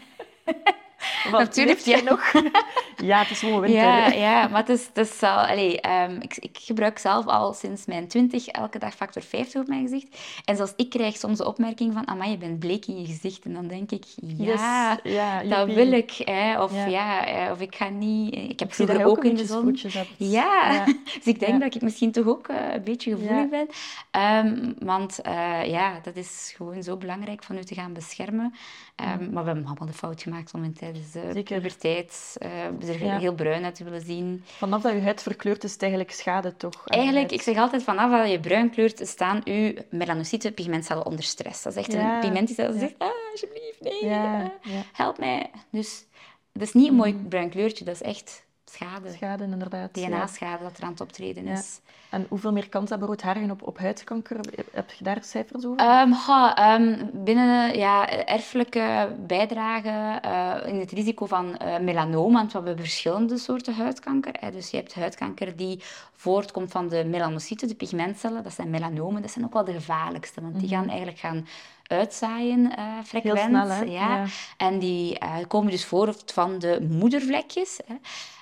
Wat 1.31 1.39
Natuurlijk, 1.39 1.79
ja. 1.79 2.01
nog? 2.01 2.31
ja, 3.11 3.19
het 3.19 3.29
is 3.29 3.39
gewoon 3.39 3.61
winter. 3.61 3.81
Ja, 3.81 4.07
ja, 4.07 4.47
maar 4.47 4.59
het 4.59 4.69
is, 4.69 4.89
het 4.93 4.97
is. 4.97 5.23
Allee, 5.23 5.81
ehm, 5.81 6.15
ik, 6.21 6.37
ik 6.37 6.57
gebruik 6.61 6.97
zelf 6.99 7.25
al 7.25 7.53
sinds 7.53 7.85
mijn 7.85 8.07
20 8.07 8.47
elke 8.47 8.79
dag 8.79 8.95
factor 8.95 9.21
50 9.21 9.61
op 9.61 9.67
mijn 9.67 9.81
gezicht. 9.81 10.17
En 10.45 10.55
zelfs 10.55 10.73
ik 10.75 10.89
krijg 10.89 11.17
soms 11.17 11.37
de 11.37 11.45
opmerking 11.45 11.93
van, 11.93 12.07
amai, 12.07 12.31
je 12.31 12.37
bent 12.37 12.59
bleek 12.59 12.85
in 12.85 12.99
je 12.99 13.05
gezicht. 13.05 13.45
En 13.45 13.53
dan 13.53 13.67
denk 13.67 13.91
ik, 13.91 14.03
ja, 14.15 14.45
Yes, 14.45 15.13
ja, 15.13 15.43
dat 15.43 15.73
wil 15.73 15.91
ik. 15.91 16.11
Hè. 16.11 16.61
Of 16.63 16.73
Ja. 16.73 16.85
ja, 16.85 17.25
eh, 17.25 17.51
of 17.51 17.61
ik 17.61 17.75
ga 17.75 17.89
niet... 17.89 18.35
Ik 18.35 18.59
heb 18.59 18.71
Ik 18.71 18.77
dat 18.77 18.87
vroeger 18.87 18.97
je 18.97 19.05
ook 19.05 19.23
een 19.23 19.29
in 19.29 19.35
de 19.35 19.45
zon... 19.45 19.77
Ja, 19.81 20.03
Ja. 20.17 20.85
dus 21.15 21.23
ik 21.23 21.39
denk 21.39 21.61
dat 21.61 21.75
ik 21.75 21.81
misschien 21.81 22.11
toch 22.11 22.27
ook 22.27 22.47
eh, 22.47 22.73
een 22.73 22.83
beetje 22.83 23.11
gevoelig 23.11 23.49
ben. 23.49 23.67
Ehm, 24.11 24.73
want 24.79 25.21
eh, 25.21 25.65
ja, 25.65 25.99
dat 26.03 26.15
is 26.15 26.53
gewoon 26.55 26.83
zo 26.83 26.97
belangrijk 26.97 27.43
van 27.43 27.57
u 27.57 27.63
te 27.63 27.75
gaan 27.75 27.93
beschermen. 27.93 28.53
Ehm, 28.95 29.31
Maar 29.31 29.43
we 29.43 29.49
hebben 29.49 29.65
allemaal 29.65 29.87
de 29.87 29.93
fout 29.93 30.21
gemaakt 30.21 30.53
om 30.53 30.63
in 30.63 30.73
tijdens 30.73 30.90
tijdens 30.91 31.11
de 31.11 31.29
Zeker. 31.33 31.55
puberteit 31.55 32.35
eh, 32.37 32.65
er 32.89 33.03
Ja. 33.03 33.17
heel 33.19 33.33
bruin 33.33 33.63
uit 33.63 33.79
willen 33.79 34.01
zien. 34.01 34.43
Vanaf 34.45 34.81
dat 34.81 34.91
je 34.93 35.01
huid 35.01 35.21
verkleurt, 35.21 35.63
is 35.63 35.71
het 35.71 35.81
eigenlijk 35.81 36.11
schade, 36.11 36.57
toch? 36.57 36.81
je 36.85 36.91
Eigenlijk, 36.95 37.31
ik 37.31 37.41
zeg 37.41 37.57
altijd, 37.57 37.83
vanaf 37.83 38.11
dat 38.21 38.31
je 38.31 38.39
bruin 38.39 38.69
kleurt, 38.69 39.07
staan 39.07 39.41
uw 39.43 39.73
melanocyten, 39.89 40.53
pigmentcellen, 40.53 41.05
onder 41.05 41.23
stress. 41.23 41.63
Dat 41.63 41.75
is 41.75 41.79
echt 41.79 41.93
Ja. 41.93 42.13
een 42.13 42.19
pigment 42.19 42.47
die 42.47 42.55
zegt, 42.55 42.93
ah, 42.97 43.09
alsjeblieft, 43.31 43.81
nee, 43.81 43.99
eh, 44.09 44.45
help 44.93 45.17
mij. 45.19 45.49
Dus 45.71 46.05
dat 46.53 46.63
is 46.63 46.73
niet 46.73 46.87
een 46.87 46.95
mooi 46.95 47.13
bruin 47.15 47.49
kleurtje, 47.49 47.85
dat 47.85 47.93
is 47.95 48.01
echt 48.01 48.45
schade. 48.71 49.11
Schade, 49.11 49.43
inderdaad. 49.43 49.89
ja. 49.93 50.07
DNA-schade 50.07 50.63
dat 50.63 50.77
er 50.77 50.83
aan 50.83 50.91
het 50.91 51.01
optreden 51.01 51.43
Ja. 51.45 51.51
is. 51.51 51.79
En 52.09 52.25
hoeveel 52.29 52.51
meer 52.51 52.69
kans 52.69 52.89
hebben 52.89 53.07
roodharigen 53.07 53.51
op, 53.51 53.61
op 53.67 53.77
huidkanker? 53.77 54.39
Heb 54.71 54.91
je 54.91 55.03
daar 55.03 55.17
cijfers 55.23 55.65
over? 55.65 55.79
Ehm, 55.85 56.11
ehm, 56.55 57.05
binnen 57.13 57.77
ja, 57.77 58.09
erfelijke 58.25 59.15
bijdrage 59.27 60.19
eh, 60.21 60.73
in 60.73 60.79
het 60.79 60.91
risico 60.91 61.25
van 61.25 61.57
eh, 61.57 61.79
melanoom, 61.79 62.33
want 62.33 62.51
we 62.51 62.57
hebben 62.57 62.77
verschillende 62.77 63.37
soorten 63.37 63.73
huidkanker. 63.73 64.33
Hè. 64.39 64.51
Dus 64.51 64.69
je 64.69 64.77
hebt 64.77 64.93
huidkanker 64.93 65.55
die 65.55 65.83
voortkomt 66.15 66.71
van 66.71 66.87
de 66.89 67.05
melanocyten, 67.05 67.67
de 67.67 67.75
pigmentcellen. 67.75 68.43
Dat 68.43 68.53
zijn 68.53 68.69
melanomen, 68.69 69.21
dat 69.21 69.31
zijn 69.31 69.45
ook 69.45 69.53
wel 69.53 69.65
de 69.65 69.73
gevaarlijkste, 69.73 70.41
want 70.41 70.59
die 70.59 70.69
gaan 70.69 70.87
eigenlijk 70.89 71.19
gaan 71.19 71.47
uitzaaien 71.87 72.75
eh 72.75 72.83
frequent. 73.03 73.51
Mhm. 73.51 73.65
snel? 73.65 73.83
Ja. 73.83 74.15
Ja. 74.15 74.25
En 74.57 74.79
die 74.79 75.17
komen 75.47 75.71
dus 75.71 75.85
voort 75.85 76.31
van 76.31 76.59
de 76.59 76.87
moedervlekjes. 76.89 77.79
Hè. 77.85 77.95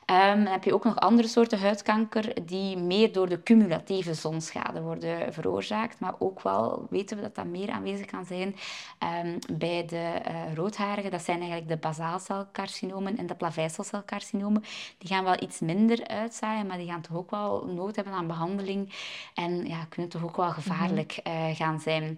Dan 0.10 0.46
heb 0.46 0.64
je 0.64 0.74
ook 0.74 0.84
nog 0.84 1.00
andere 1.00 1.28
soorten 1.28 1.60
huidkanker 1.60 2.46
die 2.46 2.78
meer 2.78 3.12
door 3.12 3.30
de 3.30 3.44
cumulatieve 3.44 4.14
zonschade 4.14 4.82
worden 4.82 5.34
veroorzaakt. 5.34 6.00
Maar 6.00 6.14
ook 6.20 6.42
wel 6.42 6.88
weten 6.90 7.18
we 7.18 7.24
dat 7.24 7.36
dat 7.36 7.46
meer 7.46 7.70
aanwezig 7.70 8.06
kan 8.06 8.26
zijn 8.26 8.56
ehm, 8.98 9.38
bij 9.52 9.86
de 9.86 10.20
eh, 10.24 10.54
roodharigen. 10.56 11.12
Dat 11.12 11.24
zijn 11.24 11.40
eigenlijk 11.40 11.70
de 11.70 11.78
basaalcelcarcinomen 11.78 13.18
en 13.18 13.28
de 13.28 13.36
plaveiselcelcarcinomen. 13.36 14.64
Die 14.98 15.10
gaan 15.10 15.24
wel 15.24 15.42
iets 15.42 15.60
minder 15.60 16.08
uitzaaien, 16.08 16.68
maar 16.68 16.78
die 16.78 16.90
gaan 16.90 17.02
toch 17.02 17.18
ook 17.18 17.32
wel 17.32 17.66
nood 17.66 17.96
hebben 17.96 18.14
aan 18.14 18.28
behandeling. 18.28 18.94
En 19.34 19.66
ja, 19.66 19.86
kunnen 19.90 20.12
toch 20.12 20.24
ook 20.24 20.38
wel 20.38 20.52
gevaarlijk 20.52 21.20
eh, 21.24 21.56
gaan 21.56 21.80
zijn. 21.80 22.18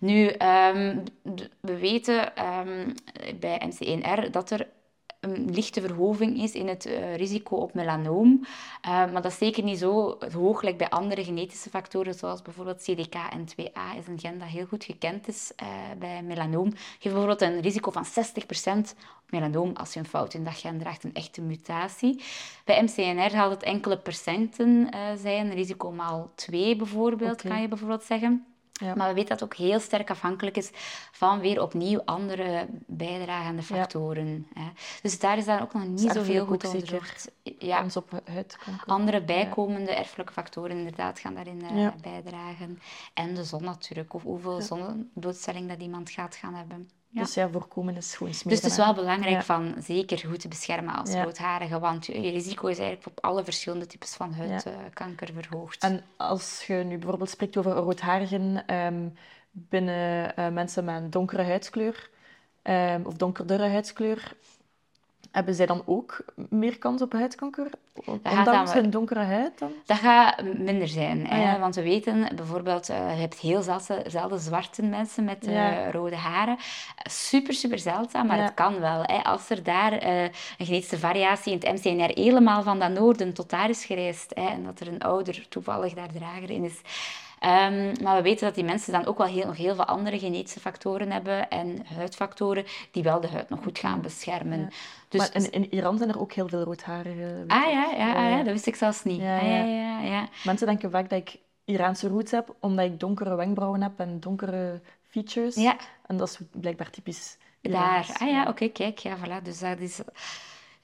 Nu, 0.00 0.26
ehm, 0.26 0.98
we 1.60 1.78
weten 1.78 2.32
bij 3.40 3.70
MC1R 3.70 4.30
dat 4.30 4.50
er 4.50 4.66
een 5.22 5.50
lichte 5.50 5.80
verhoging 5.80 6.42
is 6.42 6.52
in 6.52 6.68
het 6.68 6.86
eh, 6.86 7.16
risico 7.16 7.56
op 7.56 7.74
melanoom. 7.74 8.40
Eh, 8.80 8.90
maar 8.90 9.22
dat 9.22 9.32
is 9.32 9.38
zeker 9.38 9.62
niet 9.62 9.78
zo 9.78 10.18
hoog 10.32 10.62
like 10.62 10.76
bij 10.76 10.88
andere 10.88 11.24
genetische 11.24 11.70
factoren, 11.70 12.14
zoals 12.14 12.42
bijvoorbeeld 12.42 12.90
CDKN2A 12.90 13.98
is 13.98 14.06
een 14.06 14.18
gen 14.18 14.38
dat 14.38 14.48
heel 14.48 14.66
goed 14.66 14.84
gekend 14.84 15.28
is 15.28 15.52
eh, 15.56 15.66
bij 15.98 16.22
melanoom. 16.22 16.72
Geeft 16.72 17.14
bijvoorbeeld 17.14 17.40
een 17.40 17.60
risico 17.60 17.90
van 17.90 18.04
60% 18.04 18.08
op 19.24 19.30
melanoom 19.30 19.70
als 19.76 19.92
je 19.92 19.98
een 19.98 20.06
fout 20.06 20.34
in 20.34 20.44
dat 20.44 20.54
gen 20.54 20.78
draagt, 20.78 21.04
een 21.04 21.14
echte 21.14 21.40
mutatie. 21.40 22.22
Bij 22.64 22.82
MCNR 22.82 23.30
zal 23.30 23.50
het 23.50 23.62
enkele 23.62 23.98
procenten 23.98 24.88
zijn, 25.18 25.54
risico 25.54 25.90
maal 25.92 26.32
2 26.34 26.76
bijvoorbeeld, 26.76 27.42
kan 27.42 27.60
je 27.60 27.68
bijvoorbeeld 27.68 28.02
zeggen. 28.02 28.51
Ja. 28.82 28.94
Maar 28.94 29.08
we 29.08 29.14
weten 29.14 29.28
dat 29.28 29.40
het 29.40 29.48
ook 29.52 29.56
heel 29.66 29.80
sterk 29.80 30.10
afhankelijk 30.10 30.56
is 30.56 30.70
van 31.12 31.40
weer 31.40 31.62
opnieuw 31.62 32.02
andere 32.04 32.66
bijdragende 32.86 33.62
factoren. 33.62 34.46
Hè. 34.54 34.68
Dus 35.02 35.18
daar 35.18 35.38
is 35.38 35.44
dan 35.44 35.60
ook 35.60 35.72
nog 35.72 35.86
niet 35.86 36.12
zoveel 36.12 36.46
goed 36.46 36.64
onderzocht. 36.64 37.30
Ja, 37.58 37.86
op 37.94 38.22
andere 38.86 39.22
bijkomende 39.22 39.94
erfelijke 39.94 40.32
factoren 40.32 40.76
inderdaad 40.76 41.18
gaan 41.18 41.34
daarin 41.34 41.62
Ja. 41.74 41.94
bijdragen. 42.00 42.80
En 43.14 43.34
de 43.34 43.44
zon 43.44 43.64
natuurlijk, 43.64 44.14
of 44.14 44.22
hoeveel 44.22 44.60
zonneblootstelling 44.60 45.68
dat 45.68 45.80
iemand 45.80 46.10
gaat 46.10 46.36
gaan 46.36 46.54
hebben. 46.54 46.90
Ja. 47.14 47.20
Dus 47.22 47.34
ja, 47.34 47.48
voorkomen 47.48 47.96
is 47.96 48.14
gewoon 48.16 48.32
Dus 48.32 48.40
smeren. 48.40 48.62
het 48.62 48.70
is 48.70 48.76
wel 48.76 48.94
belangrijk 48.94 49.34
Ja. 49.34 49.42
van 49.42 49.74
zeker 49.78 50.18
goed 50.18 50.40
te 50.40 50.48
beschermen 50.48 50.94
als 50.94 51.12
Ja. 51.12 51.22
roodharige, 51.24 51.78
want 51.78 52.06
je 52.06 52.20
je 52.20 52.30
risico 52.30 52.66
is 52.66 52.78
eigenlijk 52.78 53.18
op 53.18 53.24
alle 53.24 53.44
verschillende 53.44 53.86
types 53.86 54.14
van 54.14 54.32
huidkanker 54.34 55.28
verhoogd. 55.32 55.82
En 55.82 56.02
als 56.16 56.64
je 56.66 56.74
nu 56.74 56.98
bijvoorbeeld 56.98 57.30
spreekt 57.30 57.56
over 57.56 57.72
roodharigen 57.72 58.66
ehm, 58.66 59.08
binnen 59.50 60.36
eh, 60.36 60.48
mensen 60.48 60.84
met 60.84 61.02
een 61.02 61.10
donkere 61.10 61.42
huidskleur 61.42 62.10
ehm, 62.62 63.00
of 63.04 63.14
donkerdere 63.14 63.68
huidskleur, 63.68 64.32
hebben 65.32 65.54
zij 65.54 65.66
dan 65.66 65.82
ook 65.86 66.24
meer 66.48 66.78
kans 66.78 67.02
op 67.02 67.12
huidkanker? 67.12 67.70
Ondanks 68.04 68.72
dan- 68.72 68.82
hun 68.82 68.90
donkere 68.90 69.20
huid 69.20 69.58
dan? 69.58 69.72
Dat 69.86 69.96
gaat 69.98 70.42
minder 70.58 70.88
zijn, 70.88 71.26
hè? 71.26 71.36
Ah, 71.36 71.42
ja. 71.42 71.58
want 71.58 71.74
we 71.74 71.82
weten 71.82 72.28
bijvoorbeeld, 72.36 72.88
eh, 72.88 72.96
je 73.14 73.20
hebt 73.20 73.38
heel 73.38 73.62
zelden, 73.62 74.10
zelden 74.10 74.38
zwarte 74.40 74.82
mensen 74.82 75.24
met 75.24 75.46
eh, 75.46 75.54
Ja. 75.54 75.90
rode 75.90 76.16
haren. 76.16 76.56
Super, 77.10 77.54
super 77.54 77.78
zeldzaam, 77.78 78.26
maar 78.26 78.36
Ja. 78.36 78.42
het 78.42 78.54
kan 78.54 78.80
wel. 78.80 79.02
Hè? 79.02 79.22
Als 79.24 79.50
er 79.50 79.62
daar 79.62 79.92
eh, 79.92 80.22
een 80.22 80.66
genetische 80.66 80.98
variatie 80.98 81.52
in 81.52 81.58
het 81.70 81.84
MCNR 81.84 82.10
helemaal 82.14 82.62
van 82.62 82.78
dat 82.78 82.90
noorden 82.90 83.32
tot 83.32 83.50
daar 83.50 83.68
is 83.70 83.84
gereisd 83.84 84.30
hè? 84.34 84.46
en 84.48 84.64
dat 84.64 84.80
er 84.80 84.88
een 84.88 85.02
ouder 85.02 85.46
toevallig 85.48 85.94
daar 85.94 86.12
drager 86.12 86.50
in 86.50 86.64
is. 86.64 86.80
Ehm, 87.42 87.94
maar 88.02 88.16
we 88.16 88.22
weten 88.22 88.46
dat 88.46 88.54
die 88.54 88.64
mensen 88.64 88.92
dan 88.92 89.06
ook 89.06 89.18
wel 89.18 89.26
heel, 89.26 89.46
nog 89.46 89.56
heel 89.56 89.74
veel 89.74 89.84
andere 89.84 90.18
genetische 90.18 90.60
factoren 90.60 91.10
hebben 91.10 91.48
en 91.48 91.86
huidfactoren 91.96 92.64
die 92.90 93.02
wel 93.02 93.20
de 93.20 93.28
huid 93.28 93.48
nog 93.48 93.62
goed 93.62 93.78
gaan 93.78 94.00
beschermen. 94.00 94.68
Dus, 95.08 95.20
maar 95.20 95.42
in, 95.42 95.50
in 95.50 95.74
Iran 95.74 95.98
zijn 95.98 96.08
er 96.08 96.20
ook 96.20 96.32
heel 96.32 96.48
veel 96.48 96.62
roodharigen. 96.62 97.38
weet 97.38 97.50
Ah 97.50 97.70
ja, 97.72 97.90
ja, 97.96 98.14
ah, 98.14 98.30
ja, 98.30 98.36
dat 98.36 98.52
wist 98.52 98.66
ik 98.66 98.76
zelfs 98.76 99.02
niet. 99.04 99.20
Ja, 99.20 99.38
Ah, 99.38 99.46
ja, 99.46 99.64
ja. 99.64 99.64
ja, 99.64 100.00
ja. 100.00 100.28
Mensen 100.44 100.66
denken 100.66 100.90
vaak 100.90 101.10
dat 101.10 101.18
ik 101.18 101.38
Iraanse 101.64 102.08
roots 102.08 102.30
heb, 102.30 102.54
omdat 102.60 102.84
ik 102.84 103.00
donkere 103.00 103.34
wenkbrauwen 103.34 103.82
heb 103.82 103.98
en 103.98 104.20
donkere 104.20 104.80
features. 105.08 105.54
Ja. 105.54 105.76
En 106.06 106.16
dat 106.16 106.28
is 106.28 106.38
blijkbaar 106.50 106.90
typisch 106.90 107.36
Daar, 107.60 107.72
Iraans. 107.72 108.18
ah 108.18 108.28
ja, 108.28 108.48
oké, 108.48 108.68
kijk, 108.68 108.98
ja, 108.98 109.16
voilà. 109.16 109.42
Dus 109.42 109.58
dat 109.58 109.78
is... 109.78 110.00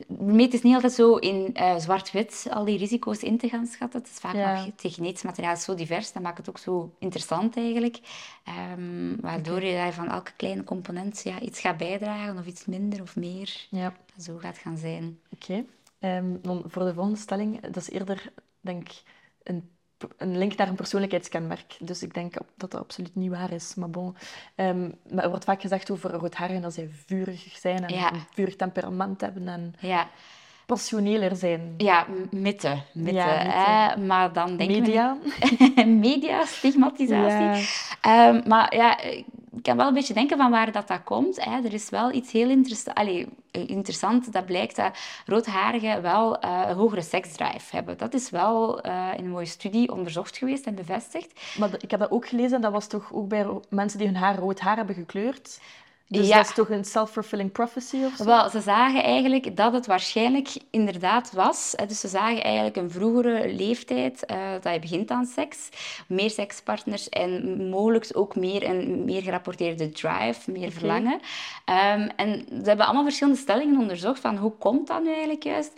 Het 0.06 0.54
is 0.54 0.62
niet 0.62 0.74
altijd 0.74 0.92
zo 0.92 1.14
in 1.14 1.54
eh, 1.54 1.76
zwart-wit 1.78 2.46
al 2.50 2.64
die 2.64 2.78
risico's 2.78 3.22
in 3.22 3.38
te 3.38 3.48
gaan 3.48 3.66
schatten. 3.66 4.00
Het 4.00 4.08
is 4.11 4.16
vaak 4.18 4.34
Ja. 4.34 4.54
nog, 4.54 4.64
het 4.64 4.94
genetisch 4.94 5.22
materiaal 5.22 5.52
is 5.52 5.64
zo 5.64 5.74
divers, 5.74 6.12
dat 6.12 6.22
maakt 6.22 6.38
het 6.38 6.48
ook 6.48 6.58
zo 6.58 6.94
interessant 6.98 7.56
eigenlijk. 7.56 7.98
Ehm, 8.44 9.16
waardoor 9.20 9.62
je 9.64 9.72
daar 9.74 9.92
van 9.92 10.08
elke 10.08 10.32
kleine 10.37 10.64
component 10.64 11.20
ja, 11.24 11.40
iets 11.40 11.61
gaat 11.61 11.76
bijdragen, 11.76 12.38
of 12.38 12.46
iets 12.46 12.64
minder 12.66 13.02
of 13.02 13.16
meer. 13.16 13.66
Ja, 13.70 13.92
Zo 14.18 14.37
gaat 14.38 14.58
gaan 14.58 14.76
zijn. 14.76 15.18
oké. 15.32 15.64
Ehm, 15.98 16.37
dan 16.42 16.62
voor 16.66 16.84
de 16.84 16.94
volgende 16.94 17.18
stelling, 17.18 17.61
dat 17.61 17.76
is 17.76 17.90
eerder, 17.90 18.32
denk 18.61 18.82
ik, 18.88 19.02
een, 19.42 19.70
een 20.16 20.38
link 20.38 20.56
naar 20.56 20.68
een 20.68 20.74
persoonlijkheidskenmerk. 20.74 21.76
Dus 21.80 22.02
ik 22.02 22.14
denk 22.14 22.32
dat 22.32 22.44
dat 22.56 22.74
absoluut 22.74 23.14
niet 23.14 23.30
waar 23.30 23.52
is. 23.52 23.74
Maar 23.74 23.90
bon. 23.90 24.16
Ehm, 24.54 24.90
maar 25.11 25.24
er 25.24 25.28
wordt 25.30 25.44
vaak 25.44 25.61
gezegd 25.61 25.90
over 25.90 26.11
roodharigen 26.11 26.62
dat 26.62 26.74
zij 26.74 26.88
vurig 27.06 27.56
zijn 27.61 27.87
en 27.87 27.94
Ja. 27.94 28.12
een 28.12 28.20
vurig 28.34 28.56
temperament 28.56 29.20
hebben 29.20 29.48
en 29.48 29.74
Ja, 29.80 30.08
passioneler 30.66 31.37
zijn. 31.37 31.74
ja 31.76 32.06
m- 32.08 32.40
mythe. 32.40 32.82
mythe, 32.92 33.12
Ja, 33.16 33.26
mythe. 33.42 33.50
hè. 33.58 33.96
Maar 34.06 34.32
dan 34.32 34.56
denk 34.56 34.70
Media. 34.70 35.16
ik... 35.76 35.87
Media, 35.87 36.44
stigmatisatie. 36.58 37.68
Ehm, 38.00 38.48
maar 38.48 38.74
ja, 38.76 38.98
ik 39.59 39.64
kan 39.64 39.77
wel 39.77 39.88
een 39.88 39.94
beetje 39.94 40.14
denken 40.14 40.37
van 40.37 40.51
waar 40.51 40.73
dat, 40.73 40.88
dat 40.88 41.05
komt. 41.05 41.44
Hè. 41.44 41.62
Er 41.64 41.73
is 41.73 41.90
wel 41.90 42.12
iets 42.12 42.33
heel 42.33 42.49
interessa 42.49 42.92
Allee, 42.92 43.27
eh, 43.51 43.68
interessant. 43.68 44.33
Dat 44.33 44.47
blijkt 44.47 44.77
dat 44.77 44.99
roodharigen 45.27 46.03
wel 46.03 46.38
eh, 46.38 46.64
een 46.68 46.77
hogere 46.77 47.03
seksdrive 47.03 47.77
hebben. 47.77 47.99
Dat 47.99 48.14
is 48.14 48.31
wel 48.31 48.81
eh, 48.81 49.09
in 49.16 49.25
een 49.25 49.31
mooie 49.31 49.47
studie 49.47 49.92
onderzocht 49.92 50.37
geweest 50.37 50.66
en 50.66 50.75
bevestigd. 50.75 51.40
Maar 51.59 51.71
ik 51.79 51.90
heb 51.90 52.01
dat 52.01 52.11
ook 52.11 52.29
gelezen, 52.29 52.61
dat 52.61 52.73
was 52.73 52.87
toch 52.87 53.12
ook 53.12 53.29
bij 53.29 53.47
mensen 53.68 53.99
die 53.99 54.07
hun 54.07 54.16
haar 54.16 54.38
rood 54.38 54.61
haar 54.61 54.77
hebben 54.77 54.94
gekleurd. 54.94 55.61
Dus 56.11 56.29
Ja. 56.29 56.37
dat 56.37 56.47
is 56.47 56.55
toch 56.55 56.71
een 56.71 56.85
self-fulfilling 56.85 57.53
prophecy 57.53 57.97
of 58.05 58.14
zo? 58.16 58.25
Wel, 58.25 58.49
ze 58.51 58.61
zagen 58.61 59.03
eigenlijk 59.03 59.57
dat 59.57 59.73
het 59.73 59.87
waarschijnlijk 59.87 60.49
inderdaad 60.71 61.33
was. 61.33 61.75
Dus 61.87 62.01
ze 62.01 62.09
zagen 62.09 62.42
eigenlijk 62.42 62.77
een 62.77 62.90
vroegere 62.90 63.53
leeftijd 63.55 64.25
eh, 64.27 64.37
dat 64.61 64.73
je 64.73 64.79
begint 64.81 65.11
aan 65.11 65.27
seks, 65.27 65.68
meer 66.07 66.31
sekspartners 66.31 67.09
en 67.09 67.68
mogelijk 67.68 68.07
ook 68.12 68.37
meer 68.37 68.68
een 68.68 69.05
meer 69.05 69.23
gerapporteerde 69.23 69.90
drive, 69.90 70.51
meer 70.51 70.73
verlangen. 70.73 71.21
Ehm, 71.64 72.09
en 72.16 72.44
ze 72.49 72.68
hebben 72.68 72.85
allemaal 72.87 73.05
verschillende 73.05 73.38
stellingen 73.38 73.81
onderzocht 73.81 74.21
van 74.21 74.37
hoe 74.37 74.53
komt 74.59 74.87
dat 74.87 75.03
nu 75.03 75.09
eigenlijk 75.11 75.42
juist. 75.42 75.73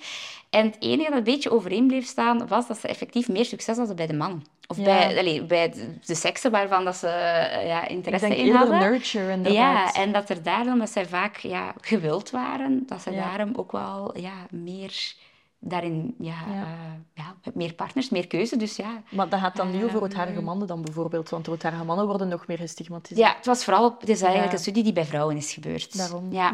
En 0.50 0.66
het 0.66 0.76
enige 0.78 1.08
dat 1.08 1.18
een 1.18 1.24
beetje 1.24 1.50
overeen 1.50 1.86
bleef 1.86 2.06
staan, 2.06 2.46
was 2.48 2.66
dat 2.66 2.78
ze 2.78 2.88
effectief 2.88 3.28
meer 3.28 3.44
succes 3.44 3.76
hadden 3.76 3.96
bij 3.96 4.06
de 4.06 4.14
mannen. 4.14 4.44
Of 4.70 4.76
Ja. 4.76 4.82
bij, 4.84 5.18
allee, 5.18 5.42
bij 5.44 5.70
de, 6.06 6.14
seksen 6.14 6.50
waarvan 6.50 6.84
dat 6.84 6.96
ze 6.96 7.06
eh, 7.08 7.66
ja, 7.66 7.82
Ik 7.84 7.88
interesse 7.90 8.28
denk 8.28 8.40
in 8.40 8.54
hadden. 8.54 8.78
nurture, 8.78 9.30
inderdaad. 9.32 9.94
Ja, 9.94 10.02
en 10.02 10.12
dat 10.12 10.28
er 10.28 10.42
daarom, 10.42 10.78
dat 10.78 10.90
zij 10.90 11.06
vaak 11.06 11.36
ja, 11.36 11.74
gewild 11.80 12.30
waren, 12.30 12.82
dat 12.86 13.02
ze 13.02 13.10
Ja. 13.10 13.24
daarom 13.24 13.52
ook 13.56 13.72
wel 13.72 14.18
ja, 14.18 14.32
meer 14.50 15.14
daarin, 15.58 16.14
ja, 16.18 16.34
Ja. 16.48 16.62
eh, 16.62 16.68
ja, 17.14 17.34
meer 17.54 17.74
partners, 17.74 18.08
meer 18.08 18.26
keuze. 18.26 18.56
Dus 18.56 18.76
ja. 18.76 19.02
Maar 19.10 19.28
dat 19.28 19.40
gaat 19.40 19.56
dan 19.56 19.66
niet 19.70 19.76
over 19.82 19.88
Ehm. 19.94 19.98
roodharige 19.98 20.40
mannen 20.42 20.66
dan 20.66 20.82
bijvoorbeeld, 20.82 21.28
want 21.28 21.46
roodharige 21.46 21.84
mannen 21.84 22.06
worden 22.06 22.28
nog 22.28 22.46
meer 22.46 22.58
gestigmatiseerd. 22.58 23.28
ja, 23.28 23.36
het 23.36 23.46
was 23.46 23.64
vooral, 23.64 23.84
op- 23.84 24.00
het 24.00 24.08
is 24.08 24.20
eigenlijk 24.20 24.52
Ja. 24.52 24.56
een 24.56 24.62
studie 24.64 24.82
die 24.82 24.92
bij 24.92 25.04
vrouwen 25.04 25.36
is 25.36 25.52
gebeurd. 25.52 25.96
Daarom, 25.96 26.32
Ja. 26.32 26.52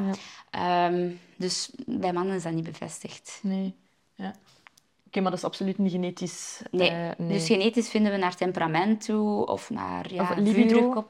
ja. 0.51 0.87
Ehm, 0.91 1.09
dus 1.37 1.71
bij 1.87 2.13
mannen 2.13 2.37
is 2.37 2.43
dat 2.43 2.53
niet 2.53 2.65
bevestigd. 2.65 3.39
Nee. 3.43 3.75
Ja. 4.15 4.35
Maar 5.23 5.31
dat 5.31 5.41
is 5.41 5.47
absoluut 5.47 5.79
niet 5.79 5.93
genetisch. 5.93 6.61
Nee. 6.71 6.91
eh, 6.91 7.11
nee. 7.19 7.29
Dus 7.29 7.47
genetisch 7.47 7.89
vinden 7.89 8.13
we 8.13 8.19
naar 8.19 8.37
temperament 8.37 9.05
toe 9.05 9.47
of 9.47 9.71
naar 9.71 10.13
ja, 10.13 10.23
Of 10.23 10.37
libido. 10.37 11.05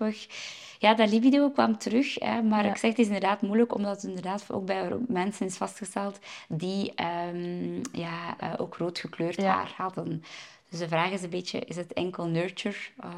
Ja, 0.78 0.94
dat 0.94 1.10
libido 1.10 1.50
kwam 1.50 1.78
terug, 1.78 2.14
hè, 2.14 2.42
maar 2.42 2.64
ik 2.64 2.76
zeg 2.76 2.90
het 2.90 2.98
is 2.98 3.06
inderdaad 3.06 3.42
moeilijk, 3.42 3.74
omdat 3.74 3.94
het 3.94 4.04
inderdaad 4.04 4.52
ook 4.52 4.66
bij 4.66 4.96
mensen 5.08 5.46
is 5.46 5.56
vastgesteld 5.56 6.18
die 6.48 6.92
um, 7.32 7.80
ja, 7.92 8.36
uh, 8.42 8.52
ook 8.56 8.76
rood 8.76 8.98
gekleurd 8.98 9.42
haar 9.42 9.74
hadden. 9.76 10.22
Dus 10.68 10.78
de 10.78 10.88
vraag 10.88 11.10
is 11.10 11.22
een 11.22 11.30
beetje, 11.30 11.58
is 11.58 11.76
het 11.76 11.92
enkel 11.92 12.26
nurture 12.26 12.76
uh, 13.04 13.10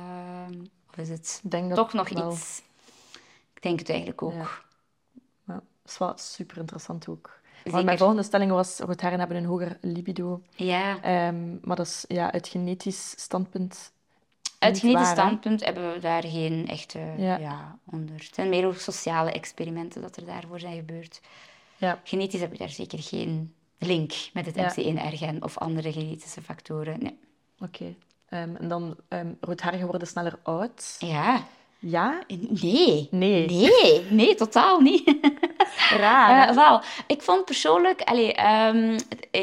of 0.90 0.96
is 0.96 1.08
het 1.08 1.42
toch 1.74 1.92
nog 1.92 2.08
iets? 2.08 2.62
Ik 3.54 3.62
denk 3.62 3.78
het 3.78 3.88
eigenlijk 3.88 4.22
ook. 4.22 4.32
Ja. 4.32 4.48
ja. 5.46 5.54
dat 5.54 5.62
is 5.84 5.98
wel 5.98 6.12
super 6.16 6.56
interessant 6.56 7.08
ook. 7.08 7.37
Want 7.64 7.84
mijn 7.84 7.98
volgende 7.98 8.22
stelling 8.22 8.50
was, 8.50 8.78
roodharen 8.78 9.18
hebben 9.18 9.36
een 9.36 9.44
hoger 9.44 9.78
libido. 9.80 10.42
Ja. 10.54 11.26
Um, 11.28 11.58
maar 11.62 11.76
dat 11.76 11.86
is 11.86 12.04
ja, 12.08 12.32
uit 12.32 12.48
genetisch 12.48 13.14
standpunt 13.16 13.92
uit 14.58 14.78
genetisch 14.78 15.08
standpunt 15.08 15.64
hebben 15.64 15.92
we 15.92 15.98
daar 15.98 16.24
geen 16.24 16.68
echte 16.68 16.98
ja. 17.16 17.78
onder. 17.90 18.14
Het 18.14 18.34
zijn 18.34 18.48
meer 18.48 18.74
sociale 18.74 19.32
experimenten 19.32 20.02
dat 20.02 20.16
er 20.16 20.24
daarvoor 20.24 20.60
zijn 20.60 20.76
gebeurd. 20.76 21.20
Ja. 21.76 22.00
Genetisch 22.04 22.40
heb 22.40 22.52
je 22.52 22.58
daar 22.58 22.68
zeker 22.68 22.98
geen 23.02 23.54
link 23.78 24.12
met 24.32 24.46
het 24.46 24.56
MC1-ergen 24.56 25.42
of 25.42 25.58
andere 25.58 25.92
genetische 25.92 26.42
factoren. 26.42 26.98
Nee. 26.98 27.18
Oké. 27.60 27.94
Ehm, 28.28 28.56
en 28.56 28.68
dan 28.68 28.96
um, 29.08 29.36
roodharigen 29.40 29.86
worden 29.86 30.08
sneller 30.08 30.38
oud. 30.42 30.96
Ja. 30.98 31.46
Ja? 31.78 32.22
Nee. 32.48 33.08
Nee. 33.10 33.46
Nee, 33.46 34.02
nee 34.10 34.34
totaal 34.34 34.80
niet. 34.80 35.04
Raar. 36.00 36.48
Uh, 36.48 36.54
wel, 36.54 36.80
ik 37.06 37.22
vond 37.22 37.44
persoonlijk... 37.44 38.02
Allee, 38.02 38.34
um, 38.66 38.96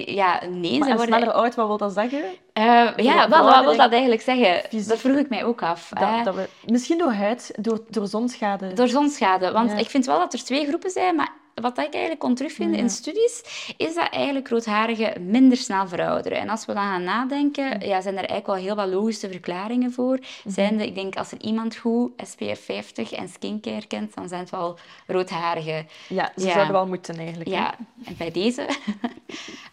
ja, 0.06 0.40
nee. 0.50 0.80
Maar 0.80 0.90
ze 0.90 0.96
worden... 0.96 1.16
sneller 1.16 1.34
oud, 1.34 1.56
wat 1.56 1.68
wil 1.68 1.78
dat 1.78 1.94
zeggen? 1.94 2.24
Uh, 2.54 2.90
ja, 2.96 3.30
wel, 3.30 3.44
wat 3.44 3.64
wil 3.64 3.76
dat 3.76 3.92
eigenlijk 3.92 4.22
zeggen? 4.22 4.62
Fysiek. 4.70 4.88
Dat 4.88 5.00
vroeg 5.00 5.18
ik 5.18 5.30
mij 5.30 5.44
ook 5.46 5.62
af. 5.62 5.90
Dat, 5.90 6.26
dat 6.26 6.36
we... 6.36 6.50
Misschien 6.66 6.98
door 6.98 7.14
huid, 7.14 7.52
door, 7.60 7.80
door 7.90 8.08
zonschade. 8.08 8.74
Door 8.74 8.88
zonschade. 8.88 9.52
Want 9.52 9.80
ik 9.80 9.90
vind 9.90 10.06
wel 10.06 10.20
dat 10.20 10.34
er 10.34 10.44
twee 10.44 10.68
groepen 10.68 10.90
zijn, 10.90 11.16
maar 11.16 11.32
wat 11.62 11.78
ik 11.78 11.94
eigenlijk 11.94 12.20
kon 12.20 12.36
terugvinden 12.36 12.80
in 12.80 12.90
studies, 12.90 13.44
is 13.78 13.96
dat 13.96 14.10
eigenlijk 14.10 14.50
roodharigen 14.50 15.30
minder 15.30 15.58
snel 15.58 15.88
verouderen. 15.88 16.40
En 16.40 16.50
als 16.50 16.66
we 16.66 16.74
dan 16.74 16.84
gaan 16.84 17.04
nadenken, 17.04 17.88
ja, 17.88 18.02
zijn 18.02 18.18
er 18.18 18.26
eigenlijk 18.26 18.46
wel 18.46 18.56
heel 18.56 18.76
wat 18.76 18.88
logische 18.88 19.30
verklaringen 19.30 19.92
voor. 19.92 20.20
Zijn 20.46 20.78
de, 20.78 20.86
ik 20.86 20.96
denk, 20.96 21.16
als 21.16 21.32
er 21.32 21.42
iemand 21.42 21.76
goed 21.76 22.12
SPF 22.18 22.66
50 22.66 23.12
en 23.12 23.30
skincare 23.30 23.88
kent, 23.88 24.16
dan 24.16 24.28
zijn 24.28 24.42
het 24.42 24.50
wel 24.50 24.78
roodharigen. 25.08 25.88
Ja, 26.08 26.32
ze 26.36 26.50
zouden 26.50 26.72
wel 26.72 26.88
moeten 26.88 27.18
eigenlijk. 27.18 27.50
Ja, 27.50 27.76
en 28.06 28.16
bij 28.18 28.32
deze. 28.32 28.68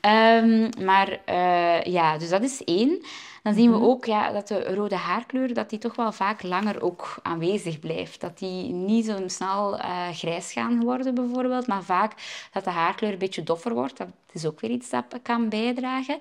um, 0.01 0.69
maar 0.89 1.19
uh, 1.29 1.83
ja, 1.83 2.19
dus 2.19 2.29
dat 2.29 2.43
is 2.43 2.65
één. 2.65 3.03
Dan 3.43 3.55
zien 3.55 3.71
we 3.71 3.77
mhm. 3.77 3.87
ook 3.87 4.05
ja, 4.05 4.33
dat 4.33 4.49
de 4.49 4.75
rode 4.75 4.97
haarkleur 4.97 5.55
dat 5.55 5.71
die 5.71 5.79
toch 5.79 5.97
wel 5.97 6.13
vaak 6.13 6.43
langer 6.43 6.83
ook 6.83 7.19
aanwezig 7.23 7.79
blijft. 7.79 8.21
Dat 8.21 8.39
die 8.39 8.73
niet 8.73 9.05
zo 9.05 9.29
snel 9.29 9.79
uh, 9.79 10.09
grijs 10.09 10.53
gaan 10.53 10.81
worden 10.81 11.15
bijvoorbeeld, 11.15 11.67
maar 11.67 11.83
vaak 11.83 12.13
dat 12.53 12.65
de 12.65 12.71
haarkleur 12.71 13.13
een 13.13 13.19
beetje 13.19 13.43
doffer 13.43 13.75
wordt. 13.75 13.97
Dat 13.97 14.09
is 14.35 14.47
ook 14.47 14.61
weer 14.61 14.71
iets 14.71 14.91
dat 14.91 15.05
kan 15.23 15.49
bijdragen. 15.49 16.19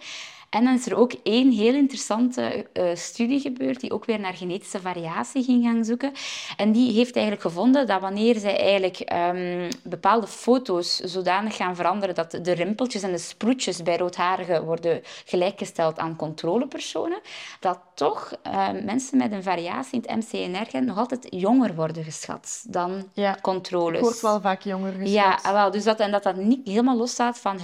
En 0.51 0.63
dan 0.63 0.73
is 0.73 0.85
er 0.85 0.97
ook 0.97 1.13
één 1.23 1.51
heel 1.51 1.73
interessante 1.73 2.65
uh, 2.73 2.95
studie 2.95 3.39
gebeurd, 3.39 3.79
die 3.79 3.91
ook 3.91 4.05
weer 4.05 4.19
naar 4.19 4.33
genetische 4.33 4.79
variatie 4.79 5.43
ging 5.43 5.63
gaan 5.63 5.85
zoeken. 5.85 6.11
En 6.57 6.71
die 6.71 6.91
heeft 6.91 7.15
eigenlijk 7.15 7.45
gevonden 7.45 7.87
dat 7.87 8.01
wanneer 8.01 8.39
zij 8.39 8.59
eigenlijk 8.59 9.11
um, 9.13 9.67
bepaalde 9.83 10.27
foto's 10.27 10.99
zodanig 10.99 11.55
gaan 11.55 11.75
veranderen 11.75 12.15
dat 12.15 12.31
de 12.41 12.51
rimpeltjes 12.51 13.03
en 13.03 13.11
de 13.11 13.17
sproetjes 13.17 13.83
bij 13.83 13.97
roodharigen 13.97 14.65
worden 14.65 15.01
gelijkgesteld 15.25 15.99
aan 15.99 16.15
controlepersonen, 16.15 17.19
dat 17.59 17.79
toch 17.93 18.33
uh, 18.47 18.69
mensen 18.83 19.17
met 19.17 19.31
een 19.31 19.43
variatie 19.43 20.01
in 20.01 20.09
het 20.09 20.31
MCNR-gen 20.31 20.85
nog 20.85 20.97
altijd 20.97 21.27
jonger 21.29 21.75
worden 21.75 22.03
geschat 22.03 22.63
dan 22.67 23.09
ja, 23.13 23.37
controles. 23.41 23.93
Het 23.93 24.01
wordt 24.01 24.21
wel 24.21 24.41
vaak 24.41 24.61
jonger 24.61 24.91
geschat. 24.91 25.13
Ja, 25.13 25.39
ah, 25.41 25.51
wel, 25.51 25.71
dus 25.71 25.83
dat, 25.83 25.99
en 25.99 26.11
dat 26.11 26.23
dat 26.23 26.35
niet 26.35 26.67
helemaal 26.67 26.97
losstaat 26.97 27.39
van 27.39 27.59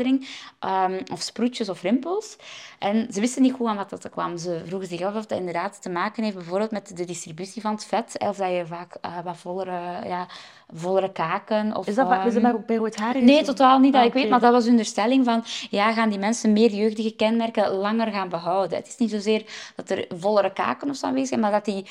um, 0.00 1.00
of 1.12 1.20
sproetjes 1.20 1.68
of 1.68 1.82
rimpels. 1.82 2.36
En 2.78 3.06
ze 3.12 3.20
wisten 3.20 3.42
niet 3.42 3.52
goed 3.52 3.66
aan 3.66 3.76
wat 3.76 3.90
dat 3.90 4.10
kwam. 4.10 4.38
Ze 4.38 4.62
vroegen 4.66 4.88
zich 4.88 5.02
af 5.02 5.14
of 5.14 5.26
dat 5.26 5.38
inderdaad 5.38 5.82
te 5.82 5.90
maken 5.90 6.22
heeft 6.22 6.36
bijvoorbeeld 6.36 6.70
met 6.70 6.96
de 6.96 7.04
distributie 7.04 7.62
van 7.62 7.72
het 7.72 7.84
vet. 7.84 8.14
Of 8.18 8.36
dat 8.36 8.48
je 8.48 8.64
vaak 8.66 8.96
uh, 9.06 9.18
wat 9.24 9.36
vollere, 9.36 10.06
ja, 10.06 10.26
vollere 10.74 11.12
kaken... 11.12 11.76
Of, 11.76 11.86
is 11.86 11.94
dat 11.94 12.10
um... 12.10 12.26
is 12.26 12.32
dat 12.32 12.42
maar 12.42 12.54
ook 12.54 12.66
bij 12.66 12.76
rood 12.76 12.96
haar? 12.96 13.22
Nee, 13.22 13.42
totaal 13.42 13.78
niet. 13.78 13.92
Dat 13.92 14.00
ah, 14.00 14.06
ik 14.06 14.12
weet, 14.12 14.28
maar 14.28 14.40
dat 14.40 14.52
was 14.52 14.62
hun 14.62 14.72
understelling 14.72 15.24
van... 15.24 15.44
Ja, 15.70 15.92
gaan 15.92 16.08
die 16.08 16.18
mensen 16.18 16.52
meer 16.52 16.70
jeugdige 16.70 17.14
kenmerken 17.14 17.70
langer 17.70 18.12
gaan 18.12 18.28
behouden? 18.28 18.78
Het 18.78 18.88
is 18.88 18.96
niet 18.96 19.10
zozeer 19.10 19.44
dat 19.76 19.90
er 19.90 20.06
vollere 20.18 20.52
kaken 20.52 20.88
of 20.88 20.96
zo 20.96 21.06
aanwezig 21.06 21.28
zijn, 21.28 21.40
maar 21.40 21.50
dat 21.50 21.64
die 21.64 21.86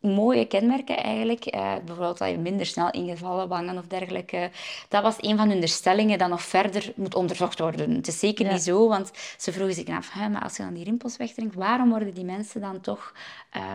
mooie 0.00 0.46
kenmerken 0.46 0.96
eigenlijk. 0.96 1.54
Uh, 1.54 1.72
bijvoorbeeld 1.84 2.18
dat 2.18 2.30
je 2.30 2.38
minder 2.38 2.66
snel 2.66 2.90
ingevallen 2.90 3.48
wangen 3.48 3.78
of 3.78 3.86
dergelijke. 3.86 4.50
Dat 4.88 5.02
was 5.02 5.14
een 5.18 5.36
van 5.36 5.48
hun 5.48 5.68
stellingen 5.68 6.18
dat 6.18 6.28
nog 6.28 6.42
verder 6.42 6.92
moet 6.96 7.14
onderzocht 7.14 7.58
worden. 7.58 7.94
Het 7.94 8.08
is 8.08 8.18
zeker 8.18 8.52
niet 8.52 8.62
zo, 8.62 8.88
want 8.88 9.10
ze 9.38 9.52
vroegen 9.52 9.74
zich 9.74 9.88
af, 9.88 10.14
maar 10.14 10.42
als 10.42 10.56
je 10.56 10.62
dan 10.62 10.74
die 10.74 10.84
rimpels 10.84 11.16
wegdrinkt, 11.16 11.54
waarom 11.54 11.90
worden 11.90 12.14
die 12.14 12.24
mensen 12.24 12.60
dan 12.60 12.80
toch 12.80 13.12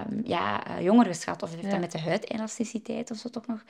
um, 0.10 0.22
ja, 0.26 0.68
uh, 0.68 0.84
jonger 0.84 1.06
geschat? 1.06 1.44
Of 1.44 1.56
heeft 1.56 1.72
dat 1.72 1.80
met 1.80 1.92
de 1.92 2.00
huidelasticiteit 2.00 3.12
of 3.12 3.18
zo 3.18 3.30
toch 3.30 3.48
nog 3.48 3.64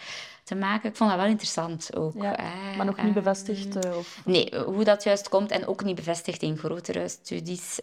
te 0.43 0.55
maken? 0.55 0.89
Ik 0.89 0.95
vond 0.95 1.09
dat 1.09 1.19
wel 1.19 1.29
interessant 1.29 1.95
ook. 1.95 2.13
Ja, 2.21 2.35
maar 2.77 2.85
nog 2.85 3.03
niet 3.03 3.13
bevestigd? 3.13 3.85
Uh, 3.85 3.97
of... 3.97 4.21
Nee, 4.25 4.53
hoe 4.65 4.83
dat 4.83 5.03
juist 5.03 5.29
komt 5.29 5.51
en 5.51 5.67
ook 5.67 5.83
niet 5.83 5.95
bevestigd 5.95 6.41
in 6.41 6.57
grotere 6.57 7.07
studies, 7.07 7.79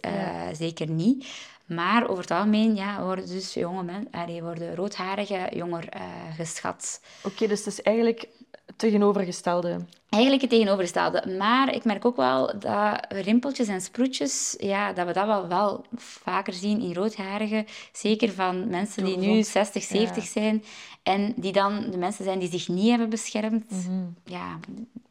zeker 0.52 0.90
niet. 0.90 1.26
Maar 1.66 2.08
over 2.08 2.22
het 2.22 2.30
algemeen 2.30 2.74
ja, 2.74 3.02
worden 3.04 3.26
dus 3.26 3.54
jonge 3.54 3.82
mensen, 3.82 4.42
worden 4.42 4.74
roodharigen 4.74 5.56
jonger 5.56 5.88
uh, 5.96 6.02
geschat. 6.36 7.00
Oké, 7.22 7.46
dus 7.46 7.58
het 7.58 7.66
is 7.66 7.82
eigenlijk 7.82 8.28
het 8.66 8.78
tegenovergestelde. 8.78 9.78
Eigenlijk 10.08 10.42
het 10.42 10.50
tegenovergestelde. 10.50 11.36
Maar 11.38 11.74
ik 11.74 11.84
merk 11.84 12.04
ook 12.04 12.16
wel 12.16 12.58
dat 12.58 13.06
rimpeltjes 13.08 13.68
en 13.68 13.80
sproetjes, 13.80 14.56
ja, 14.58 14.92
dat 14.92 15.06
we 15.06 15.12
dat 15.12 15.26
wel, 15.26 15.48
wel 15.48 15.84
vaker 15.94 16.52
zien 16.52 16.80
in 16.80 16.94
roodharigen. 16.94 17.66
Zeker 17.92 18.32
van 18.32 18.68
mensen 18.68 19.04
die 19.04 19.16
nu 19.16 19.42
60, 19.42 19.82
70 19.82 20.24
zijn. 20.24 20.64
En 21.02 21.32
die 21.36 21.52
dan 21.52 21.90
de 21.90 21.98
mensen 21.98 22.24
zijn 22.24 22.38
die 22.38 22.50
zich 22.50 22.68
niet 22.68 22.88
hebben 22.88 23.10
beschermd. 23.10 23.70
Mhm. 23.70 24.04
Ja, 24.24 24.58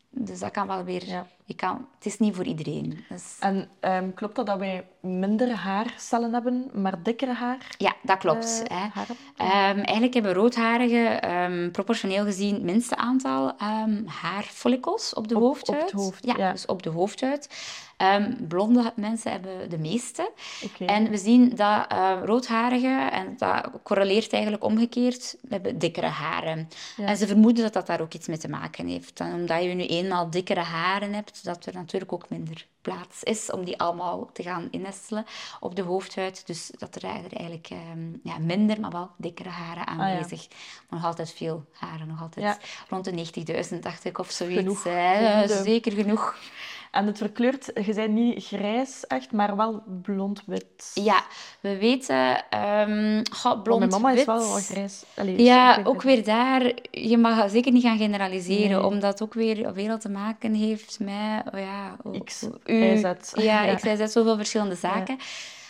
dus 0.10 0.40
dat 0.40 0.52
kan 0.52 0.68
wel 0.68 0.84
weer... 0.84 1.08
Ja. 1.08 1.28
Je 1.52 1.58
kan, 1.58 1.88
het 1.96 2.06
is 2.06 2.20
niet 2.20 2.36
voor 2.36 2.46
iedereen. 2.46 3.04
Dus... 3.10 3.38
En 3.40 3.70
um, 3.82 4.14
klopt 4.14 4.36
dat 4.36 4.46
dat 4.46 4.58
wij 4.58 4.88
minder 5.00 5.52
haarcellen 5.56 6.34
hebben, 6.34 6.70
maar 6.74 7.04
dikkere 7.04 7.34
haar? 7.34 7.76
Ja, 7.78 7.96
dat 8.04 8.18
klopt. 8.18 8.64
Uh, 8.72 8.78
hè. 8.94 9.02
Um, 9.70 9.78
eigenlijk 9.78 10.14
hebben 10.14 10.34
roodharigen 10.34 11.36
um, 11.36 11.72
proportioneel 11.72 12.24
gezien 12.24 12.54
het 12.54 12.64
minste 12.64 12.96
aantal 12.96 13.54
haarfollicels 14.06 15.14
op 15.14 15.28
de 15.28 15.36
op, 15.36 15.42
hoofdhuid. 15.42 15.82
Op 15.82 15.92
het 15.92 16.00
hoofd, 16.00 16.26
ja, 16.26 16.34
ja, 16.38 16.52
dus 16.52 16.66
op 16.66 16.84
de 16.84 16.90
hoofdhuid. 16.90 17.48
blonde 18.48 18.94
mensen 18.96 19.32
hebben 19.32 19.70
de 19.70 19.78
meeste. 19.78 20.32
Okay. 20.64 20.88
En 20.88 21.10
we 21.10 21.18
zien 21.18 21.56
dat 21.56 21.92
uh, 21.92 22.18
roodharigen, 22.26 23.12
en 23.12 23.34
dat 23.38 23.70
correleert 23.84 24.34
eigenlijk 24.34 24.64
omgekeerd, 24.64 25.36
hebben 25.50 25.80
dikkere 25.80 26.08
haren. 26.08 26.70
Ja. 26.98 27.06
En 27.06 27.18
ze 27.18 27.28
vermoeden 27.28 27.64
dat 27.64 27.74
dat 27.74 27.88
daar 27.88 28.02
ook 28.02 28.14
iets 28.14 28.28
mee 28.28 28.38
te 28.38 28.50
maken 28.50 28.88
heeft. 28.88 29.20
En 29.20 29.34
omdat 29.34 29.64
je 29.64 29.70
nu 29.70 29.86
eenmaal 29.86 30.30
dikkere 30.30 30.60
haren 30.60 31.14
hebt, 31.14 31.41
dat 31.42 31.66
er 31.66 31.74
natuurlijk 31.74 32.14
ook 32.14 32.30
minder 32.30 32.68
plaats 32.82 33.24
is 33.24 33.52
om 33.52 33.66
die 33.66 33.80
allemaal 33.80 34.30
te 34.34 34.44
gaan 34.44 34.68
innestelen 34.72 35.26
op 35.60 35.76
de 35.76 35.82
hoofdhuid. 35.82 36.48
Dus 36.48 36.72
dat 36.78 36.96
er 36.96 37.04
eigenlijk 37.04 37.70
um, 37.94 38.20
ja, 38.24 38.38
minder, 38.38 38.80
maar 38.80 38.92
wel 38.92 39.10
dikkere 39.18 39.50
haren 39.50 39.86
ah, 39.86 40.00
aanwezig. 40.00 40.44
Ah, 40.44 40.58
Nog 40.90 41.06
altijd 41.06 41.32
veel 41.32 41.66
haren, 41.72 42.08
nog 42.08 42.22
altijd 42.22 42.58
rond 42.90 43.06
de 43.06 43.46
90.000 43.74 43.80
dacht 43.80 44.06
ik 44.06 44.18
of 44.18 44.32
zoiets. 44.32 44.58
Genoeg. 44.58 44.82
Zeker 45.64 45.92
genoeg. 45.92 46.36
En 46.92 47.06
het 47.06 47.18
verkleurt, 47.18 47.72
je 47.86 47.94
zei 47.94 48.08
niet 48.08 48.46
grijs 48.46 49.08
echt, 49.08 49.32
maar 49.32 49.56
wel 49.56 49.84
blond-wit. 50.02 50.92
Ja, 50.94 51.24
we 51.60 51.78
weten... 51.78 52.44
Um, 52.90 53.22
blond 53.64 53.80
Mijn 53.80 53.92
mama 53.92 54.12
is 54.12 54.26
wel 54.26 54.40
wel 54.40 54.60
grijs. 54.60 55.04
ja, 55.38 55.82
ook 55.84 56.02
weer 56.02 56.24
daar. 56.24 56.72
Je 56.92 57.18
mag 57.18 57.50
zeker 57.50 57.72
niet 57.72 57.84
gaan 57.84 57.98
generaliseren, 57.98 58.86
omdat 58.86 59.12
het 59.12 59.22
ook 59.22 59.34
weer 59.34 59.74
veel 59.74 59.98
te 59.98 60.10
maken 60.10 60.54
heeft 60.54 61.00
met... 61.00 61.54
Oh 61.54 61.60
ja, 61.60 61.98
X, 62.24 62.48
u, 62.66 62.98
Z. 62.98 63.04
Ja, 63.34 63.64
ja. 63.66 63.76
X, 63.76 63.82
Z, 63.82 64.12
zoveel 64.12 64.36
verschillende 64.36 64.76
zaken. 64.76 65.18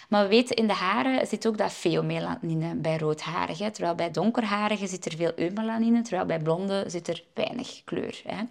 Maar 0.09 0.23
we 0.23 0.29
weten, 0.29 0.55
in 0.55 0.67
de 0.67 0.73
haren 0.73 1.27
zit 1.27 1.47
ook 1.47 1.57
dat 1.57 1.73
veel 1.73 2.03
melanine 2.03 2.75
bij 2.75 2.97
roodharigen. 2.97 3.71
Terwijl 3.71 3.95
bij 3.95 4.11
donkerharigen 4.11 4.87
zit 4.87 5.05
er 5.05 5.15
veel 5.15 5.31
eumelanine, 5.35 6.01
terwijl 6.01 6.25
bij 6.25 6.39
blonde 6.39 6.83
zit 6.87 7.07
er 7.07 7.23
weinig 7.33 7.81
kleur. 7.83 8.21
Hè. 8.25 8.43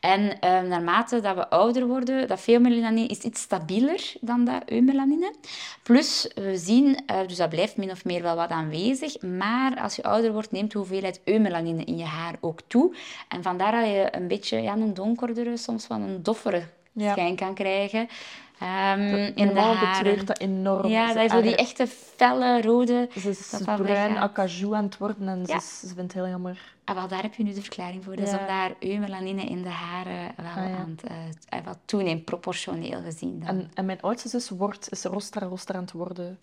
En 0.00 0.20
uh, 0.20 0.60
naarmate 0.60 1.20
dat 1.20 1.34
we 1.34 1.48
ouder 1.48 1.86
worden, 1.86 2.28
dat 2.28 2.46
melanine 2.46 3.06
is 3.06 3.20
iets 3.20 3.40
stabieler 3.40 4.12
dan 4.20 4.44
dat 4.44 4.62
eumelanine. 4.66 5.34
Plus, 5.82 6.30
we 6.34 6.56
zien, 6.56 6.86
uh, 6.86 7.16
dus 7.26 7.36
dat 7.36 7.48
blijft 7.48 7.76
min 7.76 7.90
of 7.90 8.04
meer 8.04 8.22
wel 8.22 8.36
wat 8.36 8.50
aanwezig, 8.50 9.22
maar 9.22 9.80
als 9.80 9.96
je 9.96 10.02
ouder 10.02 10.32
wordt, 10.32 10.52
neemt 10.52 10.72
de 10.72 10.78
hoeveelheid 10.78 11.20
eumelanine 11.24 11.84
in 11.84 11.96
je 11.96 12.04
haar 12.04 12.34
ook 12.40 12.60
toe. 12.66 12.94
En 13.28 13.42
vandaar 13.42 13.72
dat 13.72 13.90
je 13.90 14.08
een 14.10 14.28
beetje 14.28 14.60
ja, 14.60 14.72
een 14.72 14.94
donkerdere, 14.94 15.56
soms 15.56 15.86
wel 15.86 15.98
een 15.98 16.22
doffere 16.22 16.62
schijn 16.96 17.36
kan 17.36 17.54
krijgen. 17.54 18.08
Ehm, 18.58 19.00
in 19.34 19.52
Mijn 19.52 19.78
de 19.78 19.86
betreurt 19.92 20.26
dat 20.26 20.38
enorm. 20.38 20.86
Ja, 20.88 21.12
dat 21.14 21.24
is 21.24 21.30
zo 21.30 21.40
die 21.42 21.56
echte 21.56 21.86
felle 21.86 22.62
rode. 22.62 23.08
Ze 23.20 23.28
is 23.28 23.50
dat 23.50 23.64
dat 23.64 23.82
bruin 23.82 24.16
acajou 24.16 24.74
aan 24.74 24.84
het 24.84 24.98
worden 24.98 25.28
en 25.28 25.46
ze, 25.46 25.52
Ja. 25.52 25.60
ze 25.60 25.86
vindt 25.86 26.00
het 26.00 26.12
heel 26.12 26.28
jammer. 26.28 26.76
Ah, 26.84 26.94
wel, 26.94 27.08
daar 27.08 27.22
heb 27.22 27.34
je 27.34 27.42
nu 27.42 27.52
de 27.52 27.60
verklaring 27.62 28.04
voor. 28.04 28.16
Dus 28.16 28.30
Ja. 28.30 28.38
omdat 28.38 28.76
eumelanine 28.90 29.42
in 29.44 29.62
de 29.62 29.68
haren 29.68 30.32
wel 30.36 30.46
Ah, 30.46 30.70
ja. 30.70 30.76
aan 30.76 30.96
het 31.00 31.10
eh, 31.48 31.58
wat 31.64 31.78
toeneemt, 31.84 32.24
proportioneel 32.24 33.00
gezien. 33.02 33.38
Dan. 33.40 33.48
En, 33.48 33.70
en 33.74 33.84
mijn 33.86 34.00
oudste 34.00 34.28
zus 34.28 34.48
wordt, 34.48 34.90
is 34.90 35.04
roster 35.04 35.42
roster 35.42 35.74
aan 35.74 35.80
het 35.80 35.92
worden. 35.92 36.38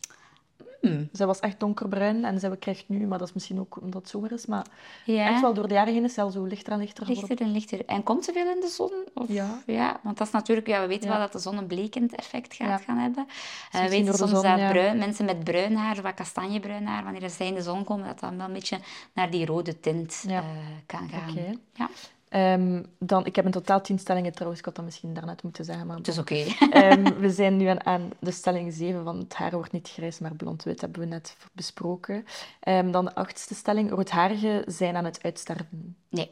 Hmm. 0.82 1.10
Zij 1.12 1.26
was 1.26 1.39
echt 1.39 1.60
donkerbruin 1.60 2.26
en 2.26 2.39
zij 2.39 2.58
krijgt 2.58 2.84
nu, 2.88 3.08
maar 3.08 3.18
dat 3.18 3.28
is 3.28 3.34
misschien 3.34 3.60
ook 3.60 3.82
omdat 3.82 4.01
het 4.01 4.10
zomer 4.10 4.32
is, 4.32 4.45
maar 4.45 4.66
ja. 5.06 5.28
echt 5.30 5.41
wel 5.41 5.53
door 5.53 5.68
de 5.68 5.74
jaren 5.74 5.93
heen 5.93 6.03
is 6.03 6.14
zij 6.14 6.24
al 6.24 6.30
zo 6.30 6.43
lichter 6.43 6.74
en 6.74 6.80
lichter 6.80 7.06
geworden. 7.06 7.28
Lichter 7.30 7.47
en 7.47 7.53
lichter. 7.53 7.86
En 7.86 8.03
komt 8.03 8.26
ze 8.26 8.32
veel 8.34 8.49
in 8.56 8.60
de 8.62 8.68
zon? 8.68 8.91
Of, 9.14 9.28
Ja. 9.66 9.99
want 10.03 10.18
dat 10.18 10.28
is 10.28 10.34
natuurlijk, 10.34 10.68
ja, 10.68 10.82
we 10.82 10.88
weten 10.88 11.03
Ja. 11.10 11.10
wel 11.12 11.20
dat 11.24 11.32
de 11.32 11.39
zon 11.39 11.58
een 11.58 11.68
blekend 11.68 12.16
effect 12.16 12.53
gaat 12.53 12.68
Ja. 12.68 12.78
gaan 12.78 12.97
hebben. 12.97 13.28
Eh, 13.72 13.82
we 13.84 13.89
weten 13.89 14.14
soms 14.14 14.32
zon, 14.32 14.41
dat 14.41 14.60
ja. 14.60 14.70
bruin, 14.70 14.97
mensen 14.97 15.26
met 15.26 15.43
bruin 15.43 15.76
haar, 15.76 16.01
wat 16.01 16.14
kastanjebruin 16.14 16.86
haar, 16.86 17.03
wanneer 17.03 17.30
zij 17.30 17.47
in 17.47 17.53
de 17.53 17.62
zon 17.62 17.84
komen, 17.84 18.06
dat 18.08 18.20
dat 18.20 18.34
wel 18.36 18.45
een 18.45 18.53
beetje 18.53 18.80
naar 19.14 19.30
die 19.32 19.45
rode 19.45 19.80
tint 19.80 20.24
Ja. 20.28 20.39
eh, 20.39 20.45
kan 20.86 21.10
gaan. 21.10 21.34
Ja, 21.74 21.89
Ehm, 22.36 22.83
dan, 22.99 23.25
ik 23.25 23.36
heb 23.36 23.45
in 23.45 23.51
totaal 23.51 23.81
tien 23.81 23.99
stellingen 23.99 24.31
trouwens, 24.31 24.59
ik 24.59 24.65
had 24.65 24.75
dat 24.75 24.86
misschien 24.86 25.13
daarnet 25.13 25.43
moeten 25.43 25.65
zeggen, 25.65 25.88
maar 25.88 25.97
het 25.97 26.07
is 26.07 26.17
oké. 26.17 26.36
Ehm, 26.71 27.19
we 27.19 27.29
zijn 27.29 27.57
nu 27.57 27.65
aan, 27.65 27.86
aan 27.86 28.09
de 28.19 28.31
stelling 28.31 28.73
7 28.73 29.03
van 29.03 29.17
het 29.17 29.33
haar 29.33 29.51
wordt 29.51 29.71
niet 29.71 29.89
grijs, 29.89 30.19
maar 30.19 30.36
blond-wit, 30.36 30.81
hebben 30.81 30.99
we 30.99 31.05
net 31.05 31.38
besproken. 31.51 32.25
Ehm, 32.59 32.91
dan 32.91 33.05
de 33.05 33.15
achtste 33.15 33.55
stelling, 33.55 33.89
roodharigen 33.89 34.63
zijn 34.67 34.95
aan 34.95 35.05
het 35.05 35.23
uitsterven. 35.23 35.97
Nee, 36.09 36.31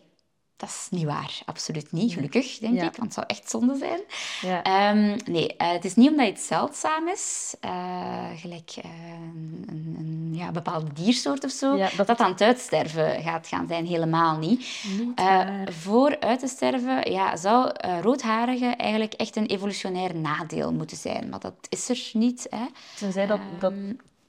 dat 0.63 0.71
is 0.71 0.87
niet 0.89 1.03
waar. 1.05 1.41
Absoluut 1.45 1.91
niet. 1.91 2.13
Gelukkig, 2.13 2.57
denk 2.57 2.75
Ja. 2.75 2.83
ik, 2.83 2.95
want 2.95 3.03
het 3.03 3.13
zou 3.13 3.25
echt 3.27 3.49
zonde 3.49 3.77
zijn. 3.77 3.99
Ja. 4.41 4.63
Ehm, 4.63 5.17
nee, 5.31 5.55
eh, 5.57 5.71
het 5.71 5.85
is 5.85 5.95
niet 5.95 6.09
omdat 6.09 6.27
iets 6.27 6.47
zeldzaam 6.47 7.07
is, 7.07 7.55
eh, 7.59 8.25
gelijk 8.35 8.71
eh, 8.81 8.83
een, 9.11 9.63
een, 9.69 9.95
een 9.99 10.35
ja, 10.35 10.51
bepaalde 10.51 10.93
diersoort 10.93 11.43
of 11.43 11.51
zo, 11.51 11.75
Ja, 11.75 11.89
dat 11.97 12.07
dat- 12.07 12.19
aan 12.19 12.31
het 12.31 12.41
uitsterven 12.41 13.21
gaat 13.21 13.47
gaan 13.47 13.67
zijn. 13.67 13.85
Helemaal 13.85 14.37
niet. 14.37 14.83
Niet 14.99 15.21
voor 15.69 16.19
uit 16.19 16.39
te 16.39 16.47
sterven 16.47 17.11
ja, 17.11 17.35
zou 17.35 17.71
roodharige 18.01 18.65
eigenlijk 18.65 19.13
echt 19.13 19.35
een 19.35 19.45
evolutionair 19.45 20.15
nadeel 20.15 20.73
moeten 20.73 20.97
zijn. 20.97 21.29
Maar 21.29 21.39
dat 21.39 21.53
is 21.69 21.89
er 21.89 22.09
niet. 22.13 22.47
Hè. 22.49 22.65
Tenzij 22.97 23.25
dat, 23.25 23.39
dat, 23.59 23.73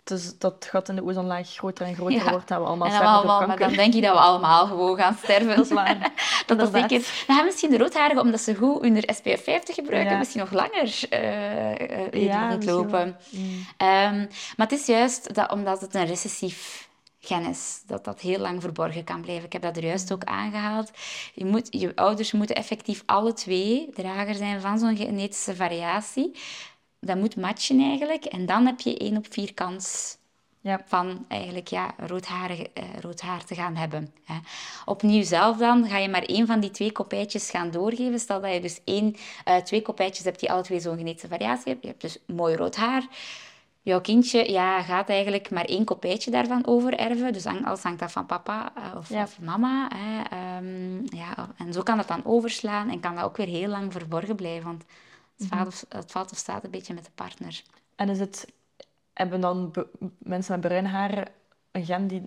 dus 0.05 0.39
dat 0.39 0.67
gat 0.71 0.89
in 0.89 0.95
de 0.97 1.05
ozonlaag 1.05 1.49
groter 1.49 1.87
en 1.87 1.95
groter 1.95 2.15
Ja. 2.25 2.31
wordt 2.31 2.51
en 2.51 2.61
we 2.61 2.67
allemaal 2.67 2.89
En 2.89 2.95
sterven 2.95 3.13
allemaal, 3.15 3.47
maar 3.47 3.59
dan 3.59 3.73
denk 3.73 3.95
ik 3.95 4.03
dat 4.03 4.13
we 4.13 4.21
allemaal 4.21 4.67
gewoon 4.67 4.97
gaan 4.97 5.17
sterven. 5.23 5.57
Dat 5.57 5.65
is 5.65 5.73
waar. 5.73 6.13
dat 6.47 6.59
dat 6.59 6.73
zeker. 6.73 7.25
Dan 7.27 7.37
gaan 7.37 7.45
misschien 7.45 7.71
de 7.71 7.79
roodharigen, 7.79 8.23
omdat 8.23 8.41
ze 8.41 8.55
goed 8.55 8.83
hun 8.83 9.03
SPF 9.07 9.45
50 9.45 9.75
gebruiken, 9.75 10.13
Ja. 10.13 10.19
misschien 10.19 10.41
nog 10.41 10.53
langer 10.53 11.01
eh 11.11 12.13
eh, 12.13 12.23
Ja, 12.25 12.59
wel. 12.59 13.15
Mm. 13.31 13.67
Ehm, 13.77 14.19
maar 14.57 14.67
het 14.69 14.73
is 14.73 14.87
juist 14.87 15.35
dat, 15.35 15.51
omdat 15.53 15.81
het 15.81 15.95
een 15.95 16.07
recessief 16.07 16.89
gen 17.21 17.45
is, 17.47 17.83
dat 17.87 18.05
dat 18.05 18.21
heel 18.21 18.39
lang 18.39 18.61
verborgen 18.63 19.05
kan 19.05 19.21
blijven. 19.21 19.45
Ik 19.45 19.53
heb 19.53 19.63
dat 19.63 19.77
er 19.77 19.85
juist 19.85 20.13
ook 20.13 20.25
aangehaald. 20.25 20.91
Je, 21.35 21.45
moet, 21.45 21.67
je 21.71 21.93
ouders 21.95 22.33
moeten 22.33 22.57
effectief 22.57 23.03
alle 23.07 23.33
twee 23.33 23.89
drager 23.95 24.35
zijn 24.35 24.61
van 24.61 24.79
zo'n 24.79 24.97
genetische 24.97 25.55
variatie. 25.55 26.37
Dat 27.05 27.17
moet 27.17 27.37
matchen 27.37 27.81
eigenlijk. 27.81 28.25
En 28.25 28.47
dan 28.47 28.67
heb 28.67 28.81
je 28.81 28.97
1 28.99 29.17
op 29.17 29.27
4 29.31 29.55
kans 29.55 30.17
Ja. 30.61 30.81
van 30.87 31.25
eigenlijk 31.29 31.69
ja, 31.69 31.95
roodharig, 31.97 32.63
eh, 32.63 32.85
rood 33.01 33.21
haar 33.21 33.45
te 33.45 33.55
gaan 33.55 33.77
hebben. 33.77 34.13
Hè. 34.25 34.35
Opnieuw 34.85 35.23
zelf 35.23 35.57
dan 35.57 35.89
ga 35.89 35.99
je 35.99 36.09
maar 36.09 36.23
één 36.23 36.47
van 36.47 36.61
die 36.61 36.71
twee 36.71 36.93
kopijtjes 36.93 37.51
gaan 37.51 37.71
doorgeven. 37.71 38.19
Stel 38.19 38.41
dat 38.41 38.53
je 38.53 38.61
dus 38.61 38.81
één, 38.85 39.17
eh, 39.45 39.57
twee 39.57 39.83
kopijtjes 39.83 40.25
hebt 40.25 40.41
die 40.41 40.51
alle 40.51 40.63
twee 40.63 40.81
zo'n 40.81 40.97
genetische 40.97 41.29
variatie 41.29 41.65
hebben. 41.73 41.81
Je 41.83 41.89
hebt 41.89 42.01
dus 42.01 42.19
mooi 42.27 42.57
rood 42.57 42.77
haar. 42.77 43.03
Jouw 43.83 44.01
kindje 44.01 44.51
ja, 44.53 44.83
gaat 44.83 45.09
eigenlijk 45.09 45.51
maar 45.51 45.65
één 45.65 45.85
kopijtje 45.85 46.31
daarvan 46.31 46.67
overerven. 46.67 47.33
Dus 47.33 47.47
alles 47.47 47.83
hangt 47.83 48.03
af 48.03 48.13
van 48.13 48.27
papa 48.27 48.73
eh, 48.77 48.97
of, 48.99 49.09
Ja. 49.09 49.23
of 49.23 49.41
mama. 49.41 49.89
Hè. 49.95 50.23
Ehm, 50.23 51.17
ja, 51.17 51.49
en 51.57 51.73
zo 51.73 51.83
kan 51.83 51.97
dat 51.97 52.09
dan 52.09 52.25
overslaan 52.25 52.91
en 52.91 53.01
kan 53.01 53.15
dat 53.15 53.25
ook 53.25 53.37
weer 53.37 53.47
heel 53.47 53.69
lang 53.69 53.93
verborgen 53.93 54.37
blijven. 54.37 54.65
Want 54.65 54.85
het, 55.37 55.47
valt, 55.47 55.67
of, 55.67 55.85
het 55.89 56.13
valt 56.13 56.33
of 56.33 56.39
staat 56.39 56.65
een 56.65 56.71
beetje 56.71 56.95
met 56.95 57.05
de 57.05 57.11
partner. 57.15 57.63
En 57.95 58.09
is 58.09 58.19
het, 58.19 58.53
hebben 59.13 59.41
dan 59.41 59.73
mensen 60.19 60.53
met 60.53 60.61
bruin 60.61 60.87
haar 60.87 61.29
een 61.71 61.85
gen 61.85 62.07
die, 62.07 62.23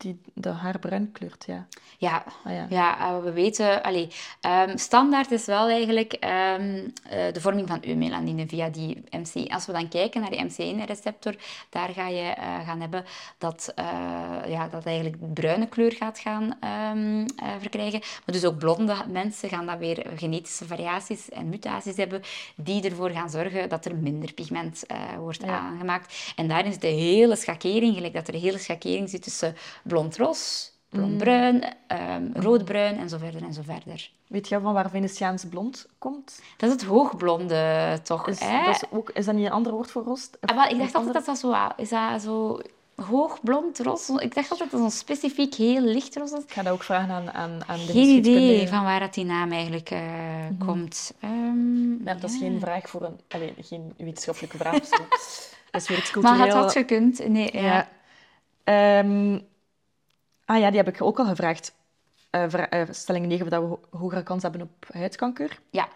die 0.00 0.20
de 0.34 0.48
haar 0.48 0.78
bruin 0.78 1.12
kleurt? 1.12 1.44
Ja. 1.46 1.66
Ja, 1.98 2.24
Ah, 2.44 2.52
ja. 2.52 2.66
ja. 2.70 2.98
eh, 2.98 3.22
we 3.22 3.32
weten... 3.32 3.82
Allee, 3.82 4.08
ehm, 4.40 4.76
standaard 4.76 5.30
is 5.30 5.44
wel 5.46 5.68
eigenlijk 5.68 6.12
ehm, 6.12 6.88
eh, 7.08 7.32
de 7.32 7.40
vorming 7.40 7.68
van 7.68 7.78
eumelanine 7.84 8.46
via 8.48 8.68
die 8.68 9.02
MC. 9.10 9.52
Als 9.52 9.66
we 9.66 9.72
dan 9.72 9.88
kijken 9.88 10.20
naar 10.20 10.30
die 10.30 10.44
MC1-receptor, 10.44 11.34
daar 11.70 11.88
ga 11.88 12.08
je 12.08 12.20
eh, 12.22 12.66
gaan 12.66 12.80
hebben 12.80 13.04
dat, 13.38 13.72
ja, 14.48 14.68
dat 14.68 14.86
eigenlijk 14.86 15.34
bruine 15.34 15.66
kleur 15.66 15.92
gaat 15.92 16.18
gaan 16.18 16.56
ehm, 16.60 17.26
eh, 17.36 17.48
verkrijgen. 17.60 18.00
Maar 18.00 18.34
dus 18.34 18.44
ook 18.44 18.58
blonde 18.58 18.94
mensen 19.08 19.48
gaan 19.48 19.66
dan 19.66 19.78
weer 19.78 20.06
genetische 20.16 20.66
variaties 20.66 21.28
en 21.28 21.48
mutaties 21.48 21.96
hebben 21.96 22.22
die 22.56 22.82
ervoor 22.82 23.10
gaan 23.10 23.30
zorgen 23.30 23.68
dat 23.68 23.84
er 23.84 23.96
minder 23.96 24.32
pigment 24.32 24.82
wordt 25.18 25.42
Ja. 25.44 25.58
aangemaakt. 25.58 26.32
En 26.36 26.48
daarin 26.48 26.72
zit 26.72 26.80
de 26.80 26.86
hele 26.86 27.36
schakering, 27.36 27.94
gelijk 27.94 28.12
dat 28.14 28.28
er 28.28 28.34
een 28.34 28.40
hele 28.40 28.58
schakering 28.58 29.08
zit 29.10 29.22
tussen 29.22 29.56
blond-ros, 29.90 30.72
blond-bruin, 30.88 31.64
ehm, 31.86 32.24
roodbruin 32.34 32.98
en 32.98 33.08
zo 33.08 33.18
verder 33.18 33.42
en 33.42 33.52
zo 33.52 33.62
verder. 33.64 34.10
Weet 34.26 34.48
je 34.48 34.60
van 34.60 34.72
waar 34.72 34.90
Venetiaans 34.90 35.44
blond 35.44 35.86
komt? 35.98 36.40
Dat 36.56 36.68
is 36.68 36.74
het 36.74 36.84
hoogblonde, 36.84 37.98
toch? 38.02 38.28
Is 38.28 38.40
hè? 38.40 38.64
dat, 38.64 38.74
is 38.74 38.82
ook, 38.90 39.10
is 39.10 39.24
dat 39.24 39.34
niet 39.34 39.46
een 39.46 39.52
ander 39.52 39.72
woord 39.72 39.90
voor 39.90 40.02
rost? 40.02 40.38
Ah, 40.40 40.64
ik 40.64 40.70
een 40.70 40.78
dacht 40.78 40.94
altijd 40.94 41.14
dat 41.14 41.24
dat 41.24 41.38
zo... 41.38 41.54
Is 41.76 41.88
dat 41.88 42.22
zo 42.22 42.60
hoogblond, 42.94 43.78
ros? 43.78 44.08
Ik 44.08 44.34
dacht 44.34 44.50
altijd 44.50 44.70
dat 44.70 44.80
dat 44.80 44.90
zo'n 44.90 45.00
specifiek 45.00 45.54
heel 45.54 45.80
licht 45.80 46.16
ros 46.16 46.30
was. 46.30 46.42
Ik 46.42 46.52
ga 46.52 46.62
dat 46.62 46.72
ook 46.72 46.82
vragen 46.82 47.14
aan, 47.14 47.30
aan, 47.30 47.60
aan 47.66 47.78
de 47.78 47.92
Geen 47.92 48.16
idee 48.16 48.68
van 48.68 48.84
waar 48.84 49.00
dat 49.00 49.14
die 49.14 49.24
naam 49.24 49.52
eigenlijk 49.52 49.90
eh, 49.90 50.00
komt. 50.58 51.12
Ehm, 51.20 52.04
dat 52.04 52.30
is 52.30 52.36
geen 52.38 52.60
vraag 52.60 52.88
voor 52.88 53.02
een... 53.02 53.20
Allee, 53.28 53.54
geen 53.60 53.94
wetenschappelijke 53.96 54.56
vraag 54.56 54.84
zo. 54.86 54.96
Dat 55.70 55.80
is 55.80 55.88
weer 55.88 55.98
iets 55.98 56.12
Maar 56.12 56.22
cultureel. 56.22 56.44
het 56.44 56.54
had 56.54 56.72
gekund. 56.72 57.28
Nee, 57.28 57.50
ja. 57.52 57.60
Ja. 57.62 57.88
Ehm, 58.64 59.38
ah 60.50 60.58
ja, 60.58 60.68
die 60.68 60.76
heb 60.78 60.88
ik 60.88 61.02
ook 61.02 61.18
al 61.18 61.24
gevraagd. 61.24 61.72
Vra- 62.48 62.68
eh, 62.68 62.82
stelling 62.90 63.26
9, 63.26 63.50
dat 63.50 63.60
we 63.62 63.68
ho- 63.68 63.80
hogere 63.98 64.22
kans 64.22 64.42
hebben 64.42 64.60
op 64.62 64.86
huidkanker. 64.92 65.58
Ja. 65.70 65.88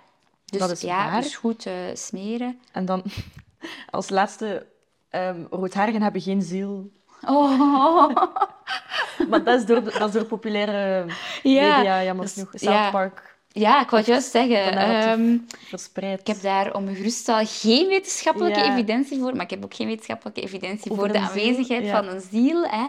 Dus, 0.45 0.61
Dat 0.61 0.71
is 0.71 0.81
ja, 0.81 1.11
waar. 1.11 1.21
dus 1.23 1.37
goed 1.37 1.67
eh, 1.67 1.75
smeren. 1.95 2.59
En 2.73 2.85
dan 2.85 3.03
als 3.91 4.09
laatste, 4.11 4.67
ehm 5.11 5.45
roodharigen 5.51 6.03
hebben 6.03 6.21
geen 6.21 6.43
ziel. 6.43 6.91
Oh, 7.27 8.09
Maar 9.29 9.45
dat 9.45 9.61
is 9.61 9.67
door, 9.67 9.83
dat 9.85 10.09
is 10.09 10.13
door 10.15 10.25
populaire 10.25 11.07
Ja, 11.43 11.77
media, 11.77 12.03
jammer 12.03 12.25
dus- 12.25 12.35
genoeg. 12.35 12.53
ja. 12.53 12.59
South 12.79 12.91
Park 12.91 13.34
ja, 13.57 13.81
ik 13.83 13.89
wou 13.91 13.97
het 14.03 14.07
juist 14.11 14.31
zeggen. 14.31 14.73
ehm, 14.77 15.37
verspreid. 15.69 16.21
Ik 16.21 16.27
heb 16.27 16.43
daar 16.43 16.75
om 16.75 16.95
geruststel 16.95 17.47
geen 17.47 17.87
wetenschappelijke 17.89 18.59
Ja. 18.61 18.73
evidentie 18.73 19.19
voor, 19.19 19.33
maar 19.35 19.45
ik 19.45 19.51
heb 19.51 19.65
ook 19.65 19.75
geen 19.75 19.87
wetenschappelijke 19.87 20.41
evidentie 20.41 20.91
Over 20.91 21.05
voor 21.05 21.13
de 21.13 21.21
aanwezigheid 21.21 21.85
ja. 21.85 22.03
van 22.03 22.15
een 22.15 22.21
ziel. 22.31 22.65
Hè. 22.67 22.85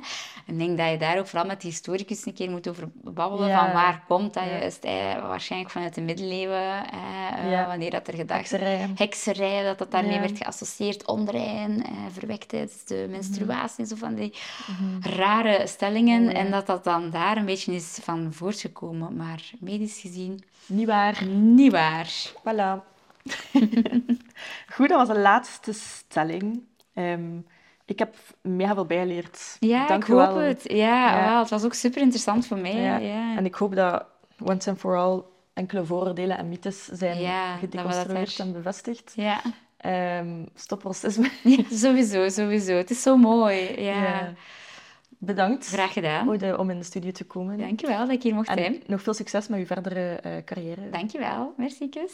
Ik 0.47 0.57
denk 0.59 0.77
dat 0.77 0.89
je 0.89 0.97
daar 0.97 1.17
ook 1.19 1.27
vooral 1.27 1.47
met 1.47 1.61
de 1.61 1.67
historicus 1.67 2.25
een 2.25 2.33
keer 2.33 2.49
moet 2.51 2.67
over 2.67 2.89
babbelen, 3.03 3.47
Ja. 3.47 3.63
van 3.65 3.73
waar 3.73 4.03
komt 4.07 4.33
dat 4.33 4.43
juist? 4.43 4.83
Hè. 4.83 5.21
Waarschijnlijk 5.21 5.71
vanuit 5.71 5.95
de 5.95 6.01
middeleeuwen, 6.01 6.83
hè, 6.91 7.51
eh, 7.61 7.67
wanneer 7.67 7.91
dat 7.91 8.07
er 8.07 8.13
gedacht 8.13 8.39
Hekserij. 8.39 8.89
hekserij, 8.95 9.63
dat 9.63 9.77
dat 9.77 9.91
daarmee 9.91 10.19
werd 10.19 10.37
geassocieerd, 10.37 11.07
onrein, 11.07 11.83
eh, 11.83 11.91
verwekt 12.11 12.49
tijdens 12.49 12.73
Mhm. 12.73 12.93
de 13.01 13.07
menstruatie 13.09 13.79
en 13.83 13.87
zo 13.87 13.95
van 13.95 14.15
die 14.15 14.33
rare 15.01 15.67
stellingen. 15.67 16.33
En 16.35 16.51
dat 16.51 16.67
dat 16.67 16.83
dan 16.83 17.09
daar 17.09 17.37
een 17.37 17.45
beetje 17.45 17.73
is 17.75 17.97
van 18.01 18.33
voortgekomen. 18.33 19.15
Maar 19.15 19.41
medisch 19.59 19.99
gezien, 19.99 20.43
Niet 20.67 20.87
waar. 20.87 21.25
niet 21.25 21.71
waar. 21.71 22.09
Voilà. 22.39 22.83
Goed, 24.75 24.89
dat 24.89 24.97
was 24.97 25.07
de 25.07 25.19
laatste 25.19 25.73
stelling. 25.73 26.63
Ehm, 26.93 27.37
ik 27.85 27.99
heb 27.99 28.15
mega 28.41 28.73
veel 28.73 28.85
bijgeleerd. 28.85 29.57
Ja, 29.59 29.87
Dank 29.87 30.03
ik 30.03 30.09
hoop 30.09 30.17
wel. 30.17 30.35
het. 30.37 30.61
Ja, 30.63 30.75
Ja. 31.17 31.25
wel, 31.29 31.39
het 31.39 31.49
was 31.49 31.63
ook 31.63 31.73
super 31.73 32.01
interessant 32.01 32.47
voor 32.47 32.57
mij. 32.57 32.75
Ja. 32.75 32.97
Ja. 32.97 33.35
En 33.37 33.45
ik 33.45 33.55
hoop 33.55 33.75
dat 33.75 34.05
once 34.43 34.69
and 34.69 34.79
for 34.79 34.97
all 34.97 35.21
enkele 35.53 35.85
vooroordelen 35.85 36.37
en 36.37 36.49
mythes 36.49 36.85
zijn 36.85 37.57
gedeconstrueerd 37.59 38.37
er- 38.37 38.45
en 38.45 38.53
bevestigd. 38.53 39.13
Ja. 39.15 39.41
Ehm, 39.77 40.45
stop 40.55 40.83
racisme. 40.83 41.29
Sowieso, 41.71 42.29
sowieso. 42.29 42.73
Het 42.73 42.89
is 42.89 43.01
zo 43.01 43.17
mooi. 43.17 43.81
Ja. 43.81 44.33
Bedankt 45.25 45.65
Graag 45.67 45.93
gedaan. 45.93 46.27
om 46.57 46.69
in 46.69 46.77
de 46.77 46.83
studio 46.83 47.11
te 47.11 47.23
komen. 47.23 47.57
Dankjewel 47.57 47.99
dat 47.99 48.09
ik 48.09 48.23
hier 48.23 48.33
mocht 48.33 48.47
En 48.49 48.57
zijn. 48.57 48.81
nog 48.87 49.01
veel 49.01 49.13
succes 49.13 49.47
met 49.47 49.59
uw 49.59 49.65
verdere 49.65 50.15
eh, 50.15 50.31
carrière. 50.45 50.89
Dankjewel. 50.89 51.53
Merci, 51.57 51.89
kus. 51.89 52.11